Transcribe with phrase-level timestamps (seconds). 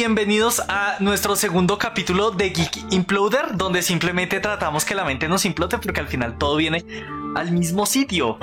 [0.00, 5.44] Bienvenidos a nuestro segundo capítulo de Geek Imploder, donde simplemente tratamos que la mente nos
[5.44, 6.82] implote porque al final todo viene
[7.36, 8.38] al mismo sitio.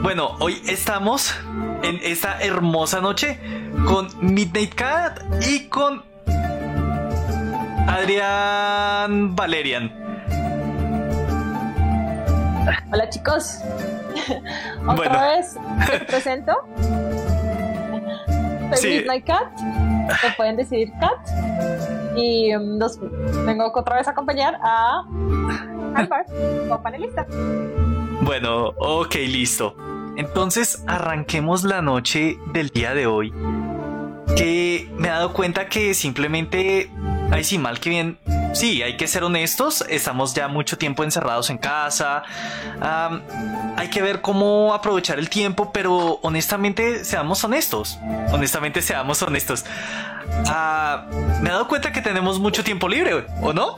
[0.00, 1.34] Bueno, hoy estamos
[1.82, 3.40] en esta hermosa noche
[3.84, 6.04] con Midnight Cat y con
[7.88, 9.92] Adrián Valerian.
[12.92, 13.58] Hola chicos.
[14.86, 16.52] Otra vez te presento.
[18.76, 19.52] Soy Midnight Cat.
[19.60, 21.18] Me pueden decir Cat.
[22.16, 22.98] Y um, nos
[23.46, 25.04] vengo otra vez a acompañar a
[25.94, 26.26] Alvar
[26.68, 27.26] como panelista.
[28.22, 29.74] Bueno, ok, listo.
[30.16, 33.32] Entonces arranquemos la noche del día de hoy.
[34.36, 36.90] Que me he dado cuenta que simplemente,
[37.30, 38.18] ay sí, mal que bien,
[38.52, 42.22] sí, hay que ser honestos, estamos ya mucho tiempo encerrados en casa,
[43.76, 47.98] hay que ver cómo aprovechar el tiempo, pero honestamente seamos honestos,
[48.32, 49.64] honestamente seamos honestos.
[50.46, 51.06] Ah,
[51.40, 53.76] me he dado cuenta que tenemos mucho tiempo libre, ¿o no?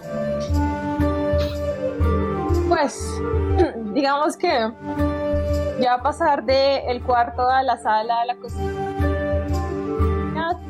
[2.68, 2.98] Pues,
[3.94, 4.70] digamos que
[5.80, 8.91] ya pasar del el cuarto a la sala, a la cocina.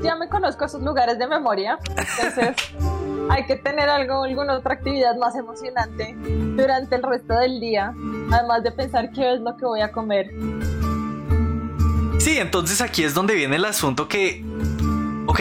[0.02, 2.56] Ya, me conozco esos lugares de memoria, entonces
[3.31, 7.94] hay que tener algo, alguna otra actividad más emocionante durante el resto del día,
[8.32, 10.31] además de pensar qué es lo que voy a comer.
[12.19, 14.44] Sí, entonces aquí es donde viene el asunto que,
[15.26, 15.40] ok,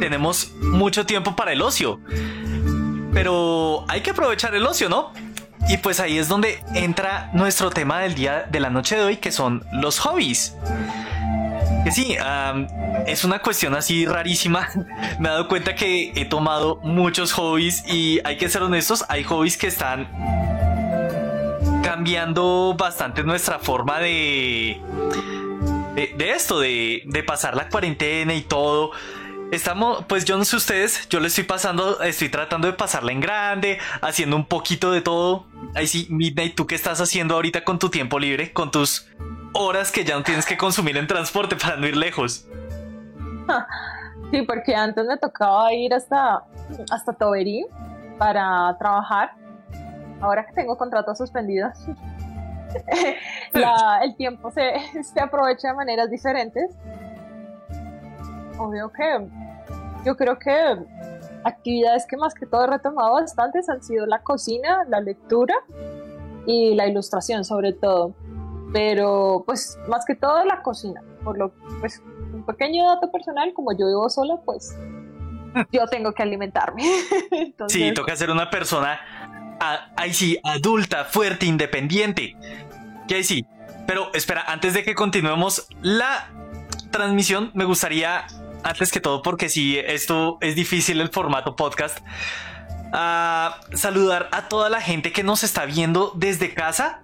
[0.00, 2.00] tenemos mucho tiempo para el ocio,
[3.12, 5.12] pero hay que aprovechar el ocio, ¿no?
[5.68, 9.16] Y pues ahí es donde entra nuestro tema del día de la noche de hoy,
[9.16, 10.54] que son los hobbies.
[11.84, 12.16] Que sí,
[13.06, 14.70] es una cuestión así rarísima.
[15.18, 19.22] Me he dado cuenta que he tomado muchos hobbies y hay que ser honestos, hay
[19.22, 20.08] hobbies que están
[21.84, 24.80] cambiando bastante nuestra forma de,
[25.94, 28.92] de, esto, de, de pasar la cuarentena y todo.
[29.52, 33.20] Estamos, pues yo no sé ustedes, yo le estoy pasando, estoy tratando de pasarla en
[33.20, 35.46] grande, haciendo un poquito de todo.
[35.74, 38.52] Ahí sí, Midnight, ¿tú qué estás haciendo ahorita con tu tiempo libre?
[38.52, 39.06] Con tus
[39.54, 42.46] horas que ya no tienes que consumir en transporte para no ir lejos.
[44.30, 46.44] Sí, porque antes me tocaba ir hasta,
[46.90, 47.66] hasta Toberí
[48.18, 49.32] para trabajar.
[50.20, 51.78] Ahora que tengo contratos suspendidos,
[54.02, 56.70] el tiempo se, se aprovecha de maneras diferentes.
[58.58, 59.28] Obvio que
[60.04, 60.52] yo creo que
[61.44, 65.54] actividades que más que todo he retomado bastantes han sido la cocina, la lectura
[66.46, 68.14] y la ilustración sobre todo.
[68.74, 71.00] Pero pues más que todo la cocina.
[71.22, 72.02] Por lo pues
[72.34, 74.76] un pequeño dato personal, como yo vivo sola, pues
[75.72, 76.82] yo tengo que alimentarme.
[77.68, 79.00] Sí, toca ser una persona
[79.96, 82.36] ahí sí, adulta, fuerte, independiente.
[83.08, 83.46] Que ahí sí.
[83.86, 86.30] Pero espera, antes de que continuemos la
[86.90, 88.26] transmisión, me gustaría
[88.62, 91.98] antes que todo, porque si esto es difícil el formato podcast,
[92.92, 97.02] a saludar a toda la gente que nos está viendo desde casa.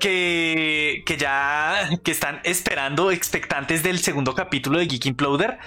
[0.00, 5.58] Que, ya que están esperando, expectantes del segundo capítulo de Geek Imploder.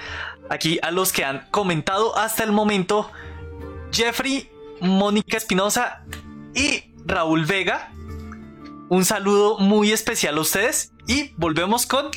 [0.49, 3.11] Aquí a los que han comentado hasta el momento:
[3.91, 4.49] Jeffrey,
[4.81, 6.03] Mónica Espinosa
[6.55, 7.91] y Raúl Vega.
[8.89, 12.09] Un saludo muy especial a ustedes y volvemos con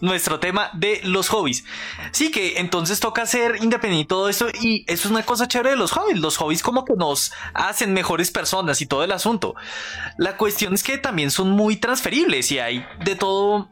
[0.00, 1.64] nuestro tema de los hobbies.
[2.12, 5.76] Sí, que entonces toca ser independiente todo esto y eso es una cosa chévere de
[5.76, 6.20] los hobbies.
[6.20, 9.54] Los hobbies como que nos hacen mejores personas y todo el asunto.
[10.16, 13.68] La cuestión es que también son muy transferibles y hay de todo,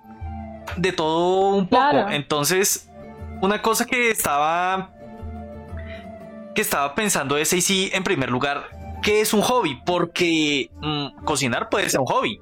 [0.76, 2.08] de todo un poco.
[2.10, 2.88] Entonces,
[3.40, 4.92] una cosa que estaba,
[6.54, 8.70] que estaba pensando es, y sí, en primer lugar,
[9.02, 9.80] ¿qué es un hobby?
[9.84, 12.40] Porque mm, cocinar puede ser un hobby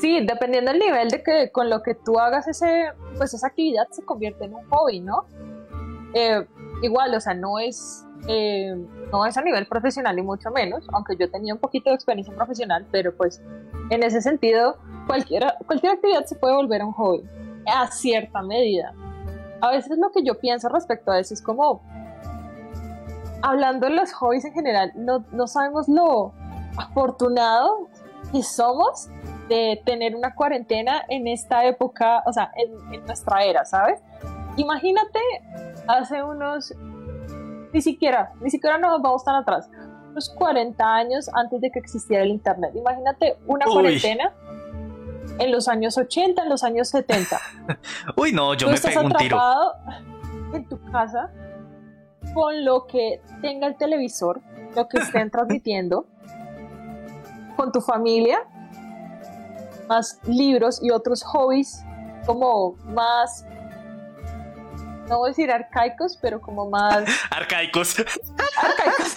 [0.00, 2.86] Sí, dependiendo del nivel de que con lo que tú hagas ese,
[3.18, 5.26] pues esa actividad se convierte en un hobby, ¿no?
[6.14, 6.46] Eh,
[6.82, 8.74] igual, o sea, no es, eh,
[9.12, 12.34] no es a nivel profesional y mucho menos, aunque yo tenía un poquito de experiencia
[12.34, 13.42] profesional, pero pues
[13.90, 17.28] en ese sentido, cualquiera, cualquier actividad se puede volver un hobby,
[17.66, 18.94] a cierta medida.
[19.60, 21.82] A veces lo que yo pienso respecto a eso es como,
[23.42, 26.32] hablando de los hobbies en general, no, no sabemos lo
[26.78, 27.90] afortunado
[28.32, 29.08] que somos
[29.48, 34.00] de tener una cuarentena en esta época, o sea, en, nuestra era, ¿sabes?
[34.56, 35.18] Imagínate
[35.88, 36.74] hace unos,
[37.72, 39.68] ni siquiera, ni siquiera nos vamos tan atrás,
[40.10, 42.72] unos 40 años antes de que existiera el Internet.
[42.74, 44.32] Imagínate una cuarentena
[45.38, 47.40] en los años 80, en los años 70.
[48.16, 49.38] Uy, no, yo me pego un tiro.
[50.52, 51.30] En tu casa,
[52.34, 54.40] con lo que tenga el televisor,
[54.76, 56.06] lo que estén transmitiendo,
[57.60, 58.40] con tu familia,
[59.86, 61.84] más libros y otros hobbies
[62.24, 63.44] como más
[65.08, 67.04] no voy a decir arcaicos, pero como más...
[67.30, 67.96] arcaicos.
[67.98, 69.16] Arcaicos.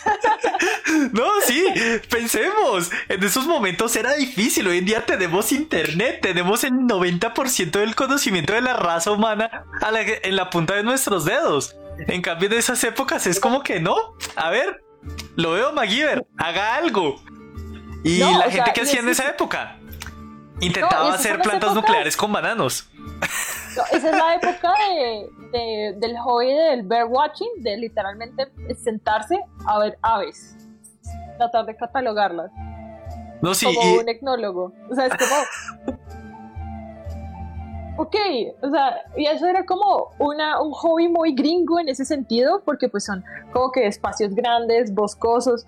[1.14, 1.64] no, sí,
[2.10, 2.90] pensemos.
[3.08, 4.68] En esos momentos era difícil.
[4.68, 9.66] Hoy en día tenemos internet, tenemos el 90% del conocimiento de la raza humana
[10.24, 11.78] en la punta de nuestros dedos.
[12.08, 13.96] En cambio, en esas épocas es como que no.
[14.36, 14.84] A ver,
[15.36, 17.22] lo veo, MacGyver, haga algo.
[18.04, 19.78] Y la gente que hacía en esa época
[20.60, 22.90] intentaba hacer plantas nucleares con bananos.
[23.92, 24.74] esa es la época
[25.52, 28.52] de, del hobby del bear watching, de literalmente
[28.84, 30.56] sentarse a ver aves,
[31.38, 32.52] tratar de catalogarlas.
[33.42, 34.74] No, sí, como un etnólogo.
[34.90, 35.98] O sea, es como.
[37.98, 38.16] ok,
[38.62, 42.88] o sea, y eso era como una, un hobby muy gringo en ese sentido, porque
[42.88, 45.66] pues son como que espacios grandes, boscosos.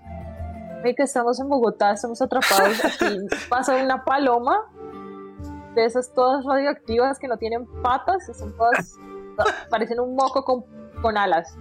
[0.84, 3.18] Y que estamos en Bogotá, estamos atrapados aquí,
[3.48, 4.56] pasa una paloma
[5.74, 8.94] de esas todas radioactivas que no tienen patas, son todas,
[9.70, 10.64] parecen un moco con,
[11.02, 11.56] con alas.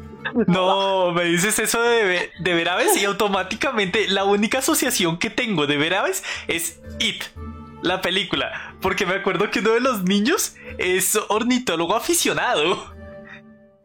[0.48, 5.68] No, me dices eso de, de ver aves y automáticamente la única asociación que tengo
[5.68, 7.24] de ver aves es It,
[7.82, 8.76] la película.
[8.82, 12.96] Porque me acuerdo que uno de los niños es ornitólogo aficionado.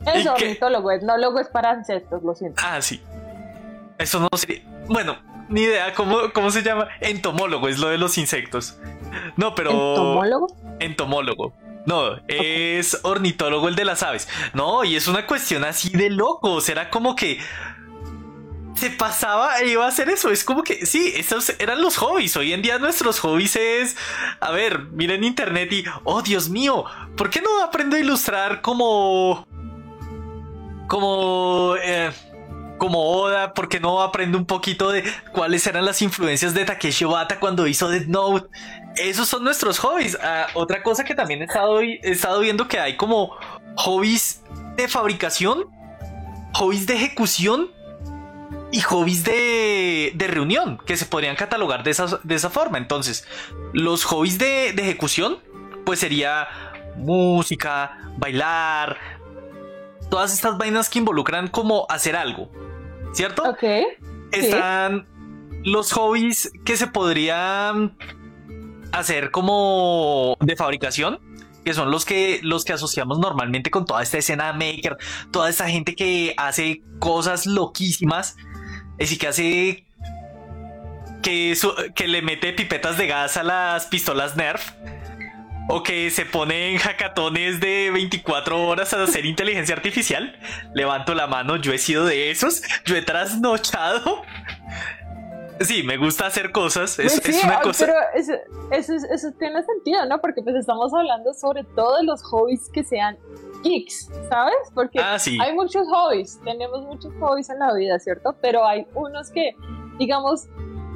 [0.06, 2.62] Es ornitólogo, etnólogo es para insectos, lo siento.
[2.64, 3.02] Ah, sí.
[4.00, 4.62] Eso no sería.
[4.88, 6.88] Bueno, ni idea cómo, cómo se llama.
[7.00, 8.78] Entomólogo es lo de los insectos.
[9.36, 9.70] No, pero.
[9.70, 10.46] ¿Entomólogo?
[10.80, 11.54] Entomólogo.
[11.86, 14.28] No, es ornitólogo el de las aves.
[14.54, 16.60] No, y es una cuestión así de loco.
[16.60, 17.40] Será como que
[18.74, 20.30] se pasaba e iba a hacer eso.
[20.30, 22.36] Es como que, sí, esos eran los hobbies.
[22.36, 23.96] Hoy en día nuestros hobbies es,
[24.40, 26.84] a ver, miren internet y, oh Dios mío,
[27.16, 29.46] ¿por qué no aprendo a ilustrar como...
[30.88, 31.74] como...
[31.82, 32.10] Eh,
[32.80, 37.38] como Oda, porque no aprendo un poquito de cuáles eran las influencias de Takeshi Obata
[37.38, 38.48] cuando hizo Death Note.
[38.96, 40.18] Esos son nuestros hobbies.
[40.20, 43.36] Ah, otra cosa que también he estado, he estado viendo que hay como
[43.76, 44.42] hobbies
[44.76, 45.66] de fabricación,
[46.54, 47.70] hobbies de ejecución
[48.72, 52.78] y hobbies de, de, reunión que se podrían catalogar de esa, de esa forma.
[52.78, 53.26] Entonces,
[53.74, 55.38] los hobbies de, de, ejecución,
[55.84, 56.48] pues sería
[56.96, 58.96] música, bailar,
[60.08, 62.50] todas estas vainas que involucran como hacer algo.
[63.12, 63.42] ¿Cierto?
[63.42, 63.64] Ok.
[64.32, 65.06] Están
[65.64, 67.96] los hobbies que se podrían
[68.92, 71.20] hacer como de fabricación,
[71.64, 74.96] que son los que, los que asociamos normalmente con toda esta escena maker,
[75.30, 78.36] toda esta gente que hace cosas loquísimas,
[78.98, 79.86] es decir, que hace
[81.22, 81.56] que,
[81.94, 84.72] que le mete pipetas de gas a las pistolas Nerf
[85.70, 90.36] o que se pone en hackatones de 24 horas a hacer inteligencia artificial.
[90.74, 94.22] Levanto la mano, yo he sido de esos, yo he trasnochado.
[95.60, 97.86] Sí, me gusta hacer cosas, es, pues una cosa...
[97.86, 100.20] Pero eso, eso, tiene sentido, ¿no?
[100.20, 103.18] Porque pues estamos hablando sobre todo de los hobbies que sean
[103.62, 104.54] geeks, ¿sabes?
[104.74, 105.38] Porque ah, sí.
[105.40, 108.34] hay muchos hobbies, tenemos muchos hobbies en la vida, ¿cierto?
[108.40, 109.54] Pero hay unos que,
[109.98, 110.48] digamos,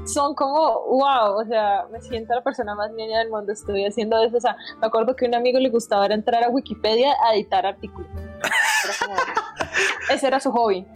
[0.07, 4.23] son como, wow, o sea, me siento la persona más niña del mundo, estoy haciendo
[4.23, 4.37] eso.
[4.37, 7.67] O sea, me acuerdo que a un amigo le gustaba entrar a Wikipedia a editar
[7.67, 8.09] artículos.
[10.11, 10.87] ese era su hobby.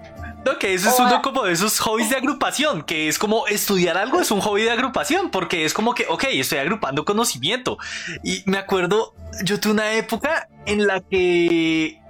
[0.45, 3.99] No, que eso es uno como de esos hobbies de agrupación, que es como estudiar
[3.99, 7.77] algo es un hobby de agrupación, porque es como que, ok, estoy agrupando conocimiento.
[8.23, 12.01] Y me acuerdo, yo tuve una época en la que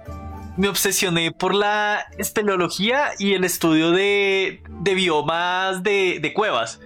[0.57, 6.79] me obsesioné por la espeleología y el estudio de, biomas de, cuevas.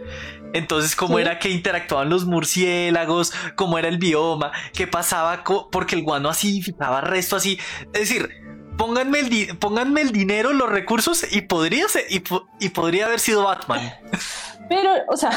[0.54, 6.04] Entonces, cómo era que interactuaban los murciélagos, cómo era el bioma, qué pasaba, porque el
[6.04, 7.60] guano acidificaba resto así.
[7.94, 8.30] Es decir,
[8.78, 12.24] pónganme el, pónganme el dinero, los recursos y podría, ser, y,
[12.60, 13.94] y podría haber sido Batman.
[14.70, 15.32] Pero, o sea,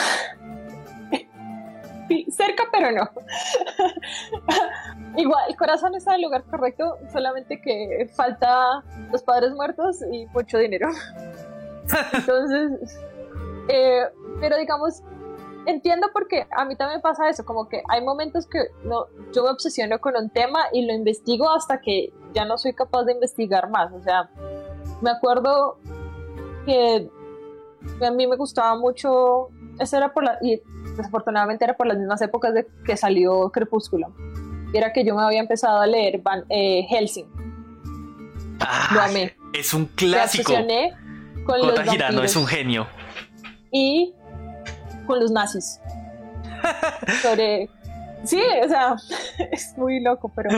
[2.30, 3.08] cerca, pero no.
[5.16, 10.26] Igual, el corazón está en el lugar correcto, solamente que falta los padres muertos y
[10.26, 10.88] mucho dinero.
[12.12, 12.98] Entonces,
[13.68, 14.02] eh,
[14.40, 15.02] pero digamos,
[15.66, 19.50] entiendo porque a mí también pasa eso, como que hay momentos que no, yo me
[19.50, 23.68] obsesiono con un tema y lo investigo hasta que ya no soy capaz de investigar
[23.70, 23.92] más.
[23.92, 24.30] O sea,
[25.00, 25.78] me acuerdo
[26.64, 27.08] que
[28.04, 30.60] a mí me gustaba mucho, eso era por la, y
[30.96, 34.14] desafortunadamente era por las mismas épocas de que salió Crepúsculo.
[34.72, 37.26] Era que yo me había empezado a leer Van, eh, Helsing.
[38.60, 39.08] Ah,
[39.52, 40.52] Es un clásico.
[40.52, 40.92] Me
[41.44, 42.86] con los Girano es un genio.
[43.70, 44.12] Y
[45.06, 45.80] con los nazis.
[47.22, 47.68] Sobre.
[48.24, 48.96] Sí, o sea,
[49.52, 50.50] es muy loco, pero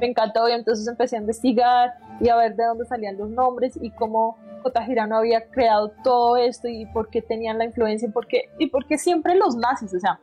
[0.00, 3.78] me encantó y entonces empecé a investigar y a ver de dónde salían los nombres
[3.80, 4.36] y cómo
[4.84, 8.68] Girano había creado todo esto y por qué tenían la influencia y por qué, y
[8.68, 10.18] por siempre los nazis, o sea,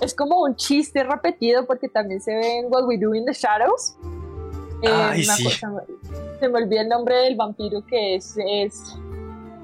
[0.00, 3.32] es como un chiste repetido porque también se ve en What We Do in the
[3.32, 3.96] Shadows,
[4.82, 5.46] Ay, me sí.
[5.48, 5.86] acuerdo-
[6.40, 8.96] se me olvidó el nombre del vampiro que es, es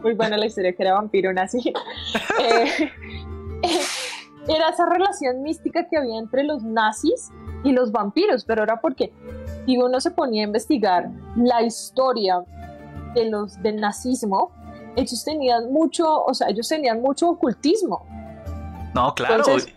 [0.03, 1.73] muy buena la historia que era vampiro nazi.
[2.43, 2.91] Eh,
[4.49, 7.31] era esa relación mística que había entre los nazis
[7.65, 9.13] y los vampiros, pero era porque
[9.67, 12.43] si uno se ponía a investigar la historia
[13.15, 14.53] de los del nazismo,
[14.97, 18.07] ellos tenían mucho, o sea, ellos tenían mucho ocultismo.
[18.95, 19.37] No, claro.
[19.37, 19.73] Entonces,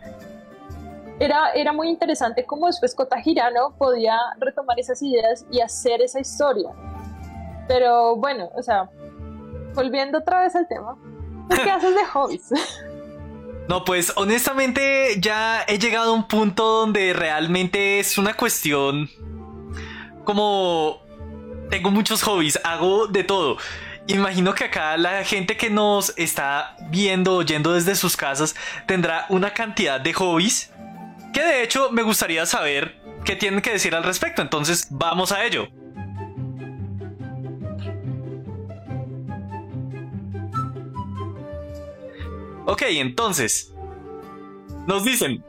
[1.19, 6.19] Era, era muy interesante cómo después Kota Hirano podía retomar esas ideas y hacer esa
[6.19, 6.69] historia.
[7.67, 8.89] Pero bueno, o sea,
[9.75, 10.97] volviendo otra vez al tema,
[11.49, 12.49] ¿tú ¿qué haces de hobbies?
[13.67, 19.09] No, pues honestamente ya he llegado a un punto donde realmente es una cuestión
[20.25, 21.02] como
[21.69, 23.57] tengo muchos hobbies, hago de todo.
[24.07, 29.53] Imagino que acá la gente que nos está viendo, oyendo desde sus casas, tendrá una
[29.53, 30.71] cantidad de hobbies
[31.33, 34.41] que de hecho me gustaría saber qué tienen que decir al respecto.
[34.41, 35.67] Entonces vamos a ello.
[42.65, 43.73] Ok, entonces.
[44.87, 45.43] Nos dicen.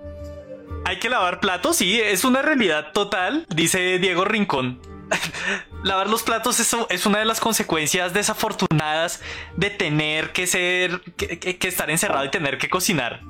[0.87, 4.81] Hay que lavar platos, sí, es una realidad total, dice Diego Rincón.
[5.83, 9.21] Lavar los platos es, es una de las consecuencias desafortunadas
[9.57, 13.21] de tener que ser, que, que- que estar encerrado y tener que cocinar.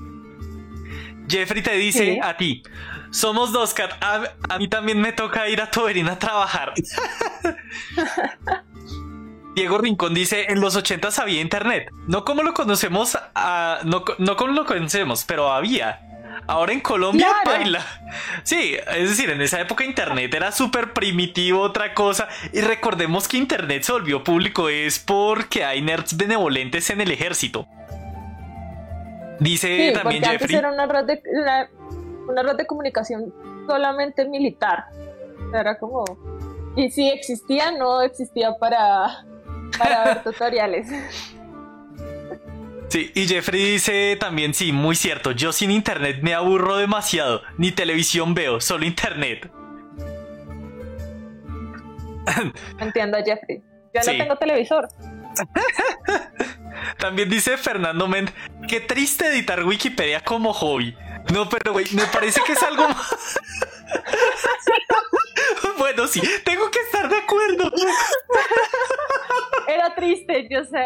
[1.28, 2.20] Jeffrey te dice Sí.
[2.22, 2.62] a ti,
[3.10, 6.74] somos dos, Kat, a, a mí también me toca ir a Toberín a trabajar.
[9.54, 11.88] Diego Rincón dice, en los 80 había internet.
[12.08, 16.00] No como lo conocemos, ah, no, no como lo conocemos, pero había.
[16.46, 17.58] Ahora en Colombia Claro.
[17.58, 17.86] baila.
[18.42, 22.28] Sí, es decir, en esa época internet era súper primitivo, otra cosa.
[22.52, 27.66] Y recordemos que internet se volvió público es porque hay nerds benevolentes en el ejército.
[29.40, 30.56] Dice Sí, también porque antes Jeffrey.
[30.58, 31.68] era una red de, una,
[32.28, 33.32] una red de comunicación
[33.66, 34.84] solamente militar.
[35.52, 36.04] Era como...
[36.76, 39.24] Y si existía, no existía para,
[39.78, 40.86] para ver tutoriales.
[42.88, 47.72] Sí, y Jeffrey dice también, sí, muy cierto, yo sin internet me aburro demasiado, ni
[47.72, 49.50] televisión veo, solo internet.
[52.78, 53.62] Entiendo Jeffrey.
[53.94, 54.12] Yo Sí.
[54.12, 54.88] no tengo televisor.
[56.98, 58.30] También dice Fernando Mend,
[58.68, 60.96] qué triste editar Wikipedia como hobby.
[61.32, 63.38] No, pero güey, me parece que es algo más...
[65.78, 67.70] bueno, sí, tengo que estar de acuerdo.
[69.66, 70.84] Era triste, yo sé.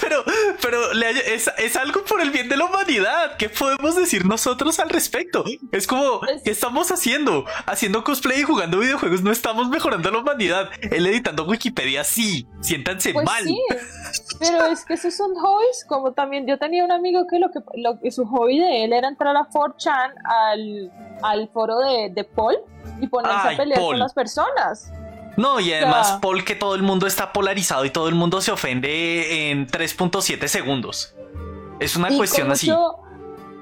[0.00, 0.24] pero-
[0.62, 3.36] Pero, es, es algo por el bien de la humanidad.
[3.36, 5.44] ¿Qué podemos decir nosotros al respecto?
[5.72, 7.44] Es como, Es- ¿qué estamos haciendo?
[7.66, 10.70] Haciendo cosplay y jugando videojuegos no estamos mejorando la humanidad.
[10.80, 12.46] Él editando Wikipedia, sí.
[12.60, 13.44] Siéntanse Pues mal.
[13.44, 13.58] sí,
[14.40, 17.60] pero es que esos son hobbies, como también yo tenía un amigo que lo que,
[17.74, 20.90] lo que su hobby de él era entrar a 4chan al,
[21.22, 22.56] al foro de, de Paul
[23.00, 23.90] y ponerse Ay, a pelear Paul.
[23.92, 24.92] con las personas.
[25.36, 28.40] No, y además, sea- Paul, que todo el mundo está polarizado y todo el mundo
[28.40, 31.14] se ofende en 3.7 segundos.
[31.78, 32.70] Es una cuestión así.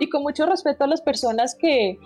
[0.01, 1.99] y con mucho respeto a las personas que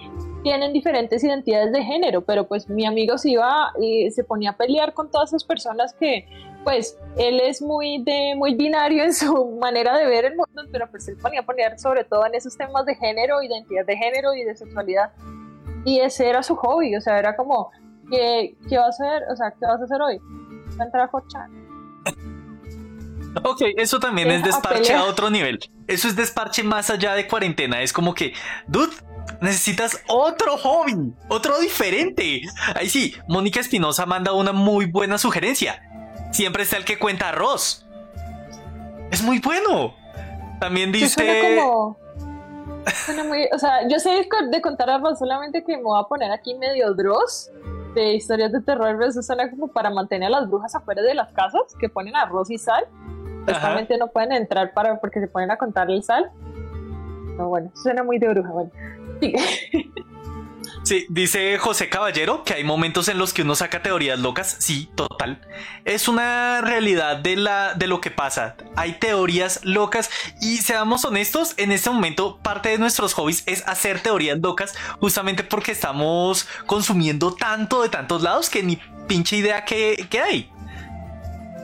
[0.42, 4.56] tienen diferentes identidades de género, pero pues mi amigo se iba y se ponía a
[4.56, 6.26] pelear con todas esas personas que
[6.64, 10.90] pues él es muy de muy binario en su manera de ver el mundo, pero
[10.90, 14.34] pues él ponía a poner sobre todo en esos temas de género, identidad de género
[14.34, 15.12] y de sexualidad.
[15.84, 17.70] Y ese era su hobby, o sea, era como
[18.10, 19.22] ¿qué, qué vas a hacer?
[19.32, 20.18] O sea, ¿qué vas a hacer hoy?
[20.66, 21.62] Vas a entrar a 4chan.
[23.44, 25.00] Ok, eso también es a desparche pelear.
[25.00, 25.58] a otro nivel.
[25.86, 27.80] Eso es desparche más allá de cuarentena.
[27.80, 28.34] Es como que,
[28.68, 28.92] dude,
[29.40, 32.42] necesitas otro hobby, otro diferente.
[32.74, 35.82] Ahí sí, Mónica Espinosa manda una muy buena sugerencia.
[36.32, 37.86] Siempre está el que cuenta arroz.
[39.10, 39.94] Es muy bueno.
[40.60, 41.56] También Sí, suena dice.
[41.60, 41.96] como.
[43.06, 43.48] Suena muy.
[43.52, 46.30] O sea, yo sé de co- de contar arroz, solamente que me voy a poner
[46.32, 47.50] aquí medio Dross
[47.94, 51.14] de historias de terror, pero eso suena como para mantener a las brujas afuera de
[51.14, 52.86] las casas, que ponen arroz y sal.
[53.46, 56.30] Justamente no pueden entrar para porque se ponen a contar el sal.
[57.36, 58.50] No, bueno, suena muy de bruja.
[58.50, 58.70] Bueno,
[59.20, 59.38] sigue.
[60.84, 64.56] Sí, dice José Caballero que hay momentos en los que uno saca teorías locas.
[64.58, 65.40] Sí, total.
[65.84, 68.56] Es una realidad de, la, de lo que pasa.
[68.74, 74.00] Hay teorías locas y seamos honestos, en este momento parte de nuestros hobbies es hacer
[74.00, 80.08] teorías locas justamente porque estamos consumiendo tanto de tantos lados que ni pinche idea que,
[80.10, 80.50] que hay.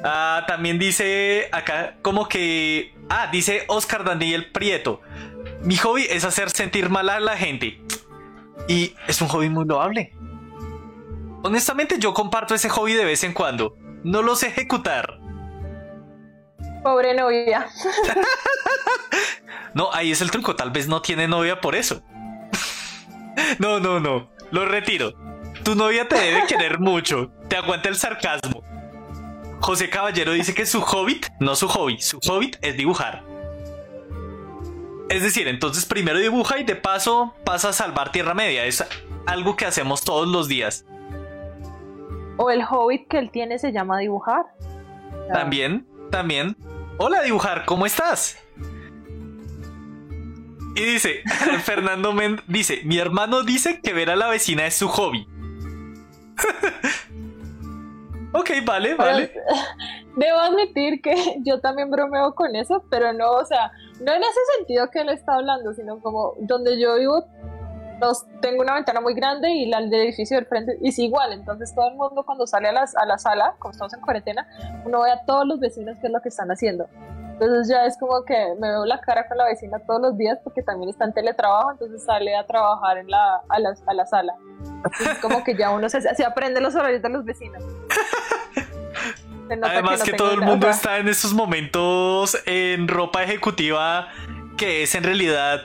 [0.04, 2.94] Ah, también dice acá como que...
[3.10, 5.00] Ah, dice Oscar Daniel Prieto.
[5.62, 7.80] Mi hobby es hacer sentir mal a la gente.
[8.68, 10.12] Y es un hobby muy loable.
[11.42, 13.74] Honestamente, yo comparto ese hobby de vez en cuando.
[14.04, 15.18] No lo sé ejecutar.
[16.82, 17.66] Pobre novia.
[19.74, 20.56] No, ahí es el truco.
[20.56, 22.02] Tal vez no tiene novia por eso.
[23.58, 24.30] No, no, no.
[24.50, 25.12] Lo retiro.
[25.62, 27.30] tu novia te debe querer mucho.
[27.48, 28.62] Te aguanta el sarcasmo.
[29.60, 33.24] José Caballero dice que su hobbit, no su hobby, su hobbit es dibujar.
[35.08, 38.66] Es decir, entonces primero dibuja y de paso pasa a salvar Tierra Media.
[38.66, 38.84] Es
[39.26, 40.84] algo que hacemos todos los días.
[42.36, 44.44] O el hobbit que él tiene se llama dibujar.
[45.32, 46.56] También, también.
[46.98, 48.38] Hola dibujar, ¿cómo estás?
[50.74, 51.22] Y dice,
[51.64, 55.26] Fernando Mend dice, mi hermano dice que ver a la vecina es su hobby.
[58.32, 59.32] ok, vale, vale.
[60.16, 61.14] Debo admitir que
[61.44, 65.08] yo también bromeo con eso, pero no, o sea, no en ese sentido que él
[65.10, 67.24] está hablando, sino como donde yo vivo,
[68.40, 71.88] tengo una ventana muy grande y la del edificio del frente es igual, entonces todo
[71.88, 74.46] el mundo cuando sale a, a la sala, como estamos en cuarentena,
[74.84, 76.88] uno ve a todos los vecinos qué es lo que están haciendo.
[77.40, 80.38] Entonces ya es como que me veo la cara con la vecina todos los días
[80.42, 84.06] porque también está en teletrabajo, entonces sale a trabajar en la, a, la, a la
[84.06, 84.34] sala.
[85.00, 87.62] es como que ya uno se, se aprende los horarios de los vecinos.
[89.62, 94.08] Además que, todo el mundo está en esos momentos en ropa ejecutiva
[94.56, 95.62] que es en realidad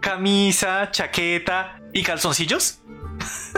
[0.00, 2.80] camisa, chaqueta y calzoncillos.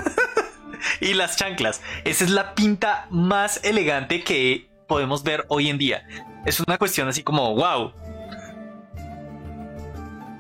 [1.01, 1.81] y las chanclas.
[2.05, 6.07] Esa es la pinta más elegante que podemos ver hoy en día.
[6.45, 7.93] Es una cuestión así como, wow.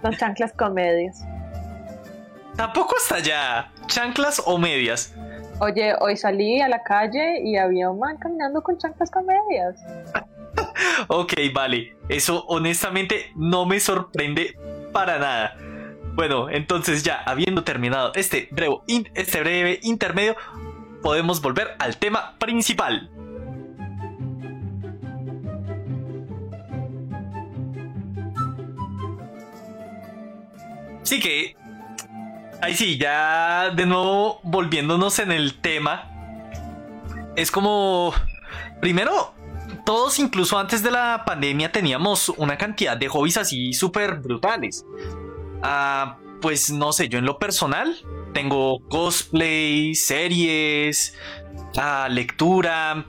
[0.02, 1.24] Las chanclas con medias.
[2.56, 3.72] Tampoco está ya.
[3.86, 5.14] Chanclas o medias.
[5.60, 9.80] Oye, hoy salí a la calle y había un man caminando con chanclas con medias.
[11.08, 11.96] ok, vale.
[12.08, 14.58] Eso honestamente no me sorprende
[14.92, 15.56] para nada.
[16.14, 18.76] Bueno, entonces ya habiendo terminado este breve,
[19.14, 20.36] este breve intermedio,
[21.02, 23.10] podemos volver al tema principal.
[31.04, 31.54] Sí que
[32.64, 36.10] Ahí sí, ya de nuevo volviéndonos en el tema.
[37.36, 38.14] Es como.
[38.80, 39.34] Primero,
[39.84, 44.86] todos, incluso antes de la pandemia, teníamos una cantidad de hobbies así súper brutales.
[45.62, 47.96] Ah, pues no sé, yo en lo personal
[48.32, 51.14] tengo cosplay, series,
[51.76, 53.04] ah, lectura,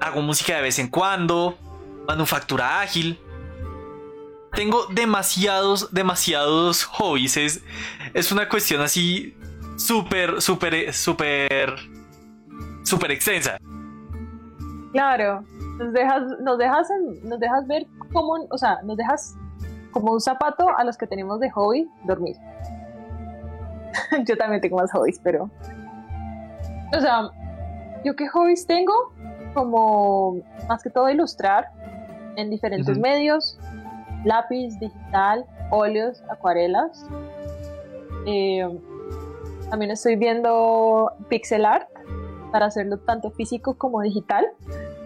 [0.00, 1.58] hago música de vez en cuando,
[2.06, 3.18] manufactura ágil
[4.52, 7.36] tengo demasiados, demasiados hobbies.
[7.36, 7.62] Es,
[8.14, 9.36] es una cuestión así
[9.76, 11.74] súper, súper, súper,
[12.82, 13.58] súper extensa.
[14.92, 15.44] Claro,
[15.78, 16.88] nos dejas, nos dejas,
[17.22, 19.36] nos dejas ver cómo, o sea, nos dejas
[19.92, 22.36] como un zapato a los que tenemos de hobby dormir.
[24.26, 25.48] yo también tengo más hobbies, pero,
[26.96, 27.30] o sea,
[28.04, 28.92] yo qué hobbies tengo,
[29.54, 31.70] como más que todo ilustrar
[32.36, 33.58] en diferentes medios,
[34.24, 37.06] lápiz digital, óleos, acuarelas.
[38.26, 38.68] Eh,
[39.70, 41.88] también estoy viendo pixel art
[42.50, 44.46] para hacerlo tanto físico como digital.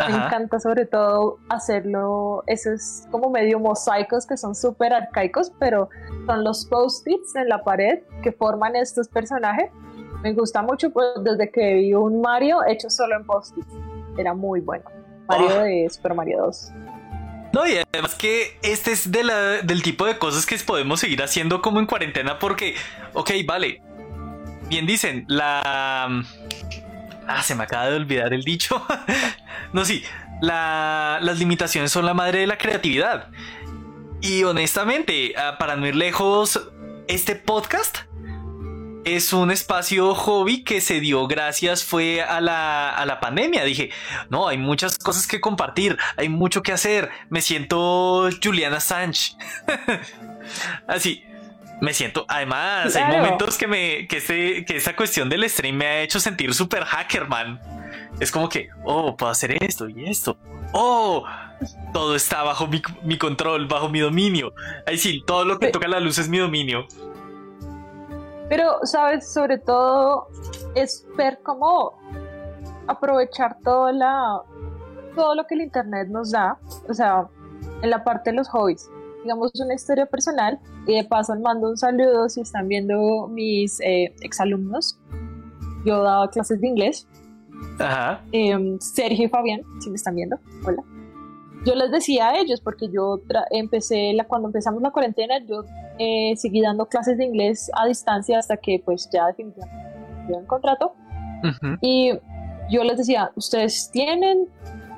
[0.09, 5.88] Me encanta sobre todo hacerlo, esos como medio mosaicos que son súper arcaicos, pero
[6.27, 9.70] son los post-its en la pared que forman estos personajes.
[10.22, 13.68] Me gusta mucho pues, desde que vi un Mario hecho solo en post-its.
[14.16, 14.85] Era muy bueno.
[15.29, 15.62] Mario oh.
[15.62, 16.72] de Super Mario 2.
[17.54, 21.78] No, y además que este es del tipo de cosas que podemos seguir haciendo como
[21.78, 22.74] en cuarentena porque,
[23.12, 23.80] ok, vale.
[24.68, 26.24] Bien dicen, la...
[27.28, 28.84] Ah, se me acaba de olvidar el dicho.
[29.72, 30.02] no, sí,
[30.42, 33.28] la, las limitaciones son la madre de la creatividad.
[34.20, 36.60] Y honestamente, ah, para no ir lejos,
[37.06, 37.98] este podcast
[39.04, 43.64] es un espacio hobby que se dio gracias fue a la, a la pandemia.
[43.64, 43.90] Dije,
[44.30, 47.10] no, hay muchas cosas que compartir, hay mucho que hacer.
[47.28, 49.36] Me siento Juliana Sánchez.
[50.86, 51.24] Así,
[51.80, 52.24] me siento.
[52.28, 56.20] Además, hay momentos que me, que este, que esta cuestión del stream me ha hecho
[56.20, 57.60] sentir súper hacker, man.
[58.20, 60.36] Es como que, oh, puedo hacer esto y esto.
[60.72, 61.24] Oh,
[61.92, 64.54] todo está bajo mi, mi control, bajo mi dominio.
[64.86, 66.86] Ahí sí, todo lo que toca la luz es mi dominio.
[68.48, 69.33] Pero, ¿sabes?
[69.33, 70.28] Sobre todo
[70.74, 71.94] es ver cómo
[72.87, 74.42] aprovechar todo, la,
[75.14, 77.28] todo lo que el Internet nos da, o sea,
[77.83, 78.90] en la parte de los hobbies.
[79.22, 84.14] Digamos una historia personal y de paso mando un saludo si están viendo mis eh,
[84.20, 84.98] exalumnos.
[85.87, 87.09] Yo daba clases de inglés.
[87.78, 88.22] Ajá.
[88.33, 90.85] Em, Sergio y Fabián, si me están viendo, hola
[91.64, 95.64] yo les decía a ellos, porque yo empecé, la, cuando empezamos la cuarentena, yo
[95.98, 99.85] eh, seguí dando clases de inglés a distancia hasta que pues ya definitivamente
[100.29, 100.94] dio un contrato.
[101.83, 102.11] Y
[102.70, 104.48] yo les decía, ustedes tienen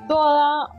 [0.07, 0.69] toda,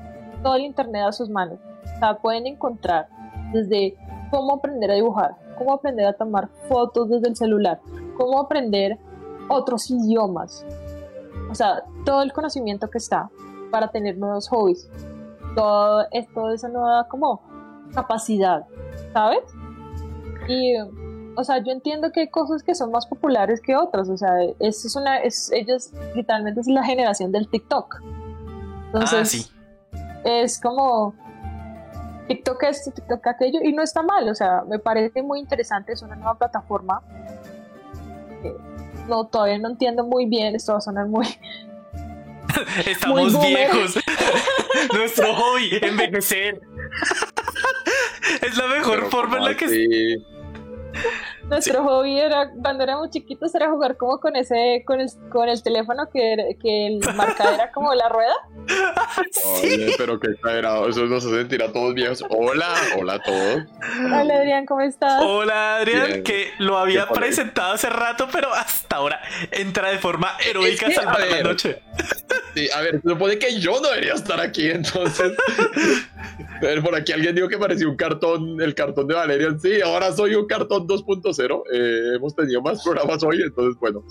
[0.42, 1.59] todo el internet a sus manos.
[1.96, 3.09] O sea, pueden encontrar
[3.53, 3.96] desde
[4.31, 7.81] cómo aprender a dibujar, cómo aprender a tomar fotos desde el celular,
[8.16, 8.98] cómo aprender
[9.48, 10.64] otros idiomas.
[11.51, 13.31] O sea, todo el conocimiento que está
[13.70, 14.88] para tener nuevos hobbies.
[15.59, 17.42] Todo, toda esa nueva como
[17.94, 18.64] capacidad,
[19.12, 19.40] ¿sabes?
[20.47, 20.75] Y,
[21.37, 24.09] o sea, yo entiendo que hay cosas que son más populares que otras.
[24.09, 27.97] O sea, es, es una, es, ellos literalmente es la generación del TikTok.
[28.87, 29.47] Entonces, Ah, sí.
[30.25, 31.14] es como
[32.29, 36.03] TikTok esto, TikTok aquello, y no está mal, o sea, me parece muy interesante, es
[36.03, 37.03] una nueva plataforma.
[38.44, 38.57] Eh,
[39.09, 41.27] No, todavía no entiendo muy bien, esto va a sonar muy...
[42.87, 43.98] Estamos viejos.
[44.92, 46.61] Nuestro hobby, envejecer.
[48.42, 50.16] es la mejor Pero forma en ¿cómo la que así?
[51.48, 55.62] Nuestro hobby era, cuando éramos chiquitos, era jugar como con ese, con el, con el
[55.62, 58.34] teléfono que, que el marca era como la rueda.
[59.62, 60.88] Oye, pero qué exagerado.
[60.88, 62.22] Eso nos hace sentir a todos viejos.
[62.28, 63.62] Hola, hola a todos.
[64.04, 65.22] Hola Adrián, ¿cómo estás?
[65.24, 66.22] Hola Adrián, Bien.
[66.24, 71.00] que lo había presentado hace rato, pero hasta ahora entra de forma heroica Es que,
[71.00, 71.44] a salvar a la ver.
[71.46, 71.82] noche.
[72.54, 75.32] Sí, a ver, se supone que yo no debería estar aquí, entonces.
[76.61, 79.61] Pero por aquí alguien dijo que parecía un cartón, el cartón de Valerian.
[79.61, 81.38] Sí, ahora soy un cartón 2.0.
[81.72, 84.03] Eh, hemos tenido más programas hoy, entonces, bueno.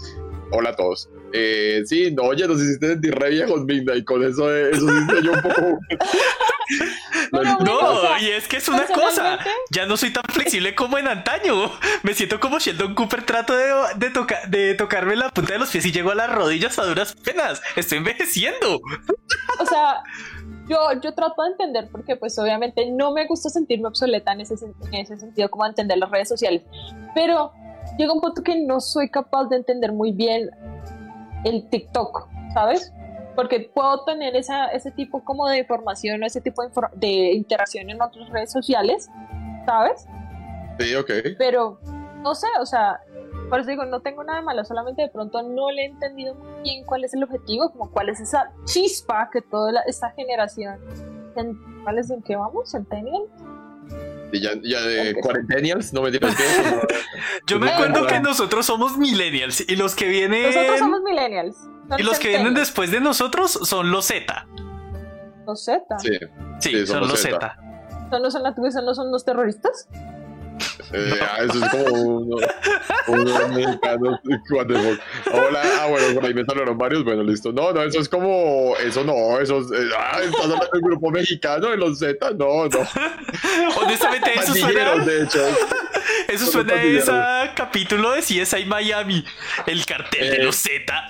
[0.50, 1.10] Hola a todos.
[1.34, 4.88] Eh, sí, no, oye, nos hiciste sentir re viejos, Minda, y con eso, eh, eso
[4.88, 5.78] sí yo un poco.
[7.32, 9.40] No, bueno, o sea, y es que es una cosa.
[9.72, 11.72] Ya no soy tan flexible como en antaño.
[12.04, 13.24] Me siento como Sheldon Cooper.
[13.24, 16.30] Trato de, de, toca- de tocarme la punta de los pies y llego a las
[16.34, 17.62] rodillas a duras penas.
[17.76, 18.80] Estoy envejeciendo.
[19.60, 20.04] o sea,
[20.70, 24.56] yo, yo trato de entender porque pues obviamente no me gusta sentirme obsoleta en ese,
[24.64, 26.64] en ese sentido como entender las redes sociales,
[27.16, 27.52] pero
[27.98, 30.50] llega un punto que no soy capaz de entender muy bien
[31.44, 32.94] el TikTok, ¿sabes?
[33.36, 37.90] Porque puedo tener esa, ese tipo como de información o ese tipo de, de interacción
[37.90, 39.10] en otras redes sociales,
[39.66, 40.08] ¿sabes?
[40.80, 41.12] Sí, ok.
[41.38, 41.80] pero
[42.22, 43.00] no sé, o sea,
[43.50, 46.62] por eso digo, no tengo nada malo, solamente de pronto no le he entendido muy
[46.64, 50.78] bien cuál es el objetivo, como cuál es esa chispa que toda la- esta generación,
[51.84, 52.72] ¿cuál es en qué vamos?
[52.72, 53.24] ¿Centennial?
[54.34, 55.22] Y ya, ya de Ok.
[55.22, 56.44] cuarentenials, no me digas que.
[57.48, 60.44] Yo me acuerdo que nosotros somos millennials y los que vienen.
[60.44, 61.56] Nosotros somos millennials.
[61.98, 64.46] Y los que vienen después de nosotros son los Z.
[65.46, 65.98] Los Z.
[66.00, 66.10] Sí,
[66.60, 67.40] Sí, Sí, son son los Z.
[67.40, 67.56] Z.
[68.10, 69.88] ¿Son los, son los, son los terroristas?
[70.94, 72.38] Eh, ah, eso es como uno,
[73.08, 74.20] unos mexicanos.
[74.52, 75.34] what the fuck.
[75.34, 77.04] Hola, ah, bueno, por ahí me saludaron varios.
[77.04, 77.52] Bueno, listo.
[77.52, 78.76] No, no, eso es como.
[78.78, 79.68] Eso no, eso es.
[79.72, 82.32] eh, ah, ¿estás hablando del grupo mexicano de los Z?
[82.32, 82.80] No, no.
[83.82, 84.96] Honestamente, eso suena.
[85.04, 85.40] De hecho.
[86.28, 89.24] Eso suena a ese capítulo de CSI Miami.
[89.66, 91.08] El cartel de Eh, los Z.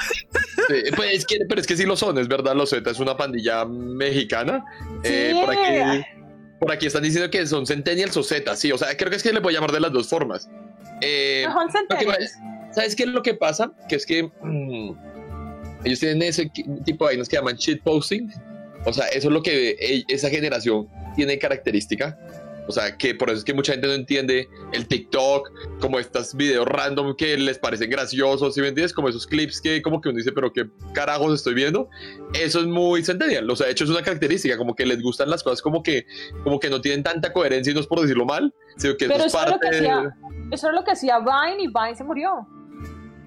[0.67, 2.99] Sí, pues es que, pero es que sí lo son, es verdad, los Z es
[2.99, 4.63] una pandilla mexicana.
[5.03, 5.39] Eh, Sí.
[5.45, 6.03] por, aquí,
[6.59, 9.23] por aquí están diciendo que son Centennials o Z, sí, o sea, creo que es
[9.23, 10.49] que le puedo llamar de las dos formas.
[11.01, 12.07] Eh, No, son que
[12.71, 13.71] ¿Sabes qué es lo que pasa?
[13.87, 14.91] Que es que mm,
[15.85, 16.51] ellos tienen ese
[16.85, 18.31] tipo de vainas que llaman shitposting.
[18.85, 22.17] O sea, eso es lo que e- esa generación tiene característica.
[22.67, 25.49] O sea, que por eso es que mucha gente no entiende el TikTok,
[25.80, 28.93] como estos videos random que les parecen graciosos, ¿sí me entiendes?
[28.93, 31.89] Como esos clips que como que uno dice, pero qué carajos estoy viendo.
[32.34, 33.49] Eso es muy centennial.
[33.49, 36.06] O sea, de hecho es una característica, como que les gustan las cosas como que,
[36.43, 39.13] como que no tienen tanta coherencia y no es por decirlo mal, sino que eso
[39.13, 40.17] Pero es eso es lo parte que de- hacía,
[40.51, 42.47] eso es lo que hacía Vine y Vine se murió.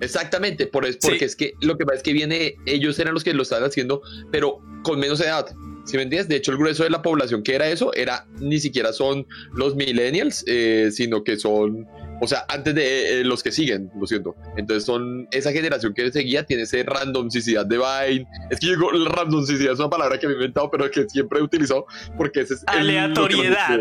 [0.00, 1.24] Exactamente, por es, porque Sí.
[1.26, 4.00] es que lo que pasa es que viene, ellos eran los que lo estaban haciendo,
[4.30, 5.46] pero con menos edad.
[5.84, 6.28] ¿Sí me entiendes?
[6.28, 9.74] De hecho, el grueso de la población que era eso, era ni siquiera son los
[9.74, 11.86] millennials, eh, sino que son,
[12.20, 14.36] o sea, antes de eh, los que siguen, lo siento.
[14.56, 18.26] Entonces son esa generación que seguía, tiene ese randomicicidad de Vine.
[18.50, 18.76] Es que yo
[19.08, 22.54] randomicidad es una palabra que me he inventado, pero que siempre he utilizado, porque ese
[22.54, 23.80] es el- Aleatoriedad.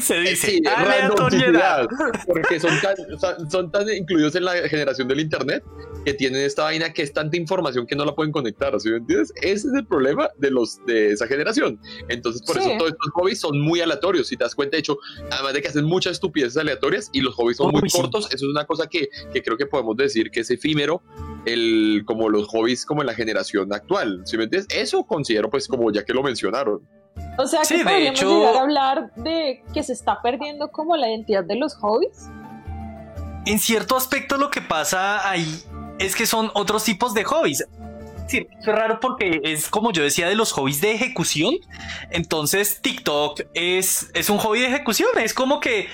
[0.00, 0.46] Se dice.
[0.46, 1.86] Sí, aleatoriedad.
[1.86, 5.62] randomicidad, porque son tan, son tan incluidos en la generación del internet
[6.04, 8.96] que tienen esta vaina que es tanta información que no la pueden conectar, ¿sí me
[8.98, 9.32] entiendes?
[9.36, 11.80] Ese es el problema de los de esa generación.
[12.08, 12.60] Entonces, por Sí.
[12.62, 14.98] eso todos estos hobbies son muy aleatorios, si te das cuenta, de hecho,
[15.30, 18.46] además de que hacen muchas estupideces aleatorias y los hobbies son Uy, muy cortos, eso
[18.46, 21.02] es una cosa que, que creo que podemos decir que es efímero,
[21.44, 24.68] el, como los hobbies como en la generación actual, ¿sí me entiendes?
[24.76, 26.80] Eso considero pues como ya que lo mencionaron.
[27.38, 30.68] O sea, que Sí, de podríamos hecho- llegar a hablar de que se está perdiendo
[30.68, 32.28] como la identidad de los hobbies.
[33.46, 35.62] En cierto aspecto lo que pasa ahí
[35.98, 37.64] es que son otros tipos de hobbies.
[38.28, 41.54] Sí, es raro porque es como yo decía de los hobbies de ejecución.
[42.10, 45.08] Entonces TikTok es, es un hobby de ejecución.
[45.22, 45.88] Es como que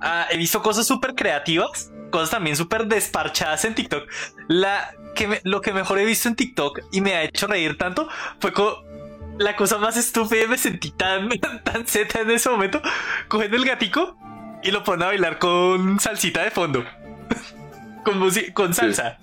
[0.00, 4.04] ah, he visto cosas súper creativas, cosas también súper desparchadas en TikTok.
[4.48, 7.78] La, que me- lo que mejor he visto en TikTok y me ha hecho reír
[7.78, 8.08] tanto
[8.40, 8.74] fue con
[9.38, 11.30] la cosa más estúpida me sentí tan,
[11.64, 12.82] tan zeta en ese momento.
[13.28, 14.18] Cogiendo el gatico
[14.62, 16.84] y lo pone a bailar con salsita de fondo.
[18.54, 19.18] Con, salsa.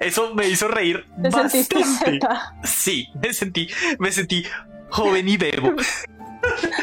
[0.00, 2.26] Eso me hizo reír ¿Te sentiste bastante.
[2.64, 4.44] Sí, me sentí, me sentí
[4.90, 5.74] joven y bebo.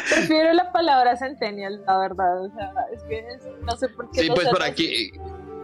[0.10, 2.44] Prefiero la palabra centennial, la verdad.
[2.44, 4.22] O sea, es que es- no sé por qué.
[4.22, 5.12] Sí, pues por aquí.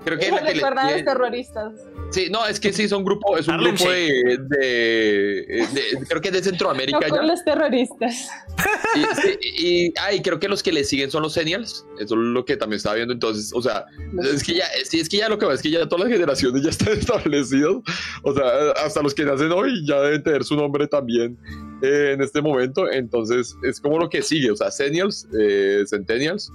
[0.06, 1.74] Creo que los terroristas.
[2.12, 6.30] Sí, no, es que sí, son grupo, es un grupo de, de- de- Creo que
[6.30, 7.10] es de No Centroamérica ya.
[7.10, 8.30] con los terroristas.
[8.96, 11.86] Y, sí, y, ah, y creo que los que le siguen son los Senials.
[12.00, 13.14] Eso es lo que también estaba viendo.
[13.14, 13.86] Entonces, o sea,
[14.34, 16.14] es que ya, sí, es que ya lo que va es que ya todas las
[16.14, 17.74] generaciones ya están establecidas.
[18.24, 21.38] O sea, hasta los que nacen hoy ya deben tener su nombre también
[21.82, 22.90] eh, en este momento.
[22.90, 24.50] Entonces, es como lo que sigue.
[24.52, 26.50] O sea, Senials, eh, Centennials,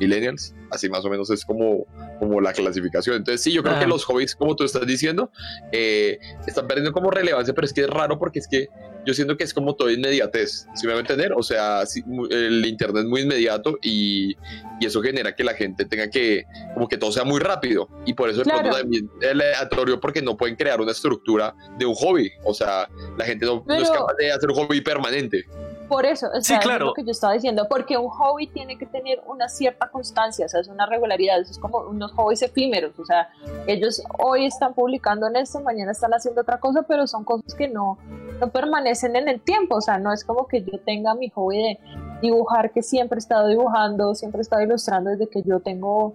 [0.00, 0.54] Millennials.
[0.70, 1.86] Así más o menos es como,
[2.18, 3.16] como la clasificación.
[3.16, 5.30] Entonces, sí, yo creo que los hobbies, como tú estás diciendo,
[5.72, 8.68] eh, están perdiendo como relevancia, pero es que es raro porque es que
[9.06, 11.32] yo siento que es como todo inmediatez, si me va a entender?
[11.34, 14.36] O sea, sí, el internet es muy inmediato y,
[14.80, 17.88] y eso genera que la gente tenga que, como que todo sea muy rápido.
[18.04, 18.70] Y por eso Claro.
[18.70, 22.30] también es aleatorio porque no pueden crear una estructura de un hobby.
[22.44, 25.44] O sea, la gente no, no es Pero- capaz de hacer un hobby permanente.
[25.88, 26.84] Por eso, o sea, claro.
[26.84, 30.44] es lo que yo estaba diciendo, porque un hobby tiene que tener una cierta constancia,
[30.44, 33.30] o sea, es una regularidad, eso es como unos hobbies efímeros, o sea,
[33.66, 37.68] ellos hoy están publicando en esto, mañana están haciendo otra cosa, pero son cosas que
[37.68, 37.98] no,
[38.38, 41.56] no permanecen en el tiempo, o sea, no es como que yo tenga mi hobby
[41.56, 41.78] de
[42.20, 46.12] dibujar, que siempre he estado dibujando, siempre he estado ilustrando desde que yo tengo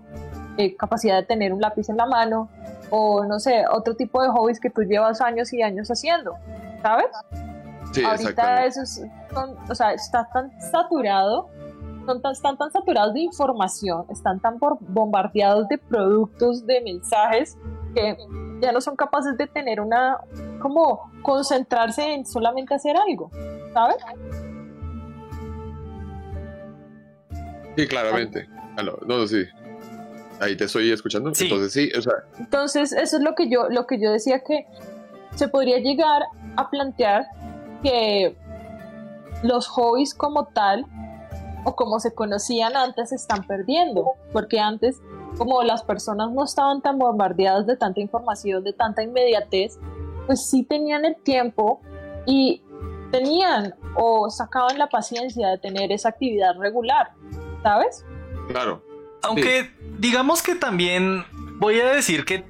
[0.57, 2.47] eh, capacidad de tener un lápiz en la mano,
[2.91, 6.35] o no sé, otro tipo de hobbies que tú llevas años y años haciendo,
[6.83, 7.07] ¿sabes?
[7.91, 9.01] Sí, ahorita eso es,
[9.33, 11.49] son- o sea, está tan saturado,
[12.05, 17.57] son tan, están tan saturados de información, están tan por- bombardeados de productos, de mensajes,
[17.93, 18.17] que
[18.61, 20.17] ya no son capaces de tener una,
[20.59, 23.29] como concentrarse en solamente hacer algo,
[23.73, 23.97] ¿sabes?
[27.75, 28.47] Sí, claramente.
[28.83, 29.43] No, no, sí.
[30.39, 31.33] Ahí te estoy escuchando.
[31.33, 31.45] Sí.
[31.45, 34.65] Entonces, sí, o sea, Entonces, eso es lo que yo, lo que yo decía que
[35.35, 36.23] se podría llegar
[36.57, 37.25] a plantear
[37.83, 38.35] que
[39.43, 40.85] los hobbies como tal
[41.65, 44.99] o como se conocían antes se están perdiendo, porque antes
[45.37, 49.77] como las personas no estaban tan bombardeadas de tanta información, de tanta inmediatez,
[50.25, 51.81] pues sí tenían el tiempo
[52.25, 52.61] y
[53.11, 57.11] tenían o sacaban la paciencia de tener esa actividad regular,
[57.61, 58.03] ¿sabes?
[58.49, 58.83] claro.
[59.25, 61.23] Aunque digamos que también
[61.57, 62.43] voy a decir que,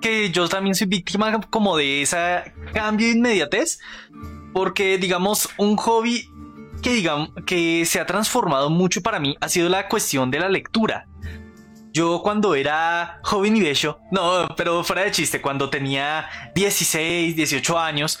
[0.00, 3.80] que yo también soy víctima como de ese cambio de inmediatez,
[4.54, 6.30] porque digamos un hobby
[6.82, 10.48] que digamos que se ha transformado mucho para mí ha sido la cuestión de la
[10.48, 11.06] lectura.
[11.92, 17.78] Yo cuando era joven y bello, no, pero fuera de chiste, cuando tenía 16, 18
[17.78, 18.18] años,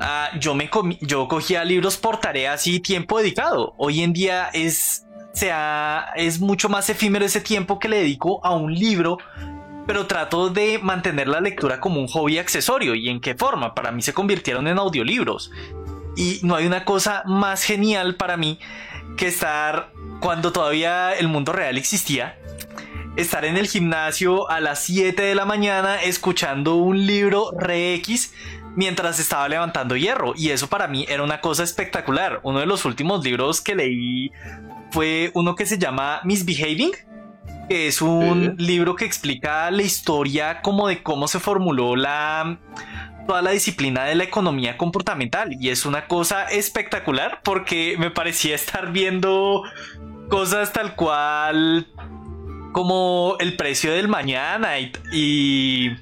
[0.00, 3.74] ah, yo me comi- yo cogía libros por tareas y tiempo dedicado.
[3.78, 8.54] Hoy en día es sea, es mucho más efímero ese tiempo que le dedico a
[8.54, 9.18] un libro,
[9.88, 12.94] pero trato de mantener la lectura como un hobby accesorio.
[12.94, 13.74] ¿Y en qué forma?
[13.74, 15.50] Para mí se convirtieron en audiolibros.
[16.14, 18.58] Y no hay una cosa más genial para mí
[19.16, 22.38] que estar cuando todavía el mundo real existía.
[23.16, 28.34] Estar en el gimnasio a las 7 de la mañana escuchando un libro re X
[28.76, 30.34] mientras estaba levantando hierro.
[30.36, 32.40] Y eso para mí era una cosa espectacular.
[32.42, 34.32] Uno de los últimos libros que leí
[34.90, 36.92] fue uno que se llama Misbehaving,
[37.68, 42.58] que es un libro que explica la historia como de cómo se formuló la
[43.26, 48.54] toda la disciplina de la economía comportamental y es una cosa espectacular porque me parecía
[48.54, 49.64] estar viendo
[50.30, 51.86] cosas tal cual
[52.72, 55.96] como el precio del mañana y, y,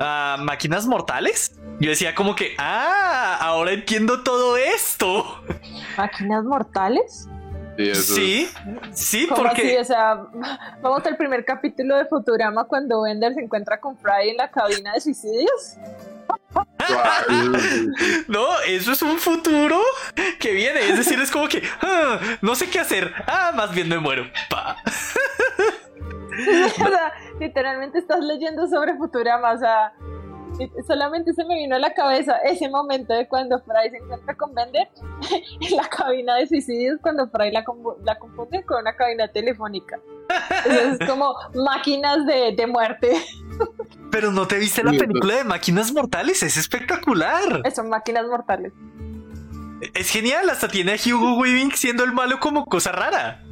[0.00, 1.60] ah, máquinas mortales.
[1.80, 5.42] Yo decía como que, ah, ahora entiendo todo esto.
[5.96, 7.28] Máquinas mortales.
[7.76, 8.48] Sí, eso Sí,
[8.92, 9.60] sí, ¿Cómo así?
[9.62, 10.26] porque O sea,
[10.80, 14.92] vamos al primer capítulo de Futurama cuando Bender se encuentra con Fry en la cabina
[14.92, 15.76] de suicidios.
[18.28, 19.80] no, eso es un futuro
[20.38, 20.88] que viene.
[20.88, 23.12] Es decir, es como que ah, no sé qué hacer.
[23.26, 24.24] Ah, más bien me muero.
[24.48, 24.76] Pa.
[26.34, 29.92] o sea, literalmente estás leyendo sobre Futurama, o sea,
[30.86, 34.54] solamente se me vino a la cabeza ese momento de cuando Fry se encuentra con
[34.54, 34.88] Bender
[35.60, 37.64] en la cabina de suicidios, cuando Fry la,
[38.04, 39.98] la confunde con una cabina telefónica.
[40.66, 43.22] Es como máquinas de, de muerte.
[44.10, 47.62] Pero no te viste la película de Máquinas Mortales, es espectacular.
[47.74, 48.72] Son máquinas mortales.
[49.92, 53.42] Es genial, hasta tiene a Hugo Weaving siendo el malo como cosa rara.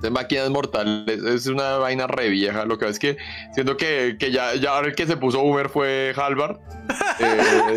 [0.00, 2.64] De máquinas mortales es una vaina re vieja.
[2.64, 3.16] Lo que es que
[3.52, 6.58] siento que, que ya, ya ahora el que se puso Uber fue Halvard.
[7.20, 7.76] Eh,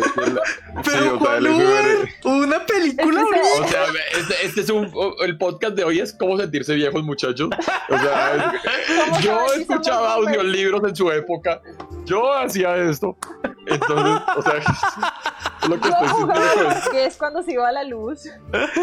[0.84, 2.08] Pero ¿cuál Uber?
[2.24, 3.20] Una película.
[3.20, 3.84] Este o sea,
[4.18, 7.50] este, este es un el podcast de hoy es cómo sentirse viejos muchachos.
[7.90, 8.54] O sea,
[9.06, 11.60] ¿Cómo yo escuchaba audiolibros en su época.
[12.06, 13.16] Yo hacía esto.
[13.66, 14.54] Entonces, o sea,
[15.68, 16.90] lo que estoy sintiendo.
[16.90, 18.24] que es cuando se iba la luz.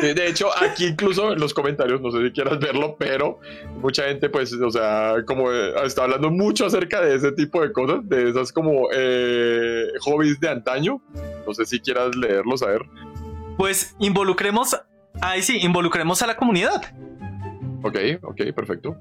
[0.01, 3.39] De hecho, aquí incluso en los comentarios, no sé si quieras verlo, pero
[3.79, 7.71] mucha gente, pues, o sea, como eh, está hablando mucho acerca de ese tipo de
[7.71, 11.01] cosas, de esas como eh, hobbies de antaño.
[11.45, 12.81] No sé si quieras leerlos, a ver.
[13.57, 14.79] Pues involucremos.
[15.21, 16.81] Ahí sí, involucremos a la comunidad.
[17.83, 18.95] Ok, ok, perfecto.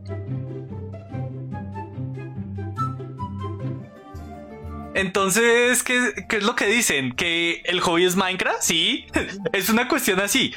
[4.95, 7.13] Entonces, ¿qué, es lo que dicen?
[7.13, 8.61] ¿Que el hobby es Minecraft?
[8.61, 9.07] Sí,
[9.53, 10.53] es una cuestión así.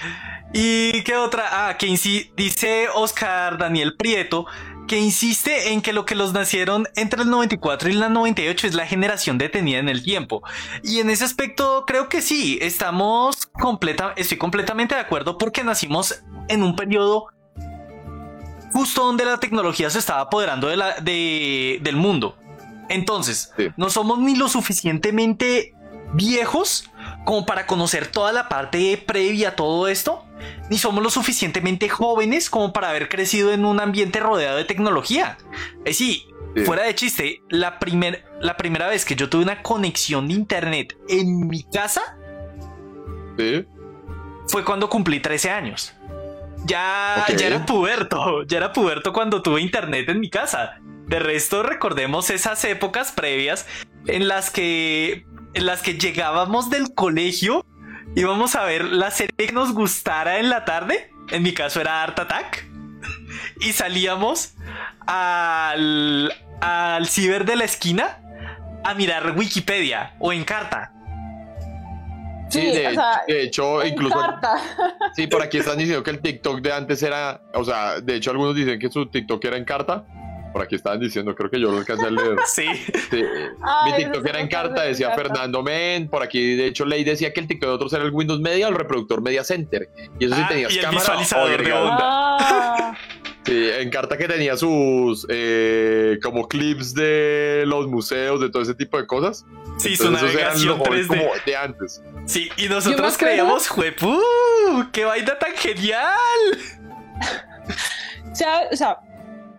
[0.53, 1.67] ¿Y qué otra?
[1.67, 1.87] Ah, que
[2.35, 4.45] dice Oscar Daniel Prieto
[4.87, 8.73] que insiste en que lo que los nacieron entre el 94 y el 98 es
[8.73, 10.43] la generación detenida en el tiempo.
[10.83, 16.23] Y en ese aspecto creo que sí, estamos completa, estoy completamente de acuerdo porque nacimos
[16.49, 17.27] en un periodo
[18.73, 22.37] justo donde la tecnología se estaba apoderando del mundo.
[22.89, 23.69] Entonces, Sí.
[23.77, 25.73] no somos ni lo suficientemente
[26.13, 26.89] viejos
[27.25, 30.25] como para conocer toda la parte previa a todo esto,
[30.69, 35.37] ni somos lo suficientemente jóvenes como para haber crecido en un ambiente rodeado de tecnología.
[35.85, 36.27] Es Sí.
[36.65, 40.95] fuera de chiste, la, primer, la primera vez que yo tuve una conexión de internet
[41.09, 42.01] en mi casa
[43.37, 43.65] Sí,
[44.47, 45.93] fue cuando cumplí 13 años.
[46.65, 50.79] Ya, ya era puberto, ya era puberto cuando tuve internet en mi casa.
[51.13, 53.67] De resto, recordemos esas épocas previas
[54.07, 57.67] en las que, en las que llegábamos del colegio,
[58.15, 61.11] íbamos a ver la serie que nos gustara en la tarde.
[61.29, 62.65] En mi caso era Art Attack.
[63.61, 64.55] Y salíamos
[65.05, 68.19] al, al ciber de la esquina
[68.83, 70.93] a mirar Wikipedia o en carta.
[72.49, 74.19] sí, Sí, de, o sea, de hecho, En incluso.
[74.19, 74.55] carta.
[75.15, 77.39] Sí, por aquí están diciendo que el TikTok de antes era.
[77.53, 80.05] O sea, de hecho, algunos dicen que su TikTok era en carta.
[80.53, 82.35] Por aquí estaban diciendo, creo que yo lo alcancé a leer.
[82.45, 82.65] Sí.
[83.09, 83.23] Sí,
[83.61, 85.23] Ay, mi TikTok era en carta, decía carta.
[85.23, 86.07] Fernando Men.
[86.07, 88.67] Por aquí, de hecho, Ley decía que el TikTok de otros era el Windows Media
[88.67, 89.89] o el reproductor Media Center.
[90.19, 90.99] Y eso sí Ah, tenías y el cámara.
[91.01, 91.97] visualizador de onda.
[92.01, 92.97] Ah,
[93.45, 98.73] Sí, en carta que tenía sus eh, como clips de los museos, de todo ese
[98.73, 99.45] tipo de cosas.
[99.79, 101.07] Sí, su Entonces, esos eran navegación los hobbies 3D.
[101.07, 102.01] como de antes.
[102.25, 104.17] Sí, y nosotros creíamos, juepú,
[104.93, 106.07] qué vaina tan genial.
[108.31, 108.97] o sea, o sea,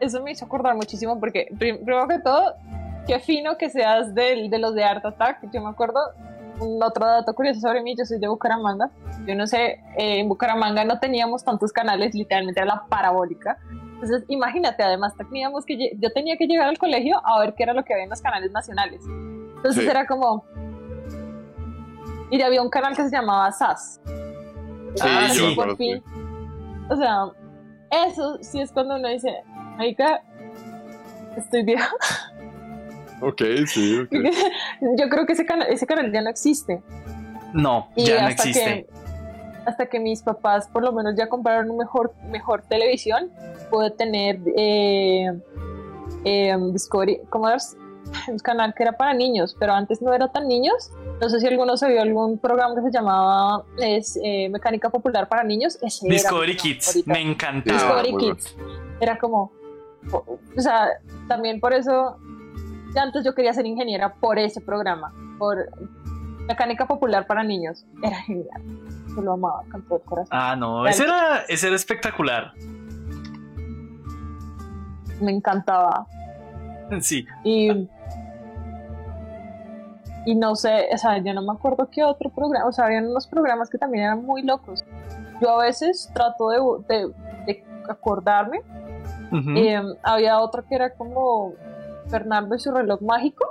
[0.05, 2.55] eso me hizo acordar muchísimo porque, prim- primero que todo,
[3.07, 5.51] qué fino que seas del- de, los de Art Attack.
[5.53, 5.99] Yo me acuerdo,
[6.61, 8.91] un otro dato curioso sobre mí, yo soy de Bucaramanga.
[9.27, 13.59] Yo no sé, eh, en Bucaramanga no teníamos tantos canales, literalmente era la parabólica.
[13.95, 17.73] Entonces, imagínate, además teníamos que, yo tenía que llegar al colegio a ver qué era
[17.73, 19.03] lo que había en los canales nacionales.
[19.57, 19.89] Entonces Sí.
[19.91, 20.45] era como...
[22.31, 24.01] Y había un canal que se llamaba SAS.
[24.05, 26.03] Sí, Ah, yo por fin.
[26.91, 27.27] O sea,
[28.09, 29.31] eso sí es cuando uno dice,
[29.77, 30.23] Marica,
[31.37, 31.91] estoy vieja.
[33.21, 34.01] Ok, sí.
[34.01, 34.13] ok.
[34.99, 36.83] Yo creo que ese canal, ese canal ya no existe.
[37.53, 38.61] No, Y ya no existe.
[38.61, 38.87] Que,
[39.67, 43.31] hasta que mis papás por lo menos ya compraron un mejor, mejor televisión,
[43.71, 45.33] pude tener eh,
[46.25, 47.77] eh, Discovery, ¿cómo es?
[48.29, 50.91] Un canal que era para niños, pero antes no era tan niños.
[51.21, 55.29] No sé si alguno se vio algún programa que se llamaba es, eh, Mecánica Popular
[55.29, 55.79] para Niños.
[55.81, 57.11] Ese Discovery Kids, favorito.
[57.11, 57.79] me encantaba.
[57.79, 58.57] Discovery muy Kids.
[59.01, 59.53] Era como,
[60.13, 60.89] o sea,
[61.29, 62.17] también por eso,
[62.97, 65.69] antes yo quería ser ingeniera por ese programa, por
[66.47, 67.85] mecánica popular para niños.
[68.03, 68.63] Era genial.
[69.17, 70.29] Yo lo amaba con todo el corazón.
[70.39, 72.53] Ah, no, ese era, ese era espectacular.
[75.21, 76.07] Me encantaba.
[77.01, 77.27] Sí.
[77.45, 77.89] Y,
[80.27, 83.07] y no sé, o sea, yo no me acuerdo qué otro programa, o sea, habían
[83.09, 84.85] unos programas que también eran muy locos.
[85.41, 86.59] Yo a veces trato de,
[86.95, 87.15] de-
[87.47, 88.61] de acordarme
[89.57, 91.55] Eh, había otro que era como
[92.09, 93.45] Fernando y su reloj mágico.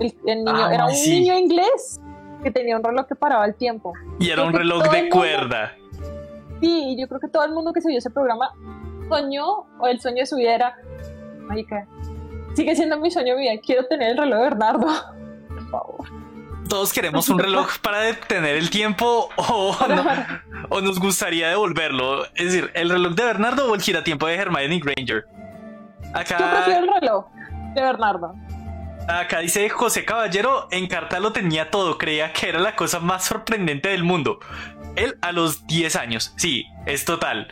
[0.00, 1.20] El, el niño Ah, era un sí.
[1.20, 2.00] niño inglés
[2.42, 3.92] que tenía un reloj que paraba el tiempo.
[4.18, 5.72] y era un creo reloj de mundo- cuerda.
[6.60, 8.50] Sí, y yo creo que todo el mundo que se vio ese programa
[9.08, 10.76] soñó, o el sueño de su vida era,
[11.40, 11.86] marica,
[12.54, 14.86] sigue siendo mi sueño vida, quiero tener el reloj de Bernardo.
[15.48, 16.19] Por favor.
[16.70, 20.06] Todos queremos un reloj para detener el tiempo o, no-
[20.70, 22.24] o nos gustaría devolverlo.
[22.34, 25.24] Es decir, el reloj de Bernardo o el giratiempo de Hermione Granger.
[25.26, 27.26] Yo Acá, prefiero el reloj
[27.74, 28.34] de Bernardo.
[29.08, 33.24] acá dice José Caballero, en carta lo tenía todo, creía que era la cosa más
[33.24, 34.40] sorprendente del mundo.
[34.96, 37.46] Él a los 10 años, sí, es total.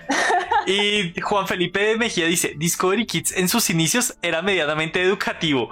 [0.66, 5.71] Y Juan Felipe Mejía dice, Discovery Kids en sus inicios era medianamente educativo.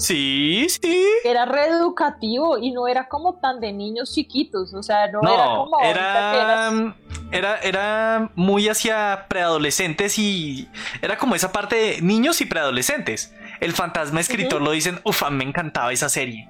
[0.00, 1.06] Sí, sí.
[1.24, 5.80] Era reeducativo y no era como tan de niños chiquitos, o sea, no, era como
[5.80, 6.94] era,
[7.30, 10.68] era, era muy hacia preadolescentes y
[11.02, 13.34] era como esa parte de niños y preadolescentes.
[13.60, 16.48] El fantasma escritor lo dicen, ufa, me encantaba esa serie.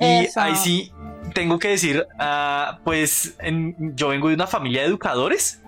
[0.00, 0.90] Y ahí sí
[1.34, 3.36] tengo que decir, uh, pues
[3.94, 5.60] yo vengo de una familia de educadores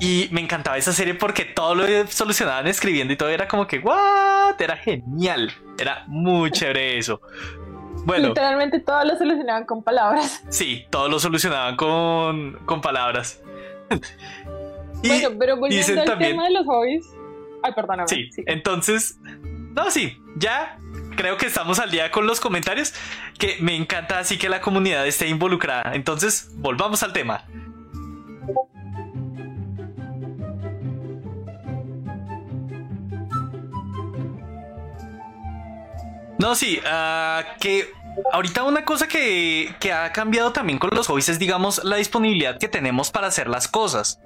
[0.00, 3.78] y me encantaba esa serie porque todo lo solucionaban escribiendo y todo era como que,
[3.78, 4.60] ¿what?
[4.60, 5.52] Era genial.
[5.78, 7.20] Era muy chévere eso.
[8.04, 8.28] Bueno.
[8.28, 10.42] Literalmente todo lo solucionaban con palabras.
[10.50, 13.40] Sí, todo lo solucionaban con, con palabras.
[13.88, 17.06] bueno, pero volviendo al tema de los hobbies.
[17.62, 18.08] Ay, perdóname.
[18.08, 19.18] Sí, sí, entonces.
[19.74, 20.78] No, sí, ya
[21.16, 22.92] creo que estamos al día con los comentarios.
[23.38, 25.94] Que me encanta así que la comunidad esté involucrada.
[25.94, 27.44] Entonces, volvamos al tema.
[36.38, 37.92] No, sí, uh, que
[38.32, 42.58] ahorita una cosa que, que, ha cambiado también con los hobbies es, digamos, la disponibilidad
[42.58, 44.20] que tenemos para hacer las cosas.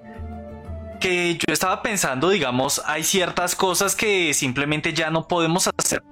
[1.01, 6.03] Que yo estaba pensando, digamos, hay ciertas cosas que simplemente ya no podemos hacer.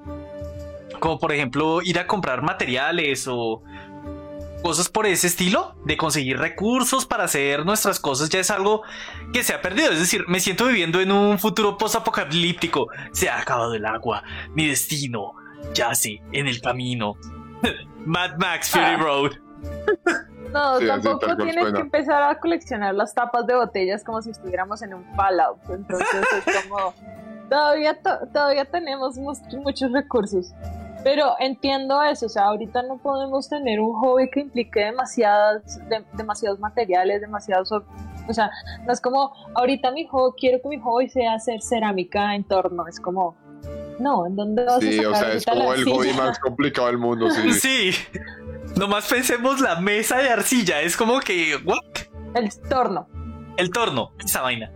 [1.01, 3.63] Como por ejemplo ir a comprar materiales o
[4.63, 8.83] cosas por ese estilo, de conseguir recursos para hacer nuestras cosas, ya es algo
[9.33, 9.91] que se ha perdido.
[9.91, 12.89] Es decir, me siento viviendo en un futuro post-apocalíptico.
[13.13, 14.23] Se ha acabado el agua,
[14.55, 15.35] mi destino
[15.75, 17.15] ya sí, en el camino.
[18.07, 18.97] Mad Max Fury ah.
[18.99, 19.33] Road.
[20.53, 24.95] No, tampoco tienes que empezar a coleccionar las tapas de botellas como si estuviéramos en
[24.95, 25.59] un Fallout.
[25.69, 26.95] Entonces es como.
[27.51, 27.99] Todavía,
[28.33, 30.53] todavía tenemos muchos recursos.
[31.05, 35.79] Pero entiendo eso, o sea, ahorita no podemos tener un hobby que implique demasiadas,
[36.15, 37.71] demasiados materiales, demasiados...
[37.71, 38.51] O sea,
[38.85, 42.89] no es como, ahorita mi hobby, quiero que mi hobby sea hacer cerámica en torno,
[42.89, 43.37] es como,
[43.99, 46.89] no, ¿en dónde vas sí, a Sí, o sea, es como el hobby más complicado
[46.89, 47.53] del mundo, sí.
[47.53, 47.91] sí.
[48.77, 51.79] Nomás pensemos la mesa de arcilla, es como que, ¿what?
[52.35, 53.09] El torno.
[53.57, 54.71] El torno, esa vaina.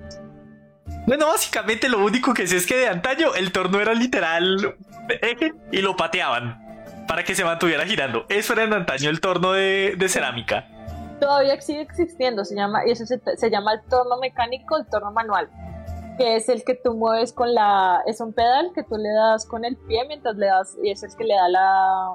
[1.06, 4.76] Bueno, básicamente lo único que sé es que de antaño el torno era literal
[5.22, 6.58] eje y lo pateaban
[7.06, 8.24] para que se mantuviera girando.
[8.28, 10.66] Eso era en antaño el torno de, cerámica.
[11.20, 15.12] Todavía sigue existiendo, se llama, y eso se, se llama el torno mecánico, el torno
[15.12, 15.50] manual
[16.20, 19.46] que es el que tú mueves con la, es un pedal que tú le das
[19.46, 21.48] con el pie mientras le das, y es el que le da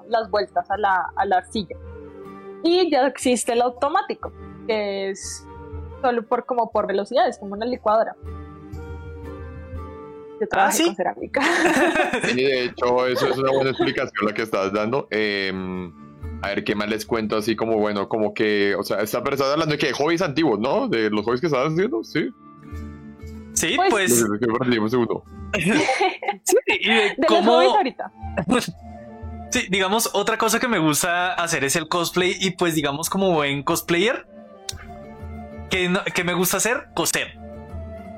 [0.07, 1.75] las vueltas a la, a la arcilla.
[2.63, 4.31] Y ya existe el automático,
[4.67, 5.43] que es
[6.03, 8.15] solo por como por velocidades, como una licuadora.
[10.39, 10.85] Yo ¿Ah, sí?
[10.85, 11.41] con cerámica.
[12.25, 15.07] Sí, de hecho, eso es una buena explicación la que estás dando.
[15.09, 15.91] Em,
[16.43, 17.37] a ver, ¿qué más les cuento?
[17.37, 20.87] Así como, bueno, como que, o sea, esta persona hablando de que hobbies antiguos, ¿no?
[20.87, 22.31] De los hobbies que estabas haciendo, sí.
[23.55, 23.89] Sí, pues.
[23.89, 24.79] pues...
[24.79, 25.23] un segundo.
[26.43, 27.59] sí, y cómo...
[27.59, 28.11] ahorita.
[29.51, 32.35] sí, digamos, otra cosa que me gusta hacer es el cosplay.
[32.39, 34.27] Y pues, digamos, como buen cosplayer,
[35.69, 37.39] que, que me gusta hacer, coser.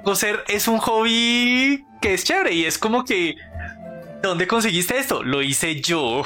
[0.03, 3.35] Coser es un hobby que es chévere y es como que.
[4.23, 5.21] ¿Dónde conseguiste esto?
[5.21, 6.23] Lo hice yo.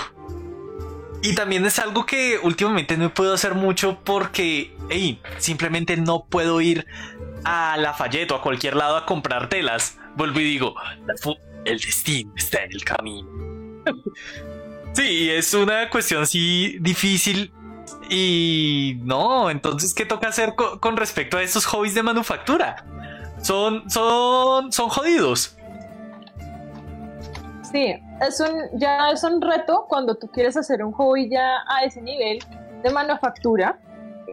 [1.24, 6.62] Y también es algo que últimamente no puedo hacer mucho porque, hey, simplemente no puedo
[6.62, 6.88] ir
[7.44, 10.76] a Lafayette o a cualquier lado a comprar telas, vuelvo y digo,
[11.66, 13.30] el destino está en el camino.
[14.94, 17.52] sí, es una cuestión sí difícil
[18.10, 22.84] y no, entonces, ¿qué toca hacer con, respecto a estos hobbies de manufactura?
[23.42, 25.56] Son, son, son jodidos.
[27.72, 27.96] Sí,
[28.28, 32.02] es un, ya es un reto cuando tú quieres hacer un hobby ya a ese
[32.02, 32.40] nivel
[32.84, 33.80] de manufactura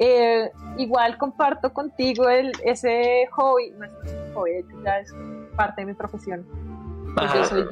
[0.01, 3.93] eh, igual comparto contigo el, ese hobby, no es
[4.33, 5.13] hobby, ya es
[5.57, 6.47] parte de mi profesión.
[7.35, 7.65] Yo soy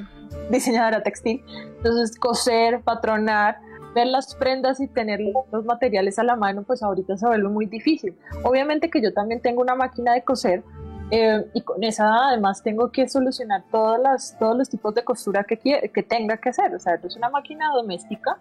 [0.51, 1.45] diseñadora textil.
[1.77, 3.59] Entonces, coser, patronar,
[3.95, 5.21] ver las prendas y tener
[5.53, 8.17] los materiales a la mano, pues ahorita se vuelve muy difícil.
[8.43, 10.65] Obviamente que yo también tengo una máquina de coser
[11.11, 15.45] eh, y con esa además tengo que solucionar todas las, todos los tipos de costura
[15.45, 16.75] que, que tenga que hacer.
[16.75, 18.39] O sea, es una máquina doméstica,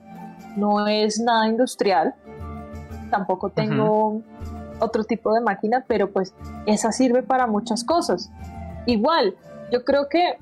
[0.55, 2.15] no es nada industrial
[3.09, 4.21] tampoco tengo
[4.79, 6.33] otro tipo de máquina, pero pues
[6.65, 8.29] esa sirve para muchas cosas.
[8.85, 9.35] Igual,
[9.71, 10.37] yo creo que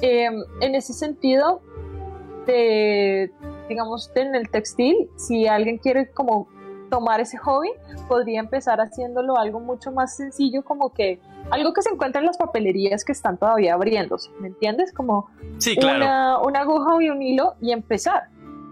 [0.00, 1.60] em, en ese sentido,
[2.46, 3.30] de,
[3.68, 6.48] digamos, en el textil, si alguien quiere como
[6.90, 7.70] tomar ese hobby,
[8.08, 11.20] podría empezar haciéndolo algo mucho más sencillo, como que
[11.50, 14.92] algo que se encuentra en las papelerías que están todavía abriéndose, ¿me entiendes?
[14.92, 15.30] Como
[15.78, 18.28] una, una aguja y un hilo y empezar.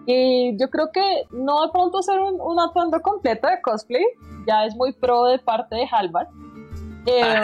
[0.06, 4.04] Y yo creo que no de pronto hacer un, un atuendo completo de cosplay,
[4.46, 6.28] ya es muy pro de parte de Halvard,
[7.06, 7.40] eh,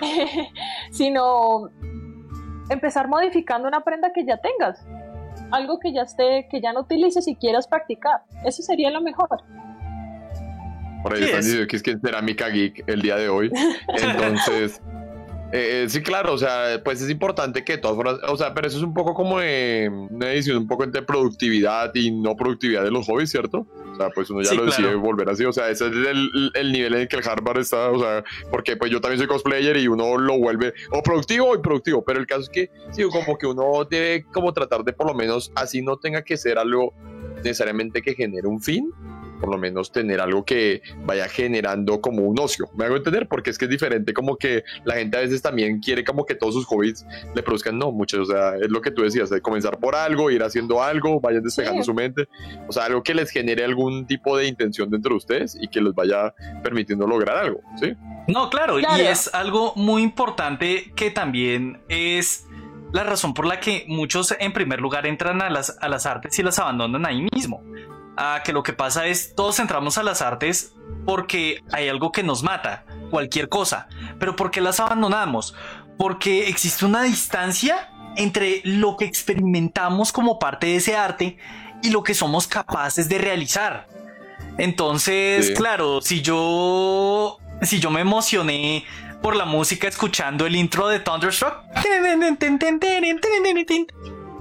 [0.90, 1.68] sino
[2.70, 4.84] empezar modificando una prenda que ya tengas,
[5.50, 8.22] algo que ya esté, que ya no utilices y quieras practicar.
[8.44, 9.28] Eso sería lo mejor.
[11.06, 13.48] Por ahí están diciendo que es que cerámica geek el día de hoy.
[13.96, 14.80] Entonces,
[15.52, 18.54] eh, eh, sí, claro, o sea, pues es importante que de todas formas, o sea,
[18.54, 22.82] pero eso es un poco como una edición un poco entre productividad y no productividad
[22.82, 23.68] de los hobbies, ¿cierto?
[23.92, 26.72] O sea, pues uno ya lo decide volver así, o sea, ese es el, el,
[26.72, 29.76] nivel en el que el Harvard está, o sea, porque pues yo también soy cosplayer
[29.76, 33.38] y uno lo vuelve o productivo o improductivo, pero el caso es que, sí, como
[33.38, 36.92] que uno debe como tratar de por lo menos así no tenga que ser algo
[37.44, 38.92] necesariamente que genere un fin,
[39.36, 42.68] por lo menos tener algo que vaya generando como un ocio.
[42.76, 45.80] Me hago entender porque es que es diferente como que la gente a veces también
[45.80, 48.90] quiere como que todos sus hobbies le produzcan, no, muchos, o sea, es lo que
[48.90, 52.28] tú decías, de comenzar por algo, ir haciendo algo, vayan despejando su mente,
[52.68, 55.80] o sea, algo que les genere algún tipo de intención dentro de ustedes y que
[55.80, 57.94] les vaya permitiendo lograr algo, ¿sí?
[58.28, 62.46] No, claro, y es algo muy importante que también es
[62.92, 66.38] la razón por la que muchos en primer lugar entran a las, a las artes
[66.38, 67.62] y las abandonan ahí mismo
[68.16, 72.22] a que lo que pasa es todos entramos a las artes porque hay algo que
[72.22, 73.88] nos mata, cualquier cosa.
[74.18, 75.54] Pero ¿por qué las abandonamos?
[75.98, 81.38] Porque existe una distancia entre lo que experimentamos como parte de ese arte
[81.82, 83.86] y lo que somos capaces de realizar.
[84.58, 88.84] Entonces, claro, si yo si yo me emocioné
[89.22, 91.64] por la música escuchando el intro de Thunderstruck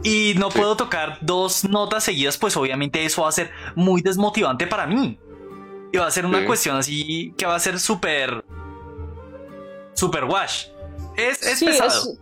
[0.05, 4.67] y no puedo tocar dos notas seguidas, pues obviamente eso va a ser muy desmotivante
[4.67, 5.19] para mí.
[5.91, 8.45] Y va a ser una cuestión así que va a ser súper.
[9.93, 10.67] súper wash.
[11.17, 12.13] Es, es pesado.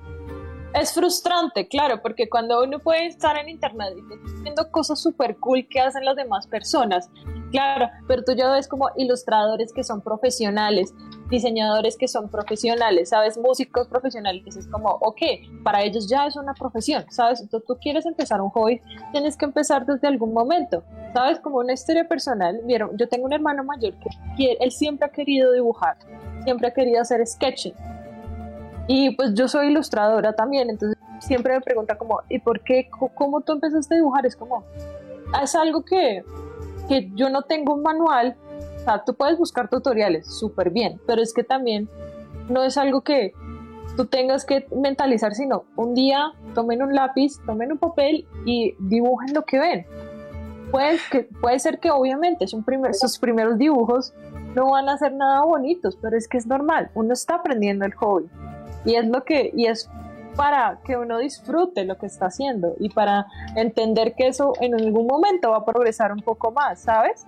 [0.74, 3.94] Es, frustrante, claro, porque cuando uno puede estar en internet
[4.42, 7.10] viendo cosas súper cool que hacen las demás personas,
[7.54, 10.92] claro, pero tú ya ves como ilustradores que son profesionales,
[11.30, 13.38] diseñadores que son profesionales, ¿sabes?
[13.38, 15.22] Músicos profesionales, es como, ok,
[15.64, 17.42] para ellos ya es una profesión, ¿sabes?
[17.42, 18.82] Entonces tú quieres empezar un hobby,
[19.12, 20.84] tienes que empezar desde algún momento,
[21.14, 21.40] ¿sabes?
[21.40, 23.94] Como una historia personal, vieron, yo tengo un hermano mayor
[24.36, 25.96] que él siempre ha querido dibujar,
[26.44, 27.76] siempre ha querido hacer sketching.
[28.88, 32.90] Y pues yo soy ilustradora también, entonces siempre me pregunta como, ¿y por qué?
[33.14, 34.26] ¿Cómo tú empezaste a dibujar?
[34.26, 34.64] Es como,
[35.42, 36.24] es algo que,
[36.88, 38.36] que yo no tengo un manual,
[38.78, 41.90] o sea, tú puedes buscar tutoriales súper bien, pero es que también
[42.50, 43.34] no es algo que
[43.96, 49.34] tú tengas que mentalizar, sino un día tomen un lápiz, tomen un papel y dibujen
[49.34, 49.86] lo que ven.
[50.72, 54.14] Puede, que, puede ser que obviamente son primer, sus primeros dibujos
[54.56, 57.94] no van a ser nada bonitos, pero es que es normal, uno está aprendiendo el
[57.94, 58.28] hobby
[58.86, 59.90] y es lo que y es
[60.36, 65.08] para que uno disfrute lo que está haciendo y para entender que eso en algún
[65.08, 67.26] momento va a progresar un poco más, ¿sabes?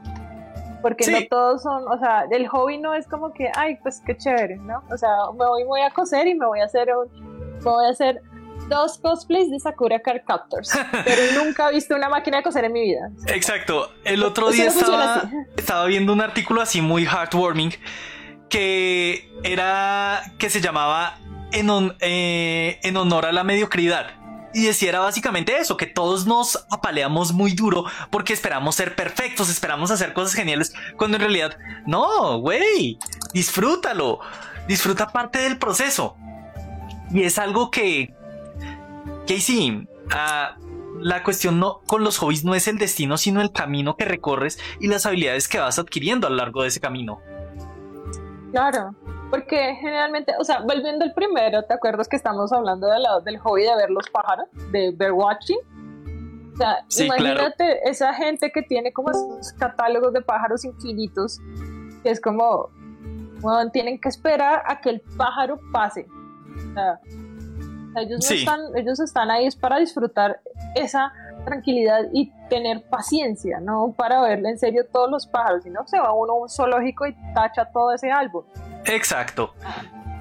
[0.85, 4.15] porque no todos son, o sea, el hobby no es como que, ay, pues qué
[4.15, 4.83] chévere, ¿no?
[4.91, 7.89] O sea, me voy, voy a coser y me voy a hacer un, voy a
[7.89, 8.21] hacer
[8.69, 10.69] dos cosplays de Sakura Card Captors,
[11.03, 13.09] pero nunca he visto una máquina de coser en mi vida.
[13.29, 15.23] Exacto, el otro día estaba,
[15.57, 17.73] estaba viendo un artículo así muy heartwarming
[18.47, 21.17] que era, que se llamaba
[21.51, 24.25] en, eh, en honor a la mediocridad
[24.55, 29.49] y decía era básicamente eso, que todos nos apaleamos muy duro porque esperamos ser perfectos,
[29.49, 32.97] esperamos hacer cosas geniales, cuando en realidad no, güey,
[33.33, 34.19] disfrútalo,
[34.65, 36.15] disfruta parte del proceso.
[37.11, 38.13] Y es algo que,
[39.27, 40.55] que sí, ah,
[41.01, 44.57] la cuestión no, con los hobbies no es el destino, sino el camino que recorres
[44.79, 47.19] y las habilidades que vas adquiriendo a lo largo de ese camino.
[48.51, 48.95] Claro,
[49.29, 53.37] porque generalmente, o sea, volviendo al primero, ¿te acuerdas que estamos hablando de la, del
[53.39, 55.57] hobby de ver los pájaros, de ver watching?
[56.53, 61.39] O sea, imagínate esa gente que tiene como esos catálogos de pájaros infinitos,
[62.01, 62.69] que es como,
[63.41, 66.07] bueno, tienen que esperar a que el pájaro pase.
[66.69, 66.99] O sea,
[67.97, 70.39] ellos, están, ellos están ahí es para disfrutar
[70.75, 71.11] esa
[71.45, 73.93] tranquilidad y tener paciencia, ¿no?
[73.97, 77.05] Para verle en serio todos los pájaros, si no se va uno a un zoológico
[77.05, 78.43] y tacha todo ese álbum.
[78.85, 79.53] Exacto.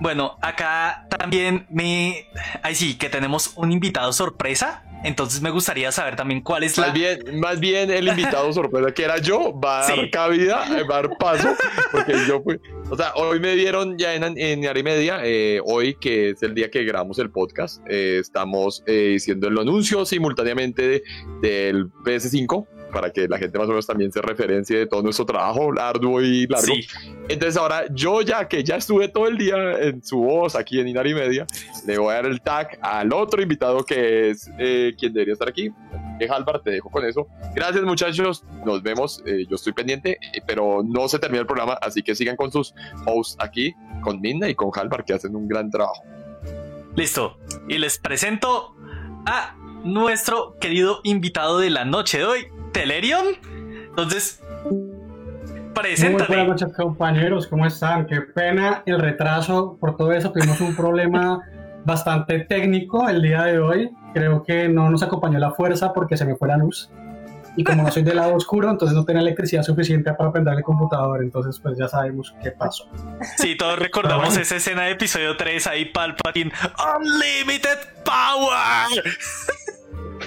[0.01, 2.27] Bueno, acá también me...
[2.62, 4.85] Ahí sí, que tenemos un invitado sorpresa.
[5.05, 6.95] Entonces me gustaría saber también cuál es más la...
[6.95, 10.99] Bien, más bien el invitado sorpresa que era yo, va a dar cabida, eh, va
[10.99, 11.55] a dar paso,
[11.93, 12.59] porque yo fui...
[12.91, 16.55] O sea, hoy me dieron ya en, en y Media, eh, hoy que es el
[16.55, 21.03] día que grabamos el podcast, eh, estamos diciendo el anuncio simultáneamente
[21.41, 25.26] del PS5, para que la gente más o menos también se referencie de todo nuestro
[25.26, 26.72] trabajo arduo y largo.
[27.28, 30.88] Entonces ahora yo ya que ya estuve todo el día en su voz aquí en
[30.88, 31.47] Inari Media,
[31.86, 35.49] le voy a dar el tag al otro invitado que es eh, quien debería estar
[35.49, 35.70] aquí.
[36.18, 37.26] que Halvar, te dejo con eso.
[37.55, 41.74] Gracias muchachos, nos vemos, eh, yo estoy pendiente, eh, pero no se termina el programa,
[41.82, 42.72] así que sigan con sus
[43.07, 46.03] hosts aquí, con Minna y con Halvar, que hacen un gran trabajo.
[46.95, 47.38] Listo,
[47.68, 48.76] y les presento
[49.26, 53.27] a nuestro querido invitado de la noche de hoy, Telerion.
[53.89, 54.43] Entonces,
[55.75, 56.29] preséntate.
[56.29, 58.07] Muy buenas noches compañeros, ¿cómo están?
[58.07, 61.41] Qué pena el retraso, por todo eso tuvimos un problema
[61.87, 63.91] bastante técnico el día de hoy.
[64.12, 66.91] Creo que no nos acompañó la fuerza porque se me fue la luz.
[67.57, 70.64] Y como no soy del lado oscuro, entonces no tenía electricidad suficiente para prender el
[70.64, 71.22] computador.
[71.22, 72.89] Entonces, pues ya sabemos qué pasó.
[73.37, 76.51] Sí, todos recordamos esa escena de episodio 3 ahí, Palpatine,
[76.99, 79.05] Unlimited Power.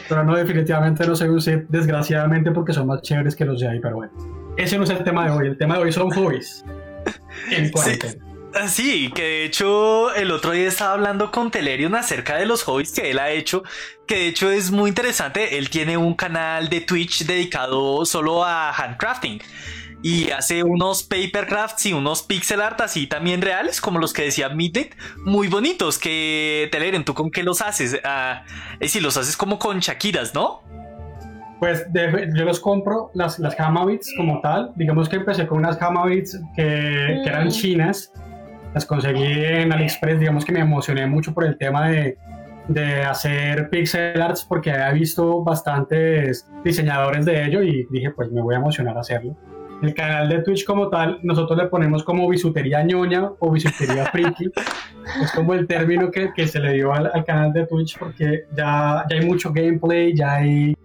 [0.07, 3.79] Pero no, definitivamente no soy un Sith, desgraciadamente, porque son más chéveres que los Jedi,
[3.79, 4.13] pero bueno.
[4.57, 5.47] Ese no es el tema de hoy.
[5.47, 6.63] El tema de hoy son hobbies.
[7.51, 8.27] En cuarentena.
[8.53, 12.63] Ah, sí, que de hecho el otro día estaba hablando con Telerion acerca de los
[12.63, 13.63] hobbies que él ha hecho,
[14.07, 15.57] que de hecho es muy interesante.
[15.57, 19.39] Él tiene un canal de Twitch dedicado solo a handcrafting
[20.07, 24.47] y hace unos papercrafts y unos pixel art así también reales, como los que decía
[24.47, 24.95] Midnight,
[25.25, 25.99] muy bonitos.
[25.99, 27.99] Que Telerion, ¿tú con qué los haces?
[28.05, 28.45] Ah,
[28.75, 30.61] es decir, los haces como con Shakiras, ¿no?
[31.59, 34.71] Pues yo los compro, las, las Hamabits como tal.
[34.77, 38.13] Digamos que empecé con unas Hamabits que, que eran chinas
[38.73, 42.17] las conseguí en AliExpress, digamos que me emocioné mucho por el tema de,
[42.67, 48.41] de hacer pixel arts porque había visto bastantes diseñadores de ello y dije pues me
[48.41, 49.35] voy a emocionar a hacerlo.
[49.81, 54.49] El canal de Twitch como tal, nosotros le ponemos como bisutería ñoña o bisutería friki.
[55.21, 58.45] es como el término que, que se le dio al, al, canal de Twitch porque
[58.55, 60.75] ya, ya hay mucho gameplay, ya hay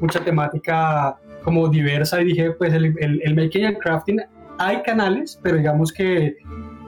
[0.00, 4.20] mucha temática como diversa y dije pues el, el, el making and crafting
[4.58, 6.36] hay canales, pero digamos que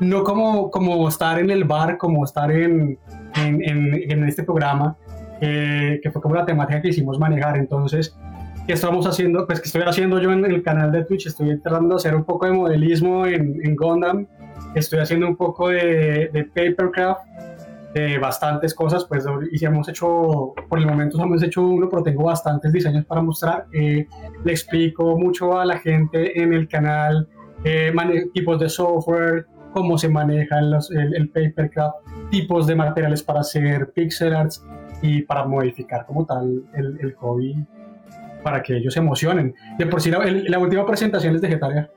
[0.01, 2.99] no como, como estar en el bar, como estar en,
[3.37, 4.97] en, en, este programa,
[5.41, 7.57] eh, que fue como la temática que hicimos manejar.
[7.57, 8.17] Entonces,
[8.67, 9.47] ¿qué estamos haciendo?
[9.47, 12.25] Pues que estoy haciendo yo en el canal de Twitch, estoy tratando de hacer un
[12.25, 14.27] poco de modelismo en, en Gundam,
[14.75, 17.23] estoy haciendo un poco de, de papercraft,
[17.95, 22.25] de bastantes cosas, pues y hemos hecho, por el momento hemos hecho uno, pero tengo
[22.25, 23.67] bastantes diseños para mostrar.
[23.73, 24.07] Eh,
[24.45, 27.29] le explico mucho a la gente en el canal
[27.65, 27.93] eh,
[28.33, 30.77] tipos de software, cómo se maneja el,
[31.15, 31.97] el, papercraft,
[32.31, 34.65] tipos de materiales para hacer pixel arts
[35.03, 37.67] y para modificar como tal el, el hobby
[38.43, 39.55] para que ellos se emocionen.
[39.79, 41.91] De por sí, la, la última presentación es de Getaria.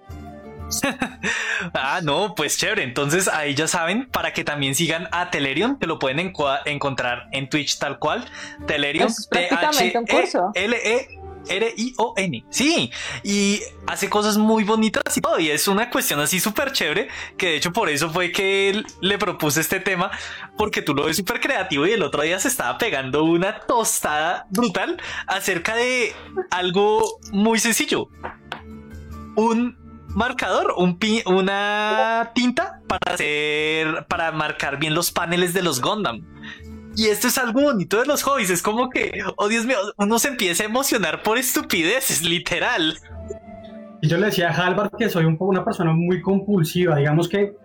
[1.73, 2.83] ah, no, pues chévere.
[2.83, 6.33] Entonces ahí ya saben, para que también sigan a Telerion, que lo pueden
[6.65, 8.25] encontrar en Twitch tal cual.
[8.65, 11.07] Telerion, T-H-E-L-E
[11.47, 12.45] R-I-O-N.
[12.49, 12.91] Sí,
[13.23, 15.39] y hace cosas muy bonitas y todo.
[15.39, 17.07] Y es una cuestión así súper chévere.
[17.37, 20.11] Que de hecho, por eso fue que le propuse este tema.
[20.57, 21.85] Porque tú lo ves súper creativo.
[21.87, 26.13] Y el otro día se estaba pegando una tostada brutal acerca de
[26.51, 28.09] algo muy sencillo:
[29.35, 29.77] un
[30.09, 36.21] marcador, un una tinta para hacer, para marcar bien los paneles de los Gundam.
[36.95, 38.49] Y esto es algo bonito de los hobbies.
[38.49, 42.97] Es como que, oh Dios mío, uno se empieza a emocionar por estupideces, literal.
[44.01, 46.97] Y yo le decía a Halvard que soy un, una persona muy compulsiva.
[46.97, 47.55] Digamos que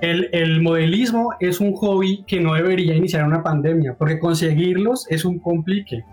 [0.00, 5.24] el, el, modelismo es un hobby que no debería iniciar una pandemia, porque conseguirlos es
[5.24, 6.04] un complique.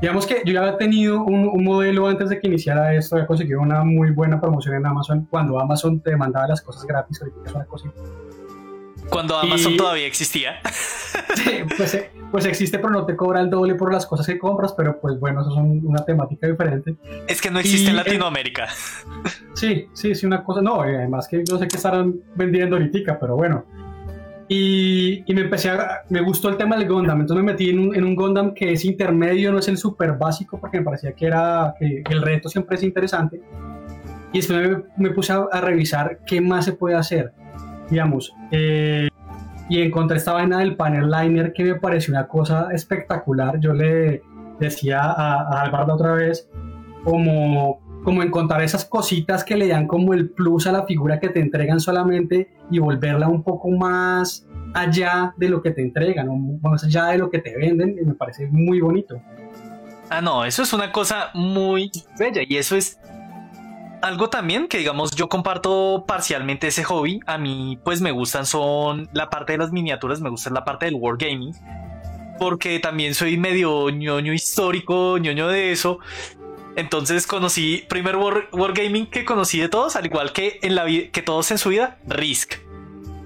[0.00, 3.60] Digamos que yo ya había tenido un, modelo antes de que iniciara esto, había conseguido
[3.60, 7.54] una muy buena promoción en Amazon cuando Amazon te mandaba las cosas gratis, ahorita es
[7.54, 7.94] una cosita.
[9.10, 9.76] Cuando Amazon y...
[9.76, 10.60] todavía existía.
[11.34, 14.74] Sí, pues, pues, existe, pero no te cobra el doble por las cosas que compras,
[14.76, 16.96] pero pues bueno, eso es un, una temática diferente.
[17.26, 18.64] Es que no existe y, en Latinoamérica.
[18.64, 23.18] Eh, sí, sí, sí, una cosa, no, además que no sé qué estarán vendiendo ahorita,
[23.18, 23.64] pero bueno.
[24.48, 27.78] Y, y, me empecé a, me gustó el tema del Gundam, entonces me metí en
[27.78, 31.12] un, en un Gundam que es intermedio, no es el súper básico, porque me parecía
[31.12, 33.40] que era, que el reto siempre es interesante.
[34.32, 37.32] Y después me, me puse a, a revisar qué más se puede hacer
[37.90, 39.08] digamos, eh,
[39.68, 43.60] y encontré esta vaina del panel liner que me pareció una cosa espectacular.
[43.60, 44.22] Yo le
[44.58, 46.48] decía a, a otra vez,
[47.04, 51.28] como, como encontrar esas cositas que le dan como el plus a la figura que
[51.28, 56.36] te entregan solamente y volverla un poco más allá de lo que te entregan, o
[56.36, 59.20] más allá de lo que te venden, y me parece muy bonito.
[60.08, 62.98] Ah, no, eso es una cosa muy bella y eso es
[64.02, 67.20] algo también que digamos yo comparto parcialmente ese hobby.
[67.26, 70.86] A mí pues me gustan son la parte de las miniaturas, me gusta la parte
[70.86, 71.54] del wargaming.
[72.38, 75.98] Porque también soy medio ñoño histórico, ñoño de eso.
[76.76, 81.22] Entonces conocí, primer war, wargaming que conocí de todos, al igual que en la que
[81.22, 82.54] todos en su vida, Risk.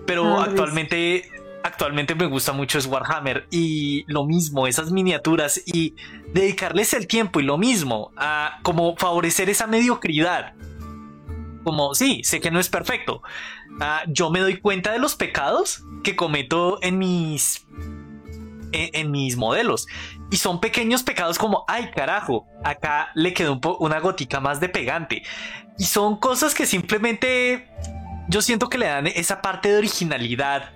[0.06, 1.30] Pero ah, actualmente
[1.64, 5.96] actualmente me gusta mucho es Warhammer y lo mismo, esas miniaturas y
[6.34, 10.52] dedicarles el tiempo y lo mismo a como favorecer esa mediocridad.
[11.64, 13.22] Como, sí, sé que no es perfecto.
[13.80, 17.66] Ah, yo me doy cuenta de los pecados que cometo en mis
[18.72, 19.86] en, mis modelos.
[20.30, 25.22] Y son pequeños pecados como, ay carajo, acá le quedó una gotica más de pegante.
[25.78, 27.70] Y son cosas que simplemente
[28.28, 30.72] yo siento que le dan esa parte de originalidad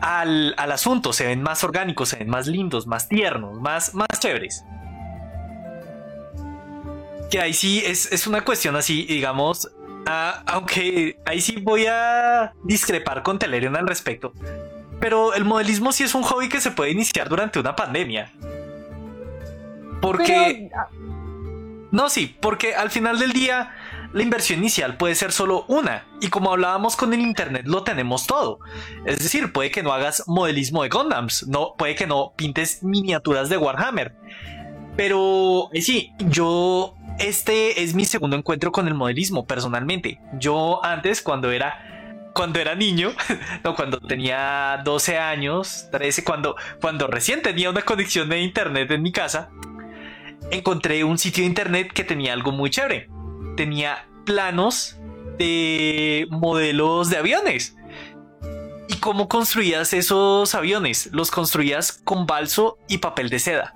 [0.00, 1.12] al, asunto.
[1.12, 4.64] Se ven más orgánicos, se ven más lindos, más tiernos, más, más chéveres.
[7.30, 9.70] Que ahí sí es, una cuestión así, digamos,
[10.06, 14.32] ah, aunque ahí sí voy a discrepar con Telerion al respecto.
[14.98, 18.32] Pero el modelismo sí es un hobby que se puede iniciar durante una pandemia.
[20.00, 20.70] Porque...
[20.76, 20.88] Ah,
[21.92, 23.74] no, sí, porque al final del día
[24.12, 26.06] la inversión inicial puede ser solo una.
[26.20, 28.58] Y como hablábamos con el internet, lo tenemos todo.
[29.04, 33.48] Es decir, puede que no hagas modelismo de Gundams, no, puede que no pintes miniaturas
[33.48, 34.14] de Warhammer.
[34.96, 40.20] Pero eh, sí, yo este es mi segundo encuentro con el modelismo personalmente.
[40.38, 41.86] Yo antes cuando era
[42.32, 43.12] cuando era niño,
[43.64, 49.02] no, cuando tenía 12 años, 13, cuando, cuando recién tenía una conexión de internet en
[49.02, 49.50] mi casa,
[50.50, 53.08] encontré un sitio de internet que tenía algo muy chévere.
[53.60, 54.96] Tenía planos
[55.36, 57.76] de modelos de aviones.
[58.88, 61.10] ¿Y cómo construías esos aviones?
[61.12, 63.74] Los construías con balso y papel de seda.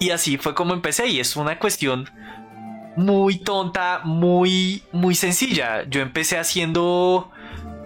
[0.00, 2.10] Y así fue como empecé y es una cuestión
[2.94, 5.88] muy tonta, muy, muy sencilla.
[5.88, 7.30] Yo empecé haciendo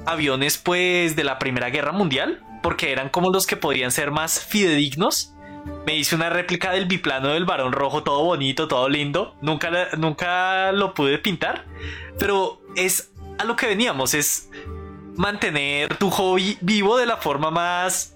[0.04, 4.40] aviones pues de la Primera Guerra Mundial, porque eran como los que podrían ser más
[4.40, 5.33] fidedignos.
[5.86, 9.34] Me hice una réplica del biplano del varón rojo, todo bonito, todo lindo.
[9.40, 11.64] Nunca, nunca lo pude pintar,
[12.18, 14.50] pero es a lo que veníamos, es
[15.16, 18.14] mantener tu hobby vivo de la forma más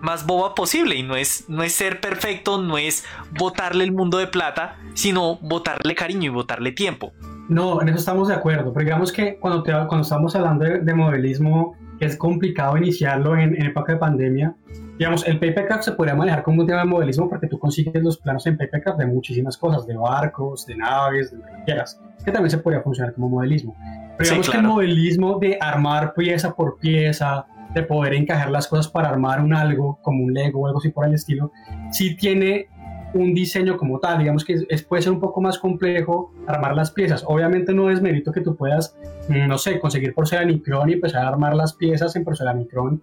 [0.00, 3.04] más boba posible y no es, no es ser perfecto, no es
[3.38, 7.12] botarle el mundo de plata, sino botarle cariño y botarle tiempo.
[7.48, 10.94] No, en eso estamos de acuerdo, pero digamos que cuando, te, cuando estamos hablando de,
[10.94, 14.54] modelismo, es complicado iniciarlo en, época de pandemia.
[14.98, 18.18] Digamos, el papercraft se podría manejar como un tema de modelismo porque tú consigues los
[18.18, 22.32] planos en papercraft de muchísimas cosas, de barcos, de naves, de lo que quieras, que
[22.32, 23.76] también se podría funcionar como modelismo.
[24.16, 28.88] Pero digamos que el modelismo de armar pieza por pieza, de poder encajar las cosas
[28.88, 31.52] para armar un algo, como un Lego o algo así por el estilo,
[31.90, 32.68] sí tiene
[33.14, 36.90] un diseño como tal, digamos que es, puede ser un poco más complejo armar las
[36.90, 37.24] piezas.
[37.26, 38.96] Obviamente no es mérito que tú puedas,
[39.28, 43.02] mm, no sé, conseguir porcelanicrón y empezar a armar las piezas en porcelanicrón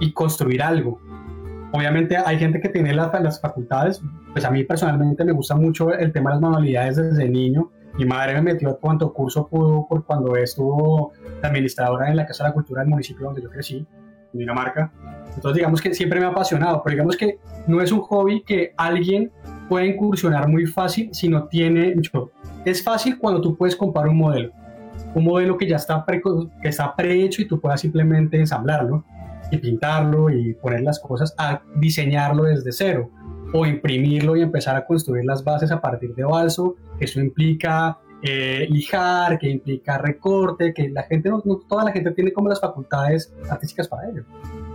[0.00, 1.00] y construir algo.
[1.72, 4.00] Obviamente hay gente que tiene las, las facultades,
[4.32, 8.04] pues a mí personalmente me gusta mucho el tema de las manualidades desde niño, mi
[8.04, 11.12] madre me metió a cuanto curso pudo por cuando estuvo
[11.42, 13.86] administradora en la Casa de la Cultura del municipio donde yo crecí,
[14.38, 14.92] Dinamarca.
[15.34, 18.72] Entonces digamos que siempre me ha apasionado, pero digamos que no es un hobby que
[18.76, 19.30] alguien
[19.68, 21.94] pueda incursionar muy fácil si no tiene...
[22.64, 24.50] Es fácil cuando tú puedes comprar un modelo,
[25.14, 26.22] un modelo que ya está, pre,
[26.62, 29.04] que está prehecho y tú puedas simplemente ensamblarlo
[29.50, 33.10] y pintarlo y poner las cosas a diseñarlo desde cero
[33.52, 38.66] o imprimirlo y empezar a construir las bases a partir de balso, eso implica eh,
[38.70, 43.30] lijar, que implica recorte, que la gente, no, toda la gente tiene como las facultades
[43.50, 44.24] artísticas para ello.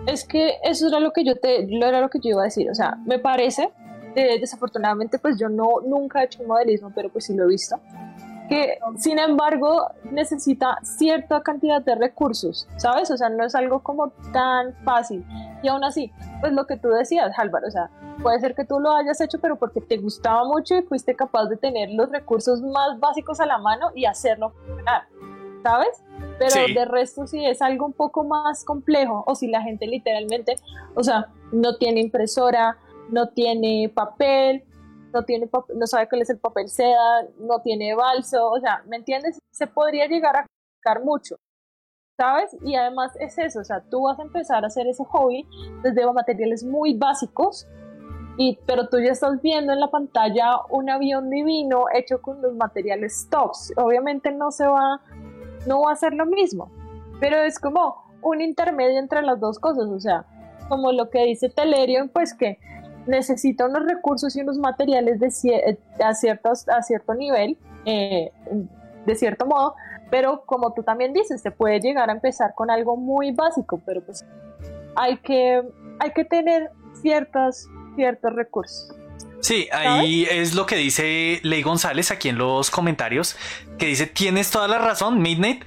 [0.06, 2.70] Es que eso era lo que yo te, era lo que yo iba a decir,
[2.70, 3.72] o sea, me parece,
[4.16, 7.78] eh, desafortunadamente pues yo no, nunca he hecho modelismo, pero pues sí lo he visto,
[8.50, 13.12] que sin embargo necesita cierta cantidad de recursos, ¿sabes?
[13.12, 15.24] O sea, no es algo como tan fácil.
[15.62, 17.91] Y aún así, pues lo que tú decías, Álvaro, o sea,
[18.24, 21.45] puede ser que tú lo hayas hecho, pero porque te gustaba mucho y fuiste capaz
[21.45, 25.04] de tener los recursos más básicos a la mano y hacerlo funcionar,
[25.62, 26.04] ¿sabes?
[26.39, 30.56] Pero de resto si es algo un poco más complejo o si la gente literalmente,
[30.95, 32.78] o sea, no tiene impresora,
[33.10, 34.64] no tiene papel,
[35.14, 38.97] no tiene no sabe cuál es el papel seda, no tiene balso, o sea, ¿me
[38.97, 39.39] entiendes?
[39.51, 41.36] Se podría llegar a complicar mucho,
[42.18, 42.55] ¿sabes?
[42.64, 45.47] Y además es eso, o sea, tú vas a empezar a hacer ese hobby
[45.84, 47.68] desde materiales muy básicos,
[48.38, 52.55] y, pero tú ya estás viendo en la pantalla un avión divino hecho con los
[52.55, 53.74] materiales tops.
[53.76, 55.01] Obviamente no se va,
[55.68, 56.72] no va a ser lo mismo,
[57.20, 60.26] pero es como un intermedio entre las dos cosas, o sea,
[60.70, 62.60] como lo que dice Telerion, pues que
[63.10, 68.32] necesita unos recursos y unos materiales de eh, a, ciertos, a cierto nivel, eh,
[69.05, 69.76] de cierto modo,
[70.10, 74.01] pero como tú también dices, se puede llegar a empezar con algo muy básico, pero
[74.01, 74.26] pues
[74.95, 75.62] hay que,
[75.99, 76.70] hay que tener
[77.01, 78.95] ciertos, ciertos recursos.
[79.41, 83.38] Sí, ahí es lo que dice Ley González aquí en los comentarios,
[83.78, 85.64] que dice, tienes toda la razón, Midnight,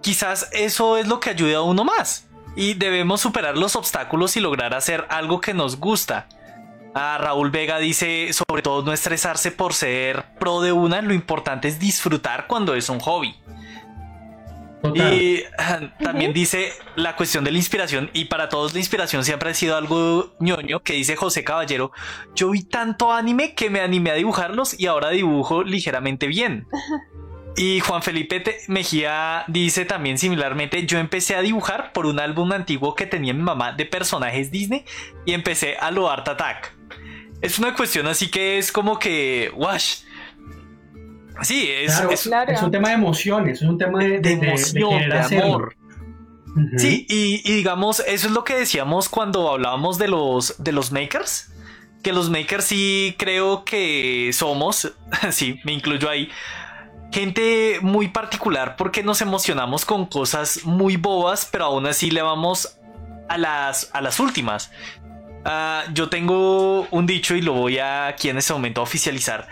[0.00, 2.22] quizás eso es lo que ayuda a uno más.
[2.58, 6.26] y debemos superar los obstáculos y lograr hacer algo que nos gusta.
[6.98, 11.68] A Raúl Vega dice, sobre todo no estresarse por ser pro de una, lo importante
[11.68, 13.36] es disfrutar cuando es un hobby.
[14.94, 15.42] Y
[16.02, 19.76] también dice la cuestión de la inspiración, y para todos la inspiración siempre ha sido
[19.76, 21.92] algo ñoño, que dice José Caballero,
[22.34, 26.66] yo vi tanto anime que me animé a dibujarlos y ahora dibujo ligeramente bien.
[27.58, 32.94] Y Juan Felipe Mejía dice también similarmente, yo empecé a dibujar por un álbum antiguo
[32.94, 34.84] que tenía mi mamá de personajes Disney
[35.24, 36.75] y empecé a lo Art Attack.
[37.42, 39.98] Es una cuestión así que es como que, wash,
[41.42, 42.26] Sí, es, es,
[42.62, 45.76] un tema de emociones, es un tema de, emoción, de, amor.
[46.78, 51.52] Sí, y, digamos, eso es lo que decíamos cuando hablábamos de los, de los makers.
[52.02, 54.94] Que los makers sí creo que somos,
[55.30, 56.30] sí, me incluyo ahí,
[57.12, 62.78] gente muy particular porque nos emocionamos con cosas muy bobas, pero aún así le vamos
[63.28, 64.70] a las, a las últimas.
[65.48, 69.46] Ah, yo tengo un dicho y lo voy a aquí en este momento a oficializar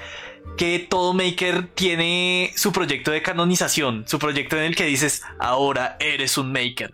[0.56, 5.96] que todo maker tiene su proyecto de canonización, su proyecto en el que dices, ahora
[6.00, 6.92] eres un maker.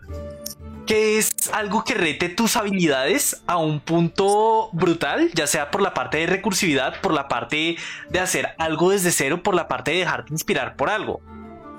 [0.85, 5.95] Que es algo que rete tus habilidades a un punto brutal, ya sea por la
[5.95, 7.77] parte de recursividad, por la parte
[8.11, 11.21] de hacer algo desde cero, por la parte de dejarte inspirar por algo.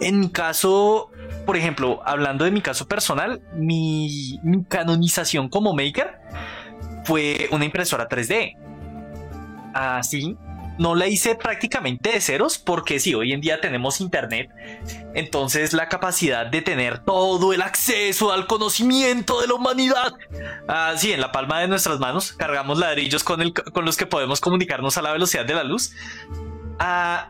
[0.01, 1.13] En mi caso,
[1.47, 6.19] por ejemplo, hablando de mi caso personal, mi, mi canonización como maker
[7.05, 8.57] fue una impresora 3D.
[9.75, 10.37] Así,
[10.79, 14.51] no la hice prácticamente de ceros porque sí, hoy en día tenemos internet,
[15.15, 20.15] entonces la capacidad de tener todo el acceso al conocimiento de la humanidad,
[20.69, 24.07] así ah, en la palma de nuestras manos, cargamos ladrillos con, el, con los que
[24.07, 25.93] podemos comunicarnos a la velocidad de la luz.
[26.79, 27.29] Ah,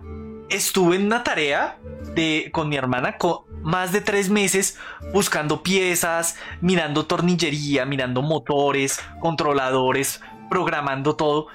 [0.53, 1.79] estuve en una tarea
[2.15, 4.79] de, con mi hermana con más de tres meses
[5.13, 11.47] buscando piezas, mirando tornillería, mirando motores, controladores, programando todo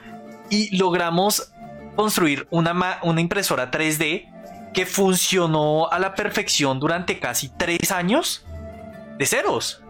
[0.50, 1.52] y logramos
[1.96, 8.46] construir una, una impresora 3D que funcionó a la perfección durante casi tres años
[9.18, 9.82] de ceros.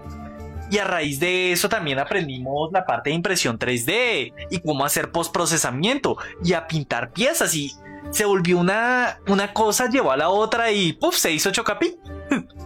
[0.69, 5.11] Y a raíz de eso también aprendimos la parte de impresión 3D y cómo hacer
[5.11, 7.71] postprocesamiento y a pintar piezas y
[8.11, 11.95] se volvió una, una cosa, llevó a la otra y puff, se hizo chocapi.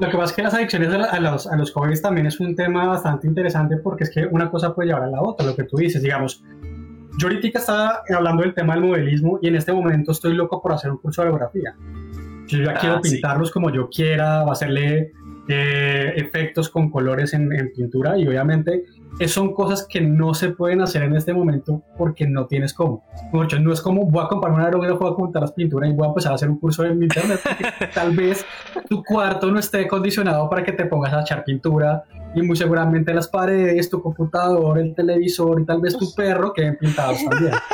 [0.00, 2.56] Lo que pasa es que las adicciones a, los, a los jóvenes también es un
[2.56, 5.62] tema bastante interesante porque es que una cosa puede llevar a la otra, lo que
[5.62, 6.42] tú dices, digamos,
[7.16, 10.72] yo ahorita estaba hablando del tema del modelismo y en este momento estoy loco por
[10.72, 11.76] hacer un curso de geografía.
[12.48, 15.12] Yo ya quiero ah, pintarlos como yo quiera, va a hacerle
[15.48, 18.84] eh, efectos con colores en, pintura y obviamente
[19.26, 23.04] son cosas que no se pueden hacer en este momento porque no tienes cómo.
[23.32, 25.92] Mucho, no es como voy a comprar un aerógrafo, voy a contar las pinturas y
[25.92, 27.40] voy a empezar a hacer un curso en internet.
[27.94, 28.44] tal vez
[28.88, 32.04] tu cuarto no esté condicionado para que te pongas a echar pintura
[32.34, 36.76] y muy seguramente las paredes, tu computador, el televisor y tal vez tu perro queden
[36.76, 37.54] pintados también.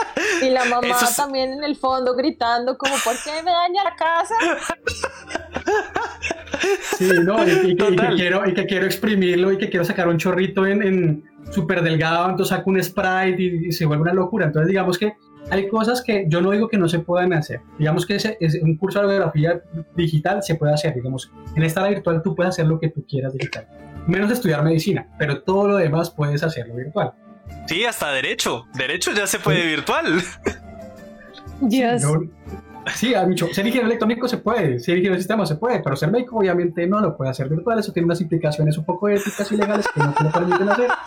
[0.42, 4.34] Y la mamá también en el fondo gritando como, ¿por qué me daña la casa?
[6.96, 10.66] Sí, no, y, que, quiero, y que quiero exprimirlo y que quiero sacar un chorrito
[10.66, 14.46] en, en súper delgado, entonces saco un sprite y, se vuelve una locura.
[14.46, 15.14] Entonces digamos que
[15.50, 17.60] hay cosas que yo no digo que no se puedan hacer.
[17.78, 19.62] Digamos que ese, es un curso de geografía
[19.96, 20.94] digital se puede hacer.
[20.94, 23.66] Digamos, en esta virtual tú puedes hacer lo que tú quieras digital
[24.06, 27.12] menos estudiar medicina, pero todo lo demás puedes hacerlo virtual.
[27.66, 28.66] Sí, hasta derecho.
[28.74, 30.22] Derecho ya se puede virtual.
[31.68, 32.04] Yes.
[32.94, 35.96] Sí, ha dicho, ser ingeniero electrónico se puede, ser ingeniero de sistemas se puede, pero
[35.96, 37.78] ser médico obviamente no lo puede hacer virtual.
[37.78, 40.90] Eso tiene unas implicaciones un poco éticas y legales que no te lo permiten hacer.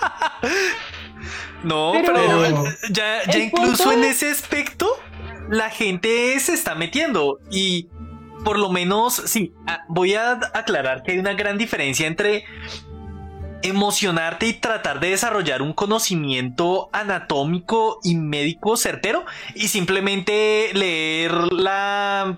[1.63, 4.86] No, pero, ya, ya incluso en ese aspecto
[5.49, 7.88] la gente se está metiendo y
[8.43, 9.53] por lo menos, sí,
[9.88, 12.43] voy a aclarar que hay una gran diferencia entre
[13.64, 22.38] emocionarte y tratar de desarrollar un conocimiento anatómico y médico certero y simplemente leer la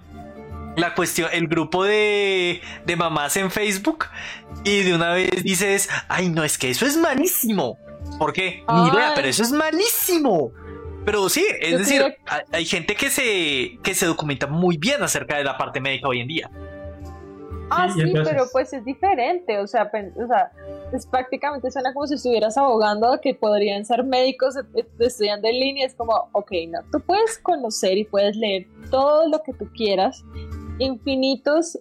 [0.75, 4.07] la cuestión, el grupo de, de mamás en Facebook
[4.63, 7.77] y de una vez dices, ay no, es que eso es malísimo.
[8.19, 8.63] ¿Por qué?
[8.67, 10.51] Ni idea, pero eso es malísimo.
[11.05, 12.17] Pero sí, es decir,
[12.51, 16.19] hay gente que se, que se documenta muy bien acerca de la parte médica hoy
[16.19, 16.49] en día.
[17.75, 20.51] Ah, sí, pero pues es diferente, o sea, o sea,
[20.93, 24.55] es prácticamente suena como si estuvieras abogando que podrían ser médicos
[24.99, 29.41] estudiando en línea, es como, ok, no, tú puedes conocer y puedes leer todo lo
[29.43, 30.23] que tú quieras,
[30.79, 31.79] infinitos,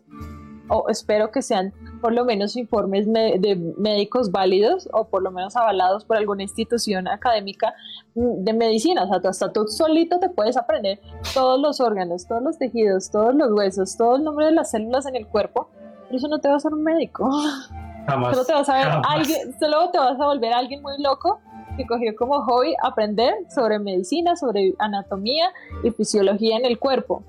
[0.68, 5.56] o espero que sean por lo menos informes de médicos válidos o por lo menos
[5.56, 7.74] avalados por alguna institución académica
[8.14, 9.04] mm, de medicina.
[9.04, 11.00] O sea, tú hasta tú solito te puedes aprender
[11.32, 15.06] todos los órganos, todos los tejidos, todos los huesos, todo el nombre de las células
[15.06, 15.70] en el cuerpo,
[16.10, 17.30] eso no te va a hacer un médico.
[18.08, 21.40] solo te vas a ver alguien, solo te vas a volver alguien muy loco
[21.76, 25.46] que cogió como hobby aprender sobre medicina, sobre anatomía
[25.82, 27.24] y fisiología en el cuerpo.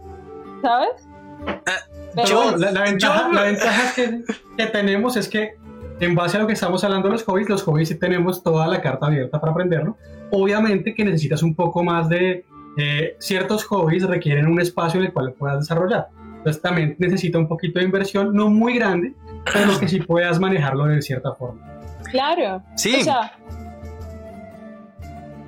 [0.61, 1.07] ¿Sabes?
[2.15, 4.23] Pero, la, ventaja, que,
[4.57, 5.55] que, tenemos es que
[5.99, 8.67] en base a lo que estamos hablando de los hobbies, los hobbies sí tenemos toda
[8.67, 9.97] la carta abierta para aprenderlo.
[10.31, 12.45] Obviamente que necesitas un poco más de
[12.77, 16.07] eh, ciertos hobbies requieren un espacio en el cual lo puedas desarrollar.
[16.45, 19.15] Entonces también necesita un poquito de inversión, no muy grande,
[19.51, 21.59] pero que sí puedas manejarlo de cierta forma.
[22.11, 22.61] Claro.
[22.75, 22.97] Sí.
[22.99, 23.35] O sea,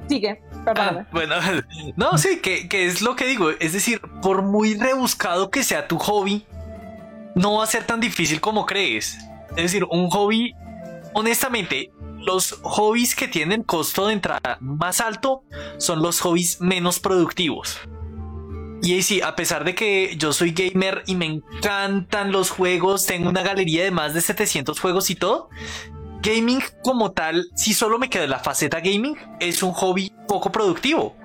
[0.10, 0.42] sigue.
[0.66, 1.36] Ah, bueno,
[1.96, 3.52] no, sí, que, que es lo que digo.
[3.60, 6.48] Es decir, por muy rebuscado que sea tu hobby,
[7.36, 9.20] no va a ser tan difícil como crees.
[9.52, 10.56] Es decir, un hobby,
[11.14, 11.92] honestamente,
[12.26, 15.44] los hobbies que tienen costo de entrada más alto
[15.78, 17.88] son los hobbies menos productivos.
[18.88, 23.28] Y sí, a pesar de que yo soy gamer y me encantan los juegos, tengo
[23.28, 25.50] una galería de más de 700 juegos y todo,
[26.22, 31.18] gaming como tal, si solo me queda la faceta gaming, es un hobby poco productivo.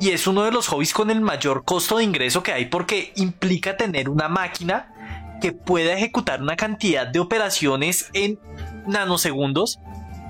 [0.00, 3.12] Y es uno de los hobbies con el mayor costo de ingreso que hay porque
[3.16, 8.40] implica tener una máquina que pueda ejecutar una cantidad de operaciones en
[8.86, 9.80] nanosegundos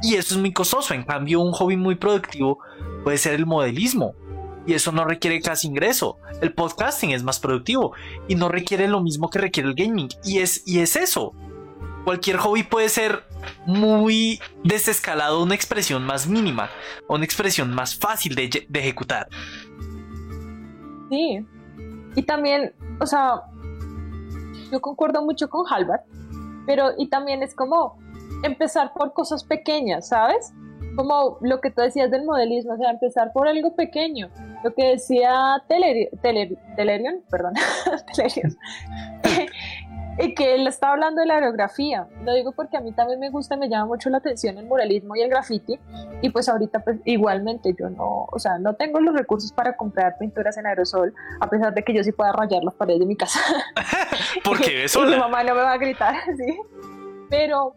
[0.03, 0.95] y eso es muy costoso.
[0.95, 2.59] En cambio, un hobby muy productivo
[3.05, 4.17] puede ser el modelismo
[4.67, 6.19] y eso no requiere casi ingreso.
[6.41, 7.93] El podcasting es más productivo
[8.29, 11.33] y no requiere lo mismo que requiere el gaming y es, y es eso.
[12.05, 13.25] Cualquier hobby puede ser
[13.67, 16.71] muy desescalado, una expresión más mínima,
[17.09, 19.29] una expresión más fácil de, de ejecutar.
[21.11, 21.45] Sí.
[22.15, 23.43] Y también, o sea,
[24.71, 26.03] yo concuerdo mucho con Halvard,
[26.67, 27.99] pero y también es como
[28.43, 30.53] empezar por cosas pequeñas, ¿sabes?
[30.97, 34.31] Como lo que tú decías del modelismo, o sea, empezar por algo pequeño.
[34.65, 37.55] Lo que decía Telerion, perdón,
[38.15, 38.57] Telerion,
[40.19, 42.07] y que él estaba hablando de la aerografía.
[42.25, 45.15] Lo digo porque a mí también me gusta, me llama mucho la atención el muralismo
[45.17, 45.79] y el graffiti.
[46.23, 50.17] Y pues ahorita pues igualmente yo no, o sea, no tengo los recursos para comprar
[50.19, 53.17] pinturas en aerosol, a pesar de que yo sí pueda rayar las paredes de mi
[53.17, 53.41] casa.
[54.45, 56.59] porque eso mi mamá no me va a gritar, ¿sí?
[57.29, 57.75] Pero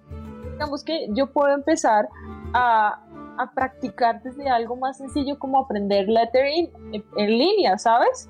[0.54, 2.08] digamos que yo puedo empezar
[2.54, 3.00] a,
[3.40, 8.30] a practicar desde algo más sencillo como aprender lettering en, línea, ¿sabes?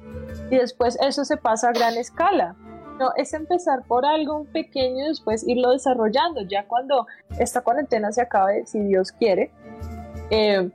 [0.51, 2.55] Y después eso se pasa a gran escala.
[2.99, 6.41] No, es empezar por algo pequeño y después irlo desarrollando.
[6.41, 7.07] Ya cuando
[7.39, 9.51] esta cuarentena se acabe, si Dios quiere,
[10.29, 10.69] eh,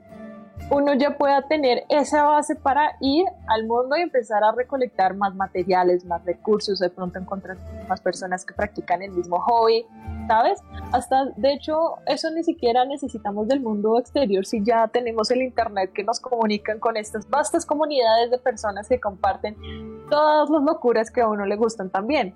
[0.69, 5.35] uno ya pueda tener esa base para ir al mundo y empezar a recolectar más
[5.35, 7.57] materiales, más recursos, de pronto encontrar
[7.87, 9.85] más personas que practican el mismo hobby,
[10.27, 10.59] ¿sabes?
[10.91, 15.91] Hasta, de hecho, eso ni siquiera necesitamos del mundo exterior si ya tenemos el Internet
[15.93, 19.55] que nos comunican con estas vastas comunidades de personas que comparten
[20.09, 22.33] todas las locuras que a uno le gustan también.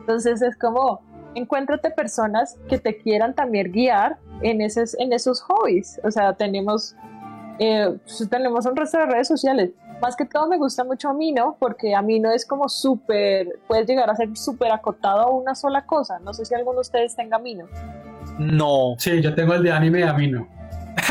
[0.00, 1.00] Entonces es como,
[1.34, 6.00] encuéntrate personas que te quieran también guiar en esos, en esos hobbies.
[6.04, 6.96] O sea, tenemos,
[7.60, 9.70] eh, pues, tenemos un resto de redes sociales
[10.00, 14.16] más que todo me gusta mucho Amino porque Amino es como súper, puedes llegar a
[14.16, 16.18] ser súper acotado a una sola cosa.
[16.20, 17.66] No sé si alguno de ustedes tenga Amino.
[18.38, 18.94] No.
[18.98, 20.48] Sí, yo tengo el de anime de Amino.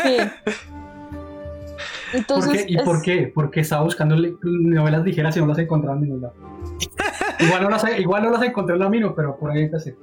[0.02, 0.16] Sí.
[2.12, 3.30] Entonces, ¿Y por qué?
[3.32, 6.34] Porque estaba buscando novelas ligeras y no las encontraba en ningún lado.
[7.38, 9.96] igual, no las, igual no las encontré en Amino, pero por ahí empecé.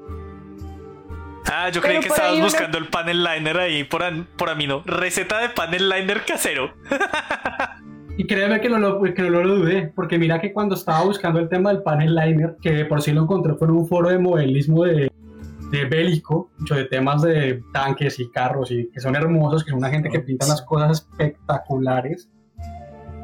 [1.59, 4.03] Ah, yo creí que estabas buscando el panel liner ahí por,
[4.37, 4.83] por Amino.
[4.85, 6.71] Receta de panel liner casero.
[8.15, 11.39] Y créeme que no, lo, que no lo dudé, porque mira que cuando estaba buscando
[11.39, 14.19] el tema del panel liner, que por sí lo encontré fue en un foro de
[14.19, 15.11] modelismo de,
[15.71, 19.79] de bélico, mucho de temas de tanques y carros, y que son hermosos, que son
[19.79, 22.29] una gente que pinta unas cosas espectaculares.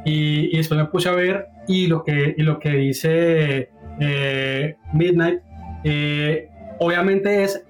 [0.05, 3.69] Y, y después me puse a ver, y lo que, y lo que dice
[3.99, 5.39] eh, Midnight,
[5.83, 6.49] eh,
[6.79, 7.63] obviamente es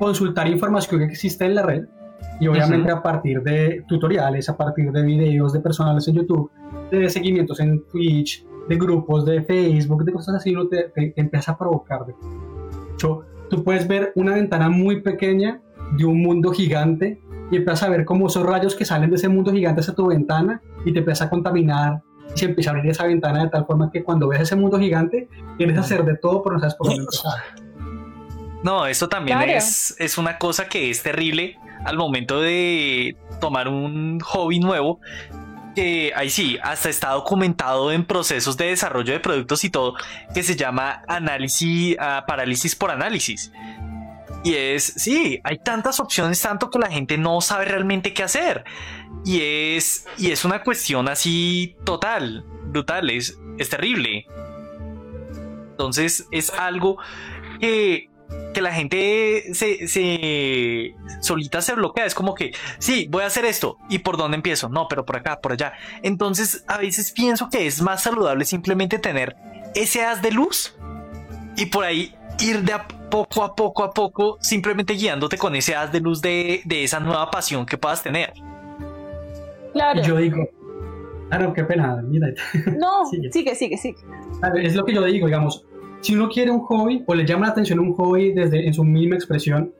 [0.00, 1.84] consultar información que existe en la red,
[2.40, 6.50] y obviamente a partir de tutoriales, a partir de videos de personales en YouTube,
[6.90, 11.58] de seguimientos en Twitch, de grupos de Facebook, de cosas así, uno te, empieza a
[11.58, 12.06] provocar.
[12.06, 12.14] De
[12.94, 15.60] hecho, tú puedes ver una ventana muy pequeña
[15.96, 17.20] de un mundo gigante
[17.50, 20.06] y empiezas a ver cómo esos rayos que salen de ese mundo gigante hacia tu
[20.06, 22.00] ventana y te empieza a contaminar
[22.34, 24.78] y se empieza a abrir esa ventana de tal forma que cuando ves ese mundo
[24.78, 27.34] gigante quieres hacer de todo pero no sabes por dónde empezar.
[28.62, 34.20] No, eso también es, es una cosa que es terrible al momento de tomar un
[34.20, 35.00] hobby nuevo,
[35.74, 39.94] que ahí sí, hasta está documentado en procesos de desarrollo de productos y todo,
[40.34, 43.50] que se llama análisis, uh, parálisis por análisis.
[44.42, 48.64] Y es, sí, hay tantas opciones, tanto que la gente no sabe realmente qué hacer.
[49.24, 54.26] Y es, y es una cuestión así total, brutal, es, es terrible.
[55.70, 56.98] Entonces es algo
[57.60, 58.09] que
[58.52, 62.04] que la gente se, se solita se bloquea.
[62.04, 63.78] Es como que, sí, voy a hacer esto.
[63.88, 64.68] ¿Y por dónde empiezo?
[64.68, 65.72] No, pero por acá, por allá.
[66.02, 69.36] Entonces, a veces pienso que es más saludable simplemente tener
[69.74, 70.76] ese haz de luz
[71.56, 75.74] y por ahí ir de a poco a poco a poco, simplemente guiándote con ese
[75.74, 78.32] haz de luz de, de esa nueva pasión que puedas tener.
[79.72, 80.00] Claro.
[80.00, 80.48] Y yo digo,
[81.38, 82.28] no, qué pena, mira.
[82.78, 83.96] No, sigue, sigue, sigue.
[84.62, 85.64] Es lo que yo digo, digamos,
[86.00, 88.84] si uno quiere un hobby o le llama la atención un hobby desde en su
[88.84, 89.72] misma expresión,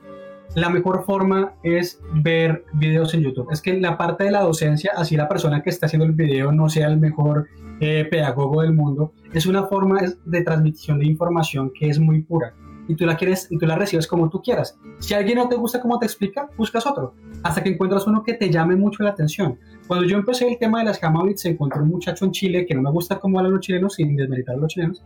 [0.55, 3.49] la mejor forma es ver videos en YouTube.
[3.53, 6.51] Es que la parte de la docencia, así la persona que está haciendo el video
[6.51, 7.47] no sea el mejor
[7.81, 12.55] eh, pedagogo del mundo, es una forma de transmisión de información que es muy pura.
[12.89, 14.77] Y tú la quieres y tú la recibes como tú quieras.
[14.99, 17.15] Si alguien no te gusta cómo te explica, buscas otro,
[17.45, 19.61] hasta que encuentras uno que te llame mucho la atención.
[19.87, 22.83] Cuando yo empecé el tema de las Hamabits, encontré un muchacho en Chile que no
[22.83, 25.05] me gusta cómo hablan los chilenos, sin desmeritar a los chilenos,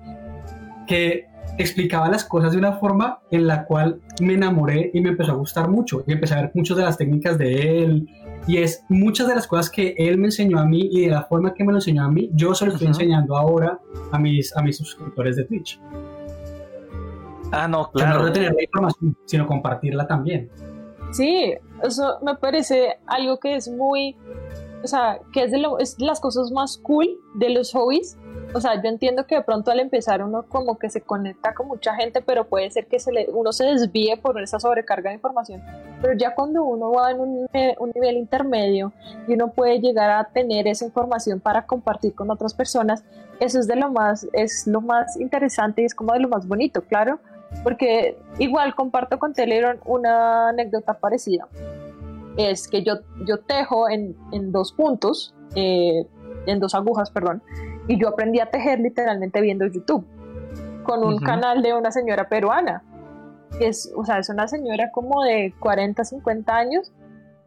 [0.87, 1.27] que
[1.59, 5.37] explicaba las cosas de una forma en la cual me enamoré y me empezó a
[5.37, 8.09] gustar mucho y empecé a ver muchas de las técnicas de él
[8.47, 11.23] y es muchas de las cosas que él me enseñó a mí y de la
[11.23, 13.79] forma que me lo enseñó a mí yo se lo estoy enseñando ahora
[14.11, 15.81] a mis a mis suscriptores de Twitch.
[17.53, 20.51] Ah no claro no retener la información sino compartirla también.
[21.13, 21.55] Sí
[21.85, 24.17] eso me parece algo que es muy
[24.83, 28.19] o sea que es de, lo, es de las cosas más cool de los hobbies
[28.55, 31.67] o sea, yo entiendo que de pronto al empezar uno como que se conecta con
[31.67, 35.17] mucha gente, pero puede ser que se le, uno se desvíe por esa sobrecarga de
[35.17, 35.61] información.
[36.01, 38.93] Pero ya cuando uno va en un, eh, un, nivel intermedio
[39.27, 43.05] y uno puede llegar a tener esa información para compartir con otras personas,
[43.41, 46.47] eso es de lo más, es lo más interesante y es como de lo más
[46.47, 47.19] bonito, claro.
[47.63, 51.49] Porque igual comparto con Telegram una anécdota parecida.
[52.37, 52.95] Es que yo,
[53.27, 56.07] yo tejo en, en dos puntos, eh,
[56.47, 57.43] en dos agujas, perdón
[57.89, 60.07] y yo aprendí a tejer literalmente viendo YouTube,
[60.85, 62.83] con un canal de una señora peruana.
[63.61, 66.93] Es, o sea, es una señora como de 40, 50 años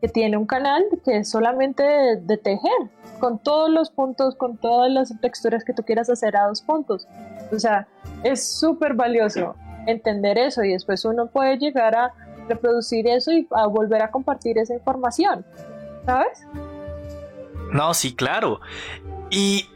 [0.01, 2.71] que tiene un canal que es solamente de, tejer,
[3.19, 7.07] con todos los puntos, con todas las texturas que tú quieras hacer a dos puntos.
[7.51, 7.87] O sea,
[8.23, 9.55] es súper valioso
[9.87, 12.13] entender eso y después uno puede llegar a
[12.47, 15.45] reproducir eso y a volver a compartir esa información,
[16.05, 16.45] ¿sabes?
[17.73, 18.59] No, sí, claro.
[19.29, 19.67] Y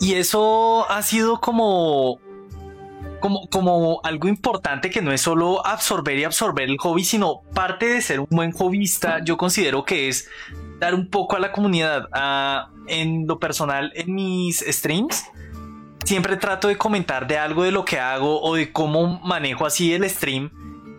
[0.00, 2.18] y eso ha sido como,
[3.20, 7.86] como, como algo importante que no es solo absorber y absorber el hobby, sino parte
[7.86, 10.28] de ser un buen hobbyista, yo considero que es
[10.78, 12.08] dar un poco a la comunidad.
[12.86, 15.24] En lo personal, en mis streams,
[16.04, 19.94] siempre trato de comentar de algo de lo que hago o de cómo manejo así
[19.94, 20.50] el stream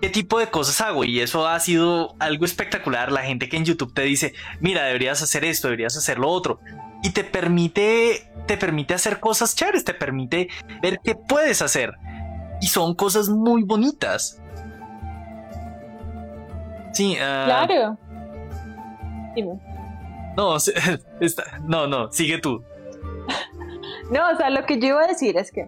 [0.02, 3.12] qué tipo de cosas hago y eso ha sido algo espectacular.
[3.12, 6.60] La gente que en YouTube te dice, mira, deberías hacer esto, deberías hacer lo otro
[7.06, 10.49] y te permite, te permite hacer cosas chéveres, te permite
[10.82, 11.94] ver qué puedes hacer.
[12.61, 14.41] Y son cosas muy bonitas.
[16.94, 17.45] Sí, uh...
[17.45, 17.95] claro.
[20.36, 20.57] No,
[21.68, 22.64] no, no, sigue tú.
[24.10, 25.68] no, o sea, lo que yo iba a decir es que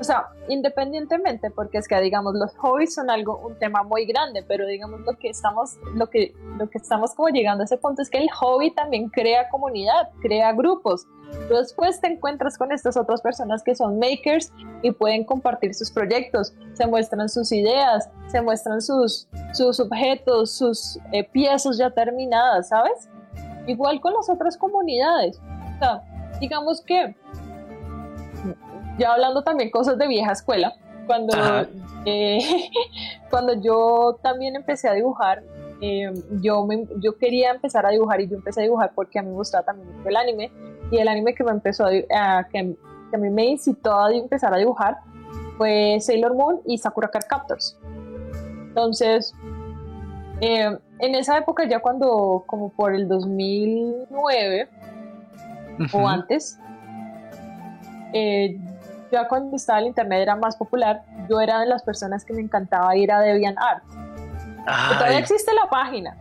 [0.00, 4.44] o sea, independientemente, porque es que digamos los hobbies son algo, un tema muy grande,
[4.46, 8.02] pero digamos lo que estamos, lo que, lo que estamos como llegando a ese punto
[8.02, 11.06] es que el hobby también crea comunidad, crea grupos.
[11.48, 14.52] Tú después te encuentras con estas otras personas que son makers
[14.82, 20.98] y pueden compartir sus proyectos, se muestran sus ideas, se muestran sus, sus objetos, sus
[21.12, 23.10] eh, piezas ya terminadas, ¿sabes?
[23.66, 25.38] Igual con las otras comunidades.
[25.76, 26.02] O sea,
[26.40, 27.14] digamos que
[28.98, 30.74] ya hablando también cosas de vieja escuela,
[31.06, 31.34] cuando,
[32.04, 32.38] eh,
[33.30, 35.42] cuando yo también empecé a dibujar,
[35.80, 36.66] eh, yo,
[37.00, 39.64] yo quería empezar a dibujar y yo empecé a dibujar porque a mí me gustaba
[39.64, 40.52] también el anime.
[40.90, 42.76] Y el anime que me empezó a, que,
[43.12, 44.98] a mí me incitó a empezar a dibujar
[45.56, 47.78] fue Sailor Moon y Sakura Card Captors.
[48.68, 49.34] Entonces,
[50.40, 54.68] eh, en esa época ya cuando, como por el 2009
[55.92, 56.58] o antes,
[58.12, 58.58] eh,
[59.10, 62.42] ya cuando estaba el internet era más popular, yo era de las personas que me
[62.42, 63.82] encantaba ir a DeviantArt.
[64.64, 66.16] Todavía existe la página.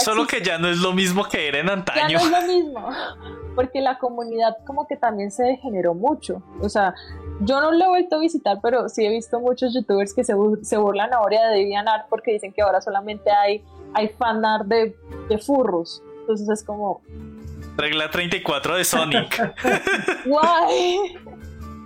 [0.00, 2.08] Solo que ya no es lo mismo que era en antaño.
[2.08, 2.88] Ya no es lo mismo,
[3.54, 6.42] porque la comunidad como que también se degeneró mucho.
[6.60, 6.94] O sea,
[7.40, 10.34] yo no lo he vuelto a visitar, pero sí he visto muchos youtubers que se,
[10.62, 13.62] se burlan ahora de DeviantArt porque dicen que ahora solamente hay,
[13.92, 14.96] hay fanart de,
[15.28, 16.02] de furros.
[16.20, 17.02] Entonces es como...
[17.76, 19.54] Regla 34 de Sonic.
[20.24, 21.18] Guay.